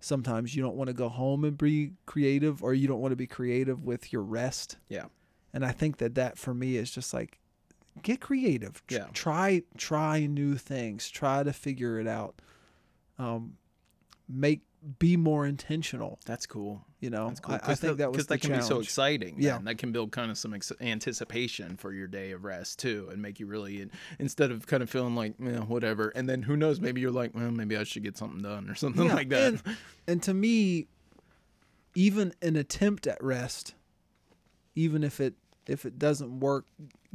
sometimes 0.00 0.56
you 0.56 0.62
don't 0.62 0.76
want 0.76 0.88
to 0.88 0.94
go 0.94 1.08
home 1.08 1.44
and 1.44 1.56
be 1.58 1.92
creative 2.06 2.62
or 2.62 2.72
you 2.74 2.88
don't 2.88 3.00
want 3.00 3.12
to 3.12 3.16
be 3.16 3.26
creative 3.26 3.84
with 3.84 4.12
your 4.12 4.22
rest 4.22 4.76
Yeah. 4.88 5.06
and 5.52 5.64
i 5.64 5.72
think 5.72 5.98
that 5.98 6.14
that 6.14 6.38
for 6.38 6.54
me 6.54 6.76
is 6.76 6.90
just 6.90 7.12
like 7.14 7.38
get 8.02 8.20
creative 8.20 8.82
Yeah. 8.88 9.06
try 9.12 9.62
try 9.76 10.26
new 10.26 10.56
things 10.56 11.10
try 11.10 11.42
to 11.42 11.52
figure 11.52 11.98
it 12.00 12.06
out 12.06 12.40
um 13.18 13.54
make 14.28 14.62
be 14.98 15.16
more 15.18 15.44
intentional 15.46 16.18
That's 16.24 16.46
cool. 16.46 16.86
You 17.00 17.10
know 17.10 17.32
cool. 17.42 17.54
I, 17.54 17.72
I 17.72 17.74
think 17.74 17.98
that 17.98 18.12
was 18.12 18.26
the 18.26 18.34
that 18.34 18.40
can 18.40 18.52
be 18.54 18.60
so 18.62 18.80
exciting. 18.80 19.36
Yeah. 19.38 19.54
then. 19.54 19.64
that 19.64 19.78
can 19.78 19.90
build 19.92 20.12
kind 20.12 20.30
of 20.30 20.38
some 20.38 20.54
ex- 20.54 20.72
anticipation 20.80 21.76
for 21.76 21.92
your 21.92 22.06
day 22.06 22.32
of 22.32 22.44
rest 22.44 22.78
too, 22.78 23.08
and 23.10 23.20
make 23.22 23.40
you 23.40 23.46
really 23.46 23.80
in- 23.82 23.90
instead 24.18 24.50
of 24.50 24.66
kind 24.66 24.82
of 24.82 24.90
feeling 24.90 25.14
like 25.14 25.34
eh, 25.42 25.58
whatever. 25.58 26.10
And 26.14 26.28
then 26.28 26.42
who 26.42 26.56
knows? 26.56 26.80
Maybe 26.80 27.00
you're 27.00 27.10
like, 27.10 27.34
well, 27.34 27.50
maybe 27.50 27.76
I 27.76 27.84
should 27.84 28.02
get 28.02 28.18
something 28.18 28.42
done 28.42 28.68
or 28.68 28.74
something 28.76 29.06
Yeah, 29.06 29.14
like 29.14 29.28
that. 29.30 29.54
And, 29.54 29.62
and 30.06 30.22
to 30.24 30.34
me, 30.34 30.86
even 31.94 32.34
an 32.42 32.56
attempt 32.56 33.06
at 33.06 33.22
rest, 33.22 33.74
even 34.74 35.02
if 35.02 35.20
it 35.20 35.34
if 35.66 35.84
it 35.86 35.98
doesn't 35.98 36.40
work, 36.40 36.66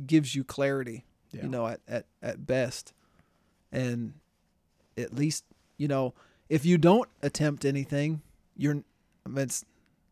gives 0.05 0.35
you 0.35 0.43
clarity. 0.43 1.05
Yeah. 1.31 1.43
You 1.43 1.49
know, 1.49 1.67
at, 1.67 1.81
at 1.87 2.05
at 2.21 2.45
best, 2.47 2.93
and 3.71 4.13
at 4.97 5.13
least 5.13 5.43
you 5.77 5.87
know 5.87 6.13
if 6.49 6.65
you 6.65 6.77
don't 6.77 7.09
attempt 7.21 7.65
anything, 7.65 8.21
you're. 8.55 8.83
I 9.25 9.29
mean, 9.29 9.45
it's, 9.45 9.65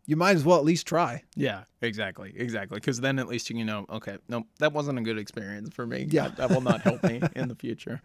you 0.05 0.15
might 0.15 0.35
as 0.35 0.43
well 0.43 0.57
at 0.57 0.65
least 0.65 0.85
try. 0.87 1.23
Yeah, 1.35 1.63
exactly, 1.81 2.33
exactly. 2.35 2.77
Because 2.77 2.99
then 3.01 3.19
at 3.19 3.27
least 3.27 3.49
you 3.49 3.55
can 3.55 3.65
know, 3.65 3.85
okay, 3.89 4.17
no, 4.27 4.45
that 4.59 4.73
wasn't 4.73 4.99
a 4.99 5.01
good 5.01 5.17
experience 5.17 5.73
for 5.73 5.85
me. 5.85 6.07
Yeah. 6.09 6.23
that, 6.29 6.37
that 6.37 6.49
will 6.49 6.61
not 6.61 6.81
help 6.81 7.03
me 7.03 7.21
in 7.35 7.47
the 7.47 7.55
future. 7.55 8.01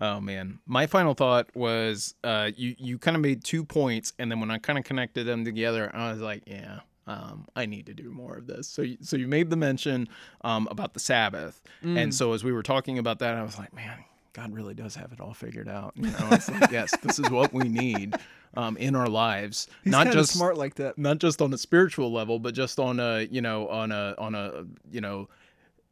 Oh 0.00 0.20
man, 0.20 0.58
my 0.66 0.86
final 0.86 1.14
thought 1.14 1.54
was, 1.54 2.14
uh, 2.24 2.50
you 2.56 2.74
you 2.78 2.98
kind 2.98 3.16
of 3.16 3.20
made 3.20 3.44
two 3.44 3.64
points, 3.64 4.12
and 4.18 4.30
then 4.30 4.40
when 4.40 4.50
I 4.50 4.58
kind 4.58 4.78
of 4.78 4.84
connected 4.84 5.24
them 5.26 5.44
together, 5.44 5.90
I 5.94 6.10
was 6.10 6.20
like, 6.20 6.42
yeah, 6.46 6.80
um, 7.06 7.46
I 7.54 7.66
need 7.66 7.86
to 7.86 7.94
do 7.94 8.10
more 8.10 8.36
of 8.36 8.46
this. 8.48 8.66
So 8.66 8.82
you, 8.82 8.96
so 9.00 9.16
you 9.16 9.28
made 9.28 9.48
the 9.50 9.56
mention 9.56 10.08
um, 10.42 10.66
about 10.70 10.94
the 10.94 11.00
Sabbath, 11.00 11.60
Mm. 11.84 11.98
and 12.02 12.14
so 12.14 12.32
as 12.32 12.42
we 12.42 12.52
were 12.52 12.62
talking 12.64 12.98
about 12.98 13.20
that, 13.20 13.34
I 13.36 13.42
was 13.42 13.58
like, 13.58 13.72
man. 13.74 14.04
God 14.34 14.54
really 14.54 14.72
does 14.72 14.94
have 14.94 15.12
it 15.12 15.20
all 15.20 15.34
figured 15.34 15.68
out. 15.68 15.92
You 15.94 16.04
know, 16.04 16.28
it's 16.30 16.50
like, 16.50 16.70
yes, 16.70 16.96
this 17.02 17.18
is 17.18 17.28
what 17.28 17.52
we 17.52 17.68
need 17.68 18.14
um, 18.54 18.76
in 18.76 18.94
our 18.94 19.08
lives. 19.08 19.68
He's 19.84 19.90
not 19.90 20.12
just 20.12 20.32
smart 20.32 20.56
like 20.56 20.74
that. 20.76 20.98
not 20.98 21.18
just 21.18 21.40
on 21.40 21.52
a 21.52 21.58
spiritual 21.58 22.12
level, 22.12 22.38
but 22.38 22.54
just 22.54 22.78
on 22.78 23.00
a 23.00 23.22
you 23.30 23.40
know 23.40 23.68
on 23.68 23.92
a 23.92 24.14
on 24.18 24.34
a 24.34 24.64
you 24.90 25.00
know 25.00 25.28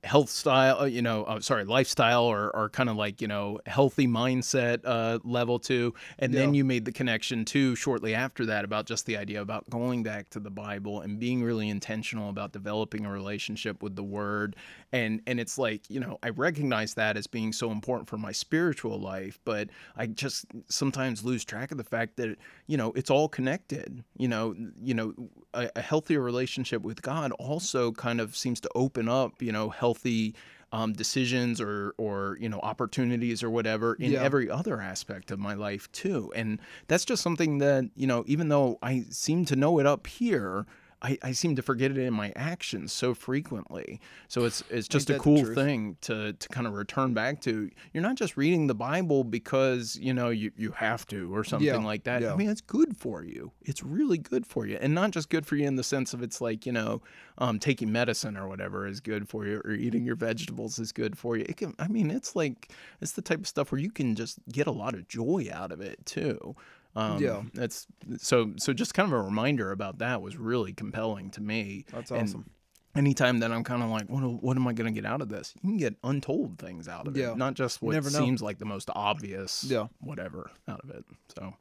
health 0.03 0.31
style 0.31 0.81
uh, 0.81 0.85
you 0.87 1.03
know 1.03 1.25
uh, 1.25 1.39
sorry 1.41 1.65
lifestyle 1.65 2.25
or, 2.25 2.55
or 2.57 2.71
kind 2.71 2.89
of 2.89 2.97
like 2.97 3.21
you 3.21 3.29
know 3.29 3.59
healthy 3.67 4.07
mindset 4.07 4.81
uh, 4.85 5.19
level 5.25 5.59
too 5.59 5.93
and 6.19 6.33
then 6.33 6.55
you 6.55 6.65
made 6.65 6.87
the 6.87 6.93
connection 6.93 7.45
too 7.45 7.77
shortly 7.77 8.15
after 8.15 8.47
that 8.47 8.65
about 8.65 8.87
just 8.87 9.05
the 9.05 9.17
idea 9.17 9.43
about 9.43 9.69
going 9.69 10.03
back 10.03 10.31
to 10.31 10.41
the 10.41 10.51
bible 10.51 11.03
and 11.03 11.19
being 11.19 11.43
really 11.43 11.69
intentional 11.69 12.31
about 12.31 12.51
developing 12.51 13.05
a 13.05 13.11
relationship 13.11 13.83
with 13.83 13.95
the 13.95 14.03
word 14.03 14.57
and 14.93 15.21
and 15.27 15.39
it's 15.39 15.59
like 15.59 15.83
you 15.91 16.01
know 16.01 16.19
i 16.23 16.31
recognize 16.31 16.95
that 16.95 17.19
as 17.19 17.27
being 17.27 17.53
so 17.53 17.71
important 17.71 18.09
for 18.09 18.17
my 18.17 18.33
spiritual 18.33 18.99
life 18.99 19.39
but 19.45 19.69
i 19.97 20.07
just 20.07 20.47
sometimes 20.69 21.23
lose 21.23 21.45
track 21.45 21.71
of 21.73 21.77
the 21.77 21.85
fact 21.85 22.17
that 22.17 22.35
you 22.67 22.77
know 22.79 22.91
it's 22.93 23.11
all 23.11 23.29
connected 23.29 24.03
you 24.17 24.29
know 24.29 24.55
you 24.81 24.95
know 24.95 25.13
a, 25.53 25.69
a 25.77 25.83
healthier 25.83 26.21
relationship 26.21 26.81
with 26.81 27.03
god 27.03 27.33
also 27.33 27.93
kind 27.93 28.19
of 28.19 28.35
seems 28.35 28.61
to 28.61 28.71
open 28.75 29.07
up 29.07 29.43
you 29.43 29.53
know 29.53 29.69
healthy 29.95 30.35
um, 30.73 30.93
decisions 30.93 31.61
or 31.61 31.95
or 31.99 32.37
you 32.41 32.49
know 32.49 32.61
opportunities 32.63 33.43
or 33.43 33.51
whatever 33.51 33.95
in 33.95 34.13
Yeah. 34.13 34.23
every 34.23 34.49
other 34.49 34.81
aspect 34.81 35.33
of 35.33 35.41
my 35.41 35.55
life 35.55 35.91
too 35.91 36.33
and 36.37 36.61
that's 36.87 37.05
just 37.05 37.23
something 37.25 37.59
that 37.59 37.85
you 37.97 38.07
know 38.07 38.23
even 38.29 38.49
though 38.51 38.79
i 38.81 39.05
seem 39.11 39.45
to 39.47 39.57
know 39.57 39.81
it 39.81 39.87
up 39.87 40.07
here 40.07 40.67
I, 41.03 41.17
I 41.23 41.33
seem 41.33 41.57
to 41.57 41.63
forget 41.63 41.91
it 41.91 41.97
in 41.99 42.13
my 42.13 42.33
actions 42.37 42.93
so 42.93 43.15
frequently. 43.15 44.01
So 44.29 44.45
it's 44.45 44.63
it's 44.69 44.87
just 44.87 45.09
a 45.09 45.19
cool 45.19 45.45
thing 45.55 45.97
to 46.03 46.35
to 46.35 46.49
kind 46.51 46.67
of 46.67 46.75
return 46.75 47.15
back 47.15 47.41
to. 47.43 47.71
You're 47.93 48.03
not 48.03 48.17
just 48.17 48.37
reading 48.37 48.67
the 48.67 48.75
Bible 48.75 49.25
because 49.25 49.97
you 49.97 50.13
know 50.13 50.29
you, 50.29 50.51
you 50.57 50.73
have 50.73 51.07
to 51.07 51.35
or 51.35 51.43
something 51.45 51.67
Yeah, 51.67 51.77
like 51.77 52.05
that. 52.05 52.23
yeah. 52.23 52.33
I 52.33 52.37
mean, 52.37 52.51
it's 52.51 52.61
good 52.61 52.97
for 52.97 53.25
you. 53.25 53.51
It's 53.63 53.83
really 53.83 54.19
good 54.19 54.47
for 54.47 54.67
you, 54.67 54.77
and 54.81 54.95
not 54.95 55.11
just 55.13 55.31
good 55.31 55.47
for 55.47 55.57
you 55.57 55.67
in 55.67 55.77
the 55.77 55.85
sense 55.85 56.13
of 56.13 56.23
it's 56.23 56.41
like 56.41 56.67
you 56.67 56.73
know, 56.73 57.01
um, 57.39 57.59
taking 57.59 57.91
medicine 57.91 58.37
or 58.37 58.47
whatever 58.49 58.87
is 58.87 59.01
good 59.01 59.29
for 59.29 59.47
you, 59.47 59.63
or 59.65 59.71
eating 59.73 60.05
your 60.05 60.17
vegetables 60.17 60.79
is 60.79 60.93
good 60.93 61.17
for 61.17 61.37
you. 61.37 61.47
It 61.49 61.57
can. 61.57 61.75
I 61.79 61.89
mean, 61.89 62.11
it's 62.11 62.37
like 62.37 62.73
it's 63.01 63.13
the 63.13 63.23
type 63.23 63.41
of 63.41 63.49
stuff 63.49 63.73
where 63.73 63.81
you 63.81 63.91
can 63.91 64.15
just 64.15 64.39
get 64.53 64.67
a 64.67 64.73
lot 64.73 64.95
of 64.95 65.09
joy 65.09 65.49
out 65.53 65.73
of 65.73 65.81
it 65.81 66.05
too. 66.05 66.55
Um, 66.97 67.23
Yeah. 67.23 67.43
that's 67.55 67.87
so 68.19 68.53
so. 68.57 68.73
Just 68.73 68.95
kind 68.95 69.07
of 69.13 69.19
a 69.19 69.23
reminder 69.23 69.71
about 69.71 69.99
that 69.99 70.23
was 70.23 70.37
really 70.37 70.73
compelling 70.73 71.31
to 71.33 71.41
me. 71.41 71.85
That's 71.93 72.11
And 72.11 72.23
awesome. 72.23 72.51
anytime 72.97 73.39
that 73.41 73.53
I'm 73.53 73.63
kind 73.63 73.83
of 73.83 73.91
like, 73.91 74.09
what, 74.11 74.23
what 74.43 74.57
am 74.57 74.67
I 74.67 74.73
going 74.73 74.93
to 74.93 75.01
get 75.01 75.09
out 75.09 75.23
of 75.23 75.29
this? 75.29 75.55
You 75.63 75.71
can 75.71 75.77
get 75.77 75.95
untold 76.03 76.59
things 76.59 76.89
out 76.89 77.07
of 77.07 77.17
Yeah. 77.17 77.33
it, 77.33 77.37
not 77.37 77.55
just 77.55 77.81
what 77.81 78.03
seems 78.05 78.43
like 78.43 78.59
the 78.59 78.65
most 78.65 78.91
obvious, 78.95 79.63
Yeah. 79.65 79.87
whatever 80.01 80.51
out 80.67 80.81
of 80.81 80.91
it. 80.91 81.05
So, 81.39 81.55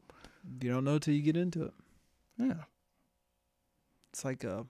You 0.62 0.72
don't 0.72 0.84
know 0.84 0.98
till 0.98 1.14
you 1.14 1.22
get 1.22 1.38
into 1.38 1.64
it. 1.64 1.74
yeah, 2.40 2.64
It's 4.12 4.26
like 4.26 4.44
a, 4.44 4.66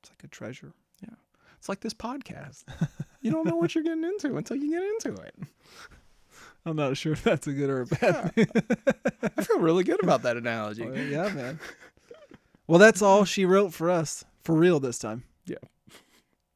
it's 0.00 0.10
like 0.10 0.22
a 0.22 0.28
treasure. 0.28 0.72
Yeah, 1.02 1.16
it's 1.56 1.68
like 1.68 1.80
this 1.80 1.94
podcast. 1.94 2.62
you 3.20 3.32
don't 3.32 3.44
know 3.46 3.56
what 3.56 3.74
you're 3.74 3.82
getting 3.82 4.04
into 4.04 4.36
until 4.36 4.56
you 4.56 4.70
get 4.70 4.82
into 4.84 5.20
it. 5.22 5.34
I'm 6.66 6.76
not 6.76 6.96
sure 6.96 7.12
if 7.12 7.24
that's 7.24 7.46
a 7.46 7.52
good 7.52 7.70
or 7.70 7.82
a 7.82 7.86
bad 7.86 8.34
thing. 8.34 8.46
I 9.36 9.42
feel 9.42 9.58
really 9.60 9.84
good 9.84 10.02
about 10.02 10.22
that 10.22 10.36
analogy. 10.36 10.84
Well, 10.86 10.96
yeah, 10.98 11.28
man. 11.32 11.58
Well, 12.66 12.78
that's 12.78 13.00
all 13.00 13.24
she 13.24 13.44
wrote 13.46 13.72
for 13.72 13.90
us, 13.90 14.24
for 14.42 14.54
real 14.54 14.78
this 14.80 14.98
time. 14.98 15.22
Yeah. 15.46 15.56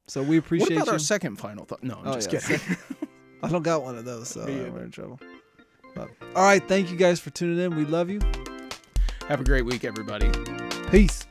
So 0.06 0.22
we 0.22 0.38
What 0.38 0.44
appreciate 0.46 0.72
about 0.76 0.86
you. 0.88 0.92
our 0.92 0.98
second 0.98 1.36
final 1.36 1.64
thought? 1.64 1.82
No, 1.82 1.94
I'm 2.02 2.08
Oh, 2.08 2.14
just 2.14 2.30
yeah, 2.32 2.40
kidding. 2.40 2.76
I 3.42 3.48
don't 3.48 3.62
got 3.62 3.82
one 3.82 3.96
of 3.96 4.04
those, 4.04 4.28
so 4.28 4.42
either. 4.42 4.70
we're 4.70 4.84
in 4.84 4.90
trouble. 4.90 5.18
But, 5.94 6.10
all 6.36 6.44
right, 6.44 6.66
thank 6.68 6.90
you 6.90 6.96
guys 6.96 7.18
for 7.18 7.30
tuning 7.30 7.58
in. 7.64 7.76
We 7.76 7.84
love 7.86 8.10
you. 8.10 8.20
Have 9.28 9.40
a 9.40 9.44
great 9.44 9.64
week, 9.64 9.84
everybody. 9.84 10.30
Peace. 10.90 11.26